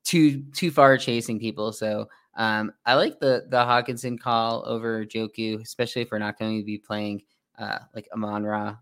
too 0.04 0.42
too 0.54 0.72
far 0.72 0.98
chasing 0.98 1.40
people. 1.40 1.72
So 1.72 2.08
um, 2.36 2.72
i 2.86 2.96
like 2.96 3.20
the 3.20 3.46
the 3.50 3.58
Hockenson 3.58 4.20
call 4.20 4.64
over 4.66 5.06
Njoku 5.06 5.62
especially 5.62 6.02
if 6.02 6.12
we're 6.12 6.18
not 6.18 6.40
going 6.40 6.60
to 6.60 6.66
be 6.66 6.80
playing 6.80 7.22
uh, 7.60 7.80
like 7.94 8.08
Amon-Ra 8.14 8.78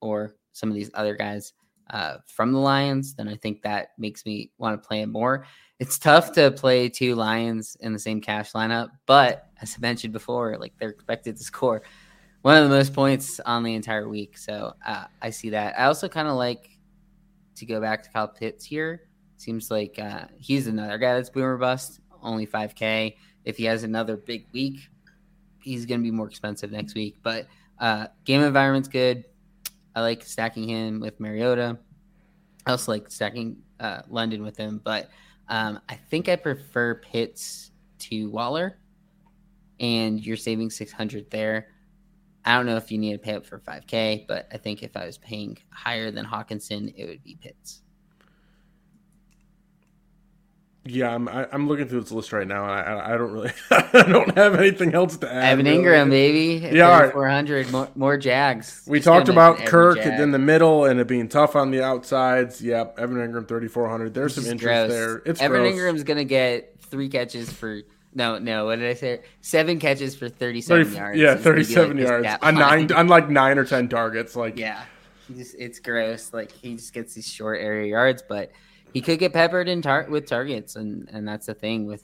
or 0.00 0.36
some 0.52 0.68
of 0.68 0.74
these 0.74 0.90
other 0.94 1.14
guys 1.14 1.52
uh, 1.90 2.16
from 2.26 2.52
the 2.52 2.58
Lions, 2.58 3.14
then 3.14 3.28
I 3.28 3.36
think 3.36 3.62
that 3.62 3.90
makes 3.98 4.24
me 4.26 4.50
want 4.58 4.80
to 4.80 4.86
play 4.86 5.02
it 5.02 5.06
more. 5.06 5.46
It's 5.78 5.98
tough 5.98 6.32
to 6.32 6.50
play 6.50 6.88
two 6.88 7.14
Lions 7.14 7.76
in 7.80 7.92
the 7.92 7.98
same 7.98 8.20
cash 8.20 8.52
lineup, 8.52 8.88
but 9.06 9.48
as 9.60 9.74
I 9.76 9.80
mentioned 9.80 10.12
before, 10.12 10.56
like 10.58 10.72
they're 10.78 10.90
expected 10.90 11.36
to 11.36 11.44
score 11.44 11.82
one 12.42 12.56
of 12.56 12.68
the 12.68 12.74
most 12.74 12.94
points 12.94 13.40
on 13.40 13.62
the 13.62 13.74
entire 13.74 14.08
week. 14.08 14.38
So 14.38 14.72
uh, 14.86 15.04
I 15.20 15.30
see 15.30 15.50
that. 15.50 15.78
I 15.78 15.84
also 15.84 16.08
kind 16.08 16.28
of 16.28 16.36
like 16.36 16.70
to 17.56 17.66
go 17.66 17.80
back 17.80 18.02
to 18.04 18.10
Kyle 18.10 18.28
Pitts 18.28 18.64
here. 18.64 19.08
Seems 19.36 19.70
like 19.70 19.98
uh, 19.98 20.26
he's 20.38 20.66
another 20.66 20.96
guy 20.96 21.14
that's 21.14 21.28
boomer 21.28 21.56
bust, 21.56 22.00
only 22.22 22.46
5K. 22.46 23.16
If 23.44 23.56
he 23.56 23.64
has 23.64 23.82
another 23.82 24.16
big 24.16 24.46
week, 24.52 24.78
he's 25.60 25.86
going 25.86 26.00
to 26.00 26.04
be 26.04 26.10
more 26.10 26.28
expensive 26.28 26.70
next 26.70 26.94
week. 26.94 27.16
But 27.22 27.46
uh, 27.78 28.06
game 28.24 28.42
environment's 28.42 28.88
good. 28.88 29.24
I 29.96 30.02
like 30.02 30.22
stacking 30.22 30.68
him 30.68 31.00
with 31.00 31.18
Mariota. 31.18 31.78
I 32.66 32.70
also 32.70 32.92
like 32.92 33.10
stacking 33.10 33.56
uh, 33.80 34.02
London 34.08 34.42
with 34.42 34.56
him, 34.56 34.80
but 34.84 35.08
um, 35.48 35.80
I 35.88 35.94
think 35.94 36.28
I 36.28 36.36
prefer 36.36 36.96
Pitts 36.96 37.70
to 38.00 38.28
Waller, 38.30 38.78
and 39.80 40.24
you're 40.24 40.36
saving 40.36 40.68
600 40.70 41.30
there. 41.30 41.68
I 42.44 42.56
don't 42.56 42.66
know 42.66 42.76
if 42.76 42.92
you 42.92 42.98
need 42.98 43.12
to 43.12 43.18
pay 43.18 43.34
up 43.34 43.46
for 43.46 43.58
5K, 43.58 44.26
but 44.28 44.46
I 44.52 44.58
think 44.58 44.82
if 44.82 44.96
I 44.96 45.06
was 45.06 45.16
paying 45.16 45.56
higher 45.70 46.10
than 46.10 46.26
Hockenson, 46.26 46.92
it 46.94 47.06
would 47.06 47.22
be 47.24 47.38
Pitts. 47.40 47.82
Yeah, 50.88 51.14
I'm 51.14 51.28
I, 51.28 51.46
I'm 51.52 51.68
looking 51.68 51.88
through 51.88 52.02
this 52.02 52.12
list 52.12 52.32
right 52.32 52.46
now, 52.46 52.62
and 52.64 52.72
I 52.72 52.80
I 52.80 53.14
I 53.14 53.18
don't 53.18 53.32
really 53.32 53.52
I 53.70 54.02
don't 54.08 54.36
have 54.36 54.54
anything 54.54 54.94
else 54.94 55.16
to 55.18 55.32
add. 55.32 55.44
Evan 55.58 55.66
really. 55.66 55.78
Engram, 55.78 56.10
baby. 56.10 56.76
Yeah, 56.76 57.00
right. 57.00 57.12
400 57.12 57.70
more, 57.72 57.88
more 57.94 58.16
Jags. 58.16 58.82
We 58.86 58.98
Just 58.98 59.06
talked 59.06 59.28
about 59.28 59.58
Kirk 59.58 59.98
Jag. 59.98 60.20
in 60.20 60.30
the 60.30 60.38
middle 60.38 60.84
and 60.84 61.00
it 61.00 61.08
being 61.08 61.28
tough 61.28 61.56
on 61.56 61.70
the 61.70 61.82
outsides. 61.82 62.62
Yep, 62.62 62.98
Evan 62.98 63.16
Engram 63.16 63.48
3400. 63.48 64.14
There's 64.14 64.34
some 64.34 64.46
interest 64.46 64.88
gross. 64.88 64.90
there. 64.90 65.22
It's 65.26 65.40
Evan 65.40 65.62
gross. 65.62 65.74
Engram's 65.74 66.04
gonna 66.04 66.24
get 66.24 66.76
three 66.80 67.08
catches 67.08 67.52
for 67.52 67.82
no, 68.14 68.38
no. 68.38 68.64
What 68.64 68.78
did 68.78 68.88
I 68.88 68.94
say? 68.94 69.20
Seven 69.42 69.78
catches 69.78 70.16
for 70.16 70.30
thirty-seven 70.30 70.84
30 70.86 70.96
yards. 70.96 71.18
Yeah, 71.18 71.32
It's 71.34 71.42
be 71.42 71.50
like 71.50 71.56
37 71.66 71.98
yards 71.98 72.28
on 72.40 72.54
nine 72.54 72.90
on 72.96 73.08
like 73.08 73.28
nine 73.28 73.58
or 73.58 73.64
ten 73.66 73.88
targets. 73.88 74.34
Like 74.34 74.58
Yeah, 74.58 74.82
he 75.28 75.34
just, 75.34 75.54
it's 75.58 75.80
gross. 75.80 76.32
Like 76.32 76.50
he 76.50 76.76
just 76.76 76.94
gets 76.94 77.12
these 77.12 77.28
short 77.28 77.60
area 77.60 77.88
yards, 77.90 78.22
but 78.26 78.52
he 78.96 79.02
could 79.02 79.18
get 79.18 79.34
peppered 79.34 79.68
in 79.68 79.82
tar- 79.82 80.06
with 80.08 80.24
targets, 80.24 80.74
and 80.76 81.06
and 81.12 81.28
that's 81.28 81.44
the 81.44 81.52
thing 81.52 81.84
with 81.84 82.02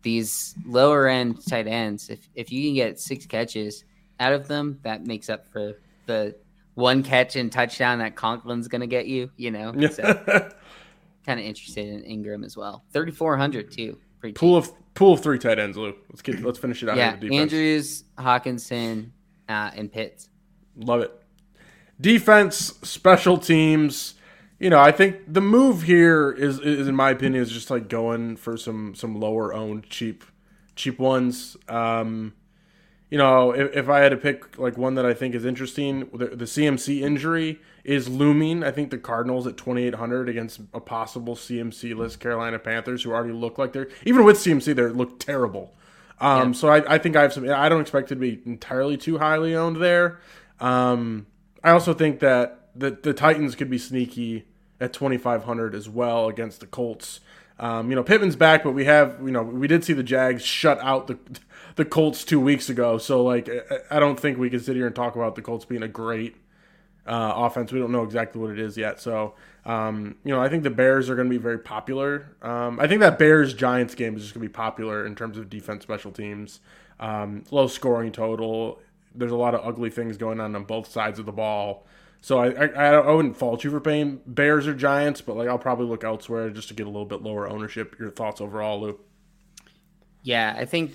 these 0.00 0.54
lower 0.64 1.06
end 1.06 1.46
tight 1.46 1.66
ends. 1.66 2.08
If 2.08 2.26
if 2.34 2.50
you 2.50 2.66
can 2.66 2.74
get 2.74 2.98
six 2.98 3.26
catches 3.26 3.84
out 4.18 4.32
of 4.32 4.48
them, 4.48 4.78
that 4.82 5.04
makes 5.04 5.28
up 5.28 5.46
for 5.52 5.74
the 6.06 6.34
one 6.72 7.02
catch 7.02 7.36
and 7.36 7.52
touchdown 7.52 7.98
that 7.98 8.16
Conklin's 8.16 8.66
gonna 8.66 8.86
get 8.86 9.04
you. 9.04 9.30
You 9.36 9.50
know, 9.50 9.74
so 9.88 10.02
kind 11.26 11.38
of 11.38 11.44
interested 11.44 11.86
in 11.86 12.02
Engram 12.04 12.46
as 12.46 12.56
well. 12.56 12.82
Thirty 12.94 13.12
four 13.12 13.36
hundred 13.36 13.70
too. 13.70 13.98
Pretty 14.18 14.32
pool 14.32 14.56
of 14.56 14.72
pool 14.94 15.12
of 15.12 15.22
three 15.22 15.38
tight 15.38 15.58
ends, 15.58 15.76
Lou. 15.76 15.94
Let's 16.08 16.22
get 16.22 16.40
let's 16.40 16.58
finish 16.58 16.82
it 16.82 16.88
out. 16.88 16.96
yeah. 16.96 17.14
Andrews, 17.30 18.04
Hockenson, 18.16 19.10
uh, 19.50 19.70
and 19.76 19.92
Pitts. 19.92 20.30
Love 20.76 21.02
it. 21.02 21.12
Defense, 22.00 22.56
special 22.82 23.36
teams. 23.36 24.14
You 24.62 24.70
know, 24.70 24.78
I 24.78 24.92
think 24.92 25.16
the 25.26 25.40
move 25.40 25.82
here 25.82 26.30
is, 26.30 26.60
is 26.60 26.86
in 26.86 26.94
my 26.94 27.10
opinion, 27.10 27.42
is 27.42 27.50
just 27.50 27.68
like 27.68 27.88
going 27.88 28.36
for 28.36 28.56
some 28.56 28.94
some 28.94 29.18
lower 29.18 29.52
owned 29.52 29.90
cheap 29.90 30.22
cheap 30.76 31.00
ones. 31.00 31.56
Um, 31.68 32.34
you 33.10 33.18
know, 33.18 33.50
if, 33.50 33.74
if 33.76 33.88
I 33.88 33.98
had 33.98 34.10
to 34.10 34.16
pick 34.16 34.56
like 34.60 34.78
one 34.78 34.94
that 34.94 35.04
I 35.04 35.14
think 35.14 35.34
is 35.34 35.44
interesting, 35.44 36.08
the, 36.14 36.28
the 36.28 36.44
CMC 36.44 37.00
injury 37.00 37.58
is 37.82 38.08
looming. 38.08 38.62
I 38.62 38.70
think 38.70 38.92
the 38.92 38.98
Cardinals 38.98 39.48
at 39.48 39.56
2,800 39.56 40.28
against 40.28 40.60
a 40.72 40.78
possible 40.78 41.34
CMC 41.34 41.96
list 41.96 42.20
Carolina 42.20 42.60
Panthers, 42.60 43.02
who 43.02 43.10
already 43.10 43.32
look 43.32 43.58
like 43.58 43.72
they're 43.72 43.88
even 44.06 44.22
with 44.22 44.36
CMC, 44.36 44.76
they 44.76 44.82
look 44.82 45.18
terrible. 45.18 45.74
Um, 46.20 46.54
So 46.54 46.68
I, 46.68 46.94
I 46.94 46.98
think 46.98 47.16
I 47.16 47.22
have 47.22 47.32
some. 47.32 47.50
I 47.50 47.68
don't 47.68 47.80
expect 47.80 48.12
it 48.12 48.14
to 48.14 48.20
be 48.20 48.40
entirely 48.46 48.96
too 48.96 49.18
highly 49.18 49.56
owned 49.56 49.82
there. 49.82 50.20
Um, 50.60 51.26
I 51.64 51.70
also 51.72 51.92
think 51.94 52.20
that 52.20 52.68
the 52.76 52.92
the 53.02 53.12
Titans 53.12 53.56
could 53.56 53.68
be 53.68 53.78
sneaky 53.78 54.46
at 54.82 54.92
2,500 54.92 55.74
as 55.74 55.88
well 55.88 56.28
against 56.28 56.60
the 56.60 56.66
Colts. 56.66 57.20
Um, 57.58 57.90
you 57.90 57.94
know, 57.96 58.02
Pittman's 58.02 58.34
back, 58.34 58.64
but 58.64 58.72
we 58.72 58.86
have, 58.86 59.18
you 59.22 59.30
know, 59.30 59.42
we 59.42 59.68
did 59.68 59.84
see 59.84 59.92
the 59.92 60.02
Jags 60.02 60.42
shut 60.44 60.78
out 60.82 61.06
the 61.06 61.18
the 61.76 61.84
Colts 61.86 62.24
two 62.24 62.40
weeks 62.40 62.68
ago. 62.68 62.98
So, 62.98 63.22
like, 63.22 63.48
I- 63.90 63.98
don't 63.98 64.20
think 64.20 64.36
we 64.36 64.50
can 64.50 64.60
sit 64.60 64.76
here 64.76 64.86
and 64.86 64.94
talk 64.94 65.16
about 65.16 65.36
the 65.36 65.42
Colts 65.42 65.64
being 65.64 65.82
a 65.82 65.88
great 65.88 66.36
uh, 67.06 67.32
offense. 67.34 67.72
We 67.72 67.78
don't 67.78 67.92
know 67.92 68.02
exactly 68.02 68.40
what 68.42 68.50
it 68.50 68.58
is 68.58 68.76
yet. 68.76 69.00
So, 69.00 69.34
um, 69.64 70.16
you 70.22 70.34
know, 70.34 70.40
I 70.42 70.48
think 70.50 70.64
the 70.64 70.70
Bears 70.70 71.08
are 71.08 71.14
going 71.16 71.28
to 71.28 71.30
be 71.30 71.42
very 71.42 71.58
popular. 71.58 72.26
Um, 72.42 72.78
I 72.78 72.86
think 72.86 73.00
that 73.00 73.18
Bears 73.18 73.54
Giants 73.54 73.94
game 73.94 74.16
is 74.16 74.22
just 74.22 74.34
going 74.34 74.42
to 74.42 74.48
be 74.48 74.52
popular 74.52 75.06
in 75.06 75.14
terms 75.14 75.38
of 75.38 75.48
defense, 75.48 75.82
special 75.82 76.12
teams, 76.12 76.60
um, 77.00 77.44
low 77.50 77.68
scoring 77.68 78.12
total. 78.12 78.80
There's 79.14 79.32
a 79.32 79.36
lot 79.36 79.54
of 79.54 79.66
ugly 79.66 79.88
things 79.90 80.16
going 80.16 80.40
on 80.40 80.54
on 80.54 80.64
both 80.64 80.90
sides 80.90 81.18
of 81.18 81.26
the 81.26 81.32
ball. 81.32 81.86
So 82.22 82.38
I, 82.38 82.66
I 82.66 82.94
I 82.94 83.10
wouldn't 83.10 83.36
fault 83.36 83.64
you 83.64 83.70
for 83.70 83.80
paying 83.80 84.20
Bears 84.24 84.68
or 84.68 84.74
Giants, 84.74 85.20
but 85.20 85.36
like 85.36 85.48
I'll 85.48 85.58
probably 85.58 85.86
look 85.86 86.04
elsewhere 86.04 86.50
just 86.50 86.68
to 86.68 86.74
get 86.74 86.86
a 86.86 86.90
little 86.90 87.04
bit 87.04 87.20
lower 87.20 87.48
ownership. 87.48 87.98
Your 87.98 88.10
thoughts 88.10 88.40
overall, 88.40 88.80
Lou? 88.80 89.00
Yeah, 90.22 90.54
I 90.56 90.64
think 90.64 90.92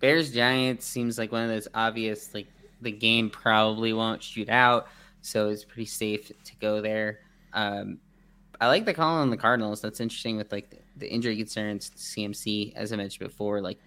Bears 0.00 0.32
Giants 0.32 0.86
seems 0.86 1.18
like 1.18 1.32
one 1.32 1.42
of 1.42 1.50
those 1.50 1.68
obvious 1.74 2.32
like 2.32 2.46
the 2.80 2.90
game 2.90 3.28
probably 3.28 3.92
won't 3.92 4.22
shoot 4.22 4.48
out, 4.48 4.88
so 5.20 5.50
it's 5.50 5.64
pretty 5.64 5.84
safe 5.84 6.28
to 6.28 6.56
go 6.56 6.80
there. 6.80 7.20
Um, 7.52 7.98
I 8.58 8.68
like 8.68 8.86
the 8.86 8.94
call 8.94 9.18
on 9.18 9.28
the 9.28 9.36
Cardinals. 9.36 9.82
That's 9.82 10.00
interesting 10.00 10.38
with 10.38 10.50
like 10.50 10.70
the, 10.70 10.78
the 10.96 11.12
injury 11.12 11.36
concerns, 11.36 11.90
CMC, 11.90 12.74
as 12.74 12.90
I 12.90 12.96
mentioned 12.96 13.28
before. 13.28 13.60
Like 13.60 13.78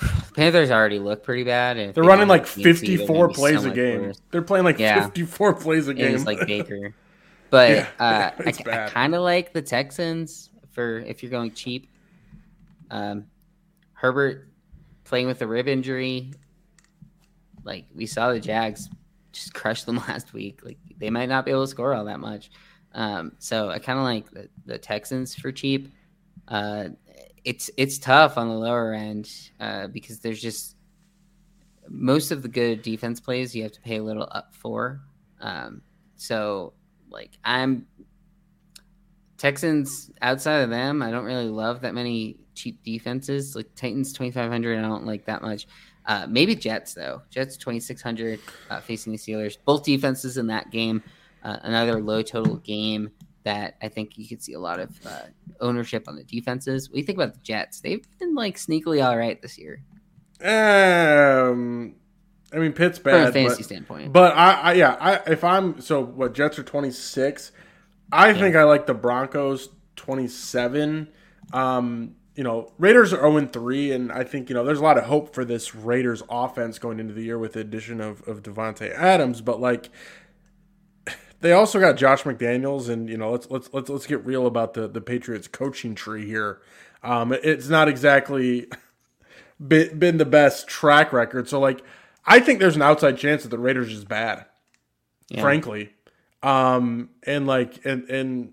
Panthers 0.34 0.70
already 0.70 0.98
look 0.98 1.22
pretty 1.22 1.44
bad. 1.44 1.76
And 1.76 1.94
They're 1.94 2.04
running 2.04 2.28
like 2.28 2.46
have 2.46 2.56
CMC, 2.56 2.62
they're 2.62 2.74
54 2.74 3.16
gonna 3.26 3.34
so 3.34 3.40
plays 3.40 3.64
a 3.64 3.70
game. 3.70 4.02
worse. 4.02 4.20
They're 4.30 4.42
playing 4.42 4.64
like 4.64 4.78
Yeah. 4.78 5.02
54 5.04 5.54
plays 5.54 5.88
a 5.88 5.94
game. 5.94 6.14
It's 6.14 6.24
like 6.26 6.38
Baker. 6.46 6.94
But 7.50 7.70
Yeah, 7.70 7.88
uh, 7.98 8.30
I, 8.46 8.52
bad. 8.64 8.90
kind 8.92 9.14
of 9.14 9.22
like 9.22 9.52
the 9.52 9.62
Texans 9.62 10.50
for 10.72 10.98
if 11.00 11.22
you're 11.22 11.30
going 11.30 11.52
cheap. 11.52 11.88
Um, 12.90 13.26
Herbert 13.94 14.48
playing 15.04 15.26
with 15.26 15.42
a 15.42 15.46
rib 15.46 15.66
injury. 15.68 16.32
Like 17.64 17.86
we 17.94 18.06
saw 18.06 18.32
the 18.32 18.40
Jags 18.40 18.88
just 19.32 19.52
crush 19.54 19.84
them 19.84 19.96
last 20.08 20.32
week. 20.32 20.60
Like 20.64 20.78
they 20.98 21.10
might 21.10 21.28
not 21.28 21.44
be 21.44 21.50
able 21.50 21.64
to 21.64 21.68
score 21.68 21.94
all 21.94 22.04
that 22.04 22.20
much. 22.20 22.50
Um, 22.94 23.32
so 23.38 23.68
I 23.70 23.78
kind 23.78 23.98
of 23.98 24.04
like 24.04 24.30
the, 24.30 24.48
the 24.66 24.78
Texans 24.78 25.34
for 25.34 25.52
cheap. 25.52 25.92
Uh, 26.46 26.90
it's 27.44 27.70
it's 27.76 27.98
tough 27.98 28.38
on 28.38 28.48
the 28.48 28.54
lower 28.54 28.92
end 28.92 29.30
uh, 29.60 29.88
because 29.88 30.20
there's 30.20 30.40
just 30.40 30.76
most 31.88 32.30
of 32.30 32.42
the 32.42 32.48
good 32.48 32.82
defense 32.82 33.20
plays 33.20 33.54
you 33.54 33.62
have 33.62 33.72
to 33.72 33.80
pay 33.80 33.96
a 33.96 34.02
little 34.02 34.28
up 34.32 34.54
for. 34.54 35.00
Um, 35.40 35.82
so 36.16 36.74
like 37.10 37.38
I'm 37.44 37.86
Texans 39.36 40.10
outside 40.20 40.60
of 40.60 40.70
them, 40.70 41.02
I 41.02 41.10
don't 41.10 41.24
really 41.24 41.48
love 41.48 41.80
that 41.82 41.94
many 41.94 42.36
cheap 42.54 42.82
defenses. 42.82 43.54
Like 43.54 43.74
Titans 43.74 44.12
2500, 44.12 44.78
I 44.78 44.82
don't 44.82 45.06
like 45.06 45.24
that 45.26 45.42
much. 45.42 45.66
Uh, 46.06 46.26
maybe 46.28 46.54
Jets 46.54 46.94
though. 46.94 47.22
Jets 47.30 47.56
2600 47.56 48.40
uh, 48.70 48.80
facing 48.80 49.12
the 49.12 49.18
Steelers. 49.18 49.56
Both 49.64 49.84
defenses 49.84 50.38
in 50.38 50.46
that 50.48 50.70
game. 50.70 51.02
Uh, 51.44 51.58
another 51.62 52.00
low 52.00 52.20
total 52.20 52.56
game 52.56 53.10
that 53.48 53.76
I 53.80 53.88
think 53.88 54.18
you 54.18 54.28
could 54.28 54.42
see 54.42 54.52
a 54.52 54.60
lot 54.60 54.78
of 54.78 54.90
uh, 55.06 55.22
ownership 55.58 56.06
on 56.06 56.16
the 56.16 56.22
defenses. 56.22 56.90
What 56.90 56.96
do 56.96 57.00
you 57.00 57.06
think 57.06 57.16
about 57.16 57.32
the 57.32 57.40
Jets? 57.40 57.80
They've 57.80 58.06
been 58.18 58.34
like 58.34 58.58
sneakily 58.58 59.02
all 59.02 59.16
right 59.16 59.40
this 59.40 59.56
year 59.56 59.80
Um, 60.42 61.94
I 62.52 62.58
mean, 62.58 62.72
Pitt's 62.74 62.98
bad 62.98 63.20
from 63.20 63.28
a 63.30 63.32
fantasy 63.32 63.62
but, 63.62 63.64
standpoint. 63.64 64.12
but 64.12 64.36
I, 64.36 64.52
I, 64.52 64.72
yeah, 64.74 64.96
I, 65.00 65.14
if 65.32 65.44
I'm 65.44 65.80
so 65.80 66.02
what 66.04 66.34
Jets 66.34 66.58
are 66.58 66.62
26, 66.62 67.52
I 68.12 68.34
think 68.34 68.54
I 68.54 68.64
like 68.64 68.86
the 68.86 68.92
Broncos 68.92 69.70
27. 69.96 71.08
Um, 71.54 72.16
you 72.34 72.44
know, 72.44 72.70
Raiders 72.76 73.14
are 73.14 73.20
0 73.20 73.46
3, 73.46 73.92
and 73.92 74.12
I 74.12 74.24
think 74.24 74.50
you 74.50 74.54
know 74.54 74.62
there's 74.62 74.80
a 74.80 74.84
lot 74.84 74.98
of 74.98 75.04
hope 75.04 75.34
for 75.34 75.46
this 75.46 75.74
Raiders 75.74 76.22
offense 76.28 76.78
going 76.78 77.00
into 77.00 77.14
the 77.14 77.22
year 77.22 77.38
with 77.38 77.54
the 77.54 77.60
addition 77.60 78.02
of 78.02 78.20
of 78.28 78.42
Davante 78.42 78.92
Adams, 78.94 79.40
but 79.40 79.58
like. 79.58 79.88
They 81.40 81.52
also 81.52 81.78
got 81.78 81.96
Josh 81.96 82.22
McDaniels, 82.24 82.88
and 82.88 83.08
you 83.08 83.16
know, 83.16 83.30
let's 83.30 83.48
let's 83.50 83.70
let's 83.72 83.88
let's 83.88 84.06
get 84.06 84.24
real 84.26 84.46
about 84.46 84.74
the 84.74 84.88
the 84.88 85.00
Patriots 85.00 85.46
coaching 85.48 85.94
tree 85.94 86.26
here. 86.26 86.60
Um, 87.02 87.32
it's 87.32 87.68
not 87.68 87.88
exactly 87.88 88.66
been, 89.66 89.98
been 89.98 90.16
the 90.18 90.24
best 90.24 90.66
track 90.66 91.12
record. 91.12 91.48
So 91.48 91.60
like, 91.60 91.82
I 92.26 92.40
think 92.40 92.58
there's 92.58 92.76
an 92.76 92.82
outside 92.82 93.18
chance 93.18 93.44
that 93.44 93.50
the 93.50 93.58
Raiders 93.58 93.92
is 93.92 94.04
bad, 94.04 94.46
Yeah. 95.28 95.40
frankly. 95.42 95.92
Um, 96.42 97.10
and 97.24 97.46
like, 97.46 97.84
and 97.86 98.08
and 98.10 98.52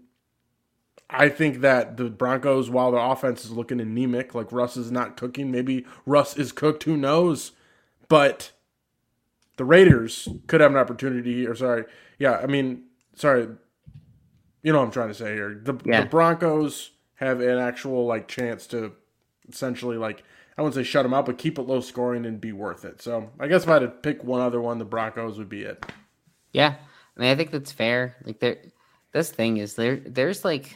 I 1.09 1.29
think 1.29 1.61
that 1.61 1.97
the 1.97 2.05
Broncos, 2.09 2.69
while 2.69 2.91
their 2.91 3.01
offense 3.01 3.45
is 3.45 3.51
looking 3.51 3.79
anemic, 3.79 4.35
like 4.35 4.51
Russ 4.51 4.77
is 4.77 4.91
not 4.91 5.17
cooking. 5.17 5.51
Maybe 5.51 5.85
Russ 6.05 6.37
is 6.37 6.51
cooked. 6.51 6.83
Who 6.83 6.97
knows? 6.97 7.51
But 8.07 8.51
the 9.57 9.65
Raiders 9.65 10.27
could 10.47 10.61
have 10.61 10.71
an 10.71 10.77
opportunity. 10.77 11.47
Or 11.47 11.55
sorry, 11.55 11.85
yeah, 12.19 12.37
I 12.37 12.45
mean, 12.47 12.83
sorry, 13.15 13.47
you 14.63 14.71
know 14.73 14.79
what 14.79 14.85
I'm 14.85 14.91
trying 14.91 15.09
to 15.09 15.13
say 15.13 15.33
here. 15.33 15.59
The, 15.63 15.75
Yeah. 15.85 16.01
the 16.01 16.07
Broncos 16.07 16.91
have 17.15 17.39
an 17.41 17.57
actual 17.57 18.05
like 18.05 18.27
chance 18.27 18.67
to 18.67 18.91
essentially 19.47 19.97
like 19.97 20.23
I 20.57 20.61
wouldn't 20.61 20.75
say 20.75 20.83
shut 20.89 21.03
them 21.03 21.13
out, 21.13 21.25
but 21.25 21.37
keep 21.37 21.59
it 21.59 21.63
low 21.63 21.81
scoring 21.81 22.25
and 22.25 22.39
be 22.39 22.53
worth 22.53 22.85
it. 22.85 23.01
So 23.01 23.29
I 23.39 23.47
guess 23.47 23.63
if 23.63 23.69
I 23.69 23.73
had 23.73 23.79
to 23.79 23.87
pick 23.89 24.23
one 24.23 24.41
other 24.41 24.61
one, 24.61 24.77
the 24.77 24.85
Broncos 24.85 25.37
would 25.37 25.49
be 25.49 25.63
it. 25.63 25.85
Yeah, 26.53 26.75
I 27.17 27.19
mean, 27.19 27.29
I 27.29 27.35
think 27.35 27.51
that's 27.51 27.73
fair. 27.73 28.15
Like 28.23 28.39
there, 28.39 28.57
this 29.11 29.29
thing 29.31 29.57
is 29.57 29.75
there. 29.75 29.97
There's 29.97 30.45
like, 30.45 30.73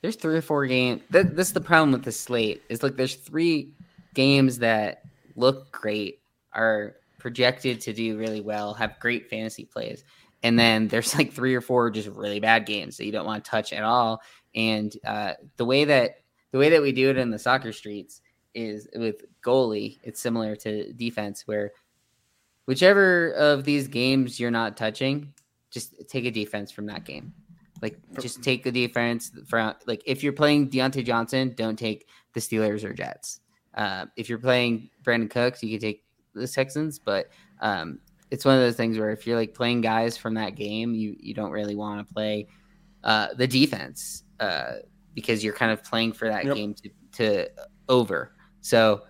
there's 0.00 0.16
three 0.16 0.36
or 0.36 0.40
four 0.42 0.66
games. 0.66 1.02
That, 1.10 1.36
this 1.36 1.48
is 1.48 1.52
the 1.52 1.60
problem 1.60 1.92
with 1.92 2.04
the 2.04 2.12
slate. 2.12 2.62
Is 2.70 2.82
like 2.82 2.96
there's 2.96 3.14
three 3.16 3.74
games 4.14 4.58
that 4.60 5.02
look 5.36 5.70
great, 5.70 6.20
are 6.54 6.96
projected 7.22 7.80
to 7.80 7.92
do 7.92 8.18
really 8.18 8.40
well, 8.40 8.74
have 8.74 8.98
great 8.98 9.30
fantasy 9.30 9.64
plays, 9.64 10.04
and 10.42 10.58
then 10.58 10.88
there's 10.88 11.16
like 11.16 11.32
three 11.32 11.54
or 11.54 11.60
four 11.60 11.88
just 11.90 12.08
really 12.08 12.40
bad 12.40 12.66
games 12.66 12.96
that 12.96 13.06
you 13.06 13.12
don't 13.12 13.24
want 13.24 13.44
to 13.44 13.50
touch 13.50 13.72
at 13.72 13.84
all. 13.84 14.20
And 14.54 14.92
uh, 15.06 15.34
the 15.56 15.64
way 15.64 15.84
that 15.84 16.16
the 16.50 16.58
way 16.58 16.68
that 16.70 16.82
we 16.82 16.92
do 16.92 17.08
it 17.08 17.16
in 17.16 17.30
the 17.30 17.38
soccer 17.38 17.72
streets 17.72 18.20
is 18.54 18.88
with 18.94 19.24
goalie. 19.42 19.98
It's 20.02 20.20
similar 20.20 20.56
to 20.56 20.92
defense 20.92 21.46
where 21.46 21.72
whichever 22.66 23.30
of 23.32 23.64
these 23.64 23.88
games 23.88 24.38
you're 24.38 24.50
not 24.50 24.76
touching, 24.76 25.32
just 25.70 25.94
take 26.08 26.26
a 26.26 26.30
defense 26.30 26.70
from 26.70 26.86
that 26.86 27.04
game. 27.04 27.32
Like 27.80 27.98
just 28.20 28.42
take 28.42 28.64
the 28.64 28.72
defense 28.72 29.30
from 29.46 29.74
like 29.86 30.02
if 30.06 30.22
you're 30.22 30.32
playing 30.32 30.70
Diontae 30.70 31.04
Johnson, 31.04 31.54
don't 31.56 31.78
take 31.78 32.08
the 32.34 32.40
Steelers 32.40 32.84
or 32.84 32.92
Jets. 32.92 33.40
Uh, 33.74 34.06
if 34.16 34.28
you're 34.28 34.38
playing 34.38 34.90
Brandin 35.02 35.30
Cooks, 35.30 35.62
you 35.62 35.70
can 35.70 35.80
take 35.80 36.04
the 36.34 36.48
Texans, 36.48 36.98
but 36.98 37.28
um, 37.60 37.98
it's 38.30 38.44
one 38.44 38.54
of 38.54 38.60
those 38.60 38.76
things 38.76 38.98
where 38.98 39.10
if 39.10 39.26
you're 39.26 39.36
like 39.36 39.54
playing 39.54 39.80
guys 39.82 40.16
from 40.16 40.34
that 40.34 40.54
game, 40.56 40.94
you 40.94 41.16
you 41.20 41.34
don't 41.34 41.50
really 41.50 41.74
want 41.74 42.06
to 42.06 42.14
play 42.14 42.46
uh, 43.04 43.28
the 43.36 43.46
defense 43.46 44.24
uh, 44.40 44.74
because 45.14 45.42
you're 45.44 45.52
kind 45.54 45.72
of 45.72 45.82
playing 45.84 46.12
for 46.12 46.28
that 46.28 46.44
Yep. 46.44 46.54
game 46.54 46.74
to, 46.74 46.90
to 47.12 47.48
over. 47.88 48.32
So 48.60 49.02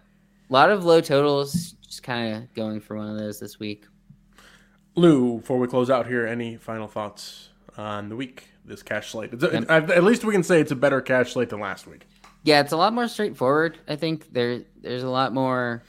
a 0.48 0.52
lot 0.52 0.70
of 0.70 0.84
low 0.84 1.00
totals, 1.00 1.72
just 1.86 2.02
kind 2.02 2.34
of 2.36 2.54
going 2.54 2.80
for 2.80 2.96
one 2.96 3.08
of 3.10 3.18
those 3.18 3.38
this 3.38 3.58
week. 3.58 3.86
Lou, 4.94 5.38
before 5.38 5.58
we 5.58 5.66
close 5.68 5.88
out 5.90 6.06
here, 6.06 6.26
any 6.26 6.56
final 6.56 6.88
thoughts 6.88 7.48
on 7.78 8.08
the 8.08 8.16
week? 8.16 8.48
This 8.64 8.82
cash 8.82 9.10
slate. 9.10 9.30
Yep. 9.40 9.70
at, 9.70 9.90
at 9.90 10.04
least 10.04 10.24
we 10.24 10.32
can 10.32 10.42
say 10.42 10.60
it's 10.60 10.70
a 10.70 10.76
better 10.76 11.00
cash 11.00 11.32
slate 11.32 11.48
than 11.48 11.60
last 11.60 11.86
week. 11.86 12.06
Yeah, 12.44 12.60
it's 12.60 12.72
a 12.72 12.76
lot 12.76 12.92
more 12.92 13.08
straightforward. 13.08 13.78
I 13.88 13.96
think 13.96 14.32
there 14.32 14.62
there's 14.80 15.02
a 15.02 15.08
lot 15.10 15.32
more 15.32 15.82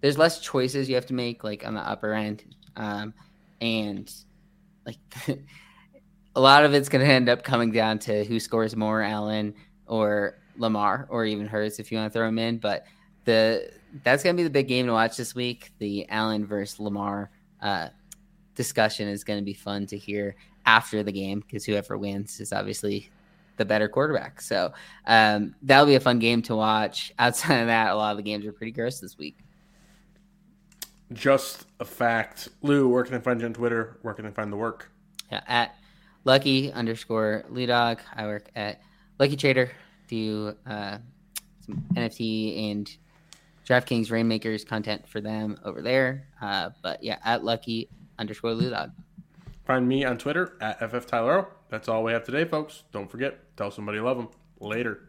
there's 0.00 0.18
less 0.18 0.40
choices 0.40 0.88
you 0.88 0.94
have 0.94 1.06
to 1.06 1.14
make 1.14 1.44
like 1.44 1.66
on 1.66 1.74
the 1.74 1.80
upper 1.80 2.12
end. 2.12 2.44
Um 2.76 3.14
and 3.60 4.12
like 4.86 4.98
a 6.36 6.40
lot 6.40 6.64
of 6.64 6.74
it's 6.74 6.88
going 6.88 7.04
to 7.04 7.12
end 7.12 7.28
up 7.28 7.42
coming 7.42 7.72
down 7.72 7.98
to 7.98 8.24
who 8.24 8.38
scores 8.38 8.76
more, 8.76 9.02
Allen 9.02 9.54
or 9.86 10.38
Lamar 10.56 11.06
or 11.10 11.24
even 11.24 11.46
Hurts 11.46 11.78
if 11.78 11.90
you 11.90 11.98
want 11.98 12.12
to 12.12 12.18
throw 12.18 12.28
him 12.28 12.38
in, 12.38 12.58
but 12.58 12.84
the 13.24 13.70
that's 14.04 14.22
going 14.22 14.36
to 14.36 14.40
be 14.40 14.44
the 14.44 14.50
big 14.50 14.68
game 14.68 14.86
to 14.86 14.92
watch 14.92 15.16
this 15.16 15.34
week. 15.34 15.72
The 15.78 16.08
Allen 16.08 16.46
versus 16.46 16.78
Lamar 16.78 17.30
uh 17.60 17.88
discussion 18.54 19.08
is 19.08 19.24
going 19.24 19.38
to 19.38 19.44
be 19.44 19.54
fun 19.54 19.86
to 19.86 19.96
hear 19.96 20.36
after 20.66 21.02
the 21.02 21.12
game 21.12 21.40
because 21.40 21.64
whoever 21.64 21.96
wins 21.96 22.40
is 22.40 22.52
obviously 22.52 23.08
the 23.56 23.64
better 23.64 23.88
quarterback. 23.88 24.40
So 24.40 24.72
um, 25.06 25.54
that'll 25.62 25.86
be 25.86 25.94
a 25.94 26.00
fun 26.00 26.18
game 26.18 26.42
to 26.42 26.56
watch. 26.56 27.12
Outside 27.18 27.60
of 27.60 27.66
that, 27.68 27.90
a 27.90 27.96
lot 27.96 28.10
of 28.10 28.16
the 28.16 28.22
games 28.22 28.44
are 28.44 28.52
pretty 28.52 28.72
gross 28.72 29.00
this 29.00 29.16
week. 29.16 29.38
Just 31.12 31.66
a 31.80 31.84
fact. 31.84 32.48
Lou, 32.62 32.88
where 32.88 33.02
can 33.04 33.14
they 33.14 33.20
find 33.20 33.40
you 33.40 33.46
on 33.46 33.54
Twitter? 33.54 33.98
Where 34.02 34.14
can 34.14 34.24
they 34.24 34.30
find 34.30 34.52
the 34.52 34.56
work? 34.56 34.90
Yeah, 35.32 35.40
at 35.46 35.74
lucky 36.24 36.72
underscore 36.72 37.44
Dog. 37.66 38.00
I 38.14 38.26
work 38.26 38.50
at 38.54 38.80
Lucky 39.18 39.36
Trader, 39.36 39.70
do 40.08 40.54
uh, 40.66 40.98
some 41.64 41.84
NFT 41.94 42.70
and 42.70 42.96
DraftKings 43.66 44.10
Rainmakers 44.10 44.64
content 44.64 45.08
for 45.08 45.20
them 45.20 45.58
over 45.64 45.82
there. 45.82 46.28
Uh, 46.40 46.70
but 46.82 47.02
yeah, 47.02 47.18
at 47.24 47.44
lucky 47.44 47.88
underscore 48.18 48.54
Dog. 48.54 48.90
Find 49.66 49.86
me 49.86 50.04
on 50.04 50.16
Twitter 50.16 50.56
at 50.60 50.78
FF 50.90 51.06
Tyler. 51.06 51.46
That's 51.68 51.88
all 51.88 52.02
we 52.02 52.12
have 52.12 52.24
today, 52.24 52.44
folks. 52.44 52.84
Don't 52.92 53.10
forget, 53.10 53.56
tell 53.56 53.70
somebody 53.70 53.98
you 53.98 54.04
love 54.04 54.16
them. 54.16 54.28
Later. 54.60 55.08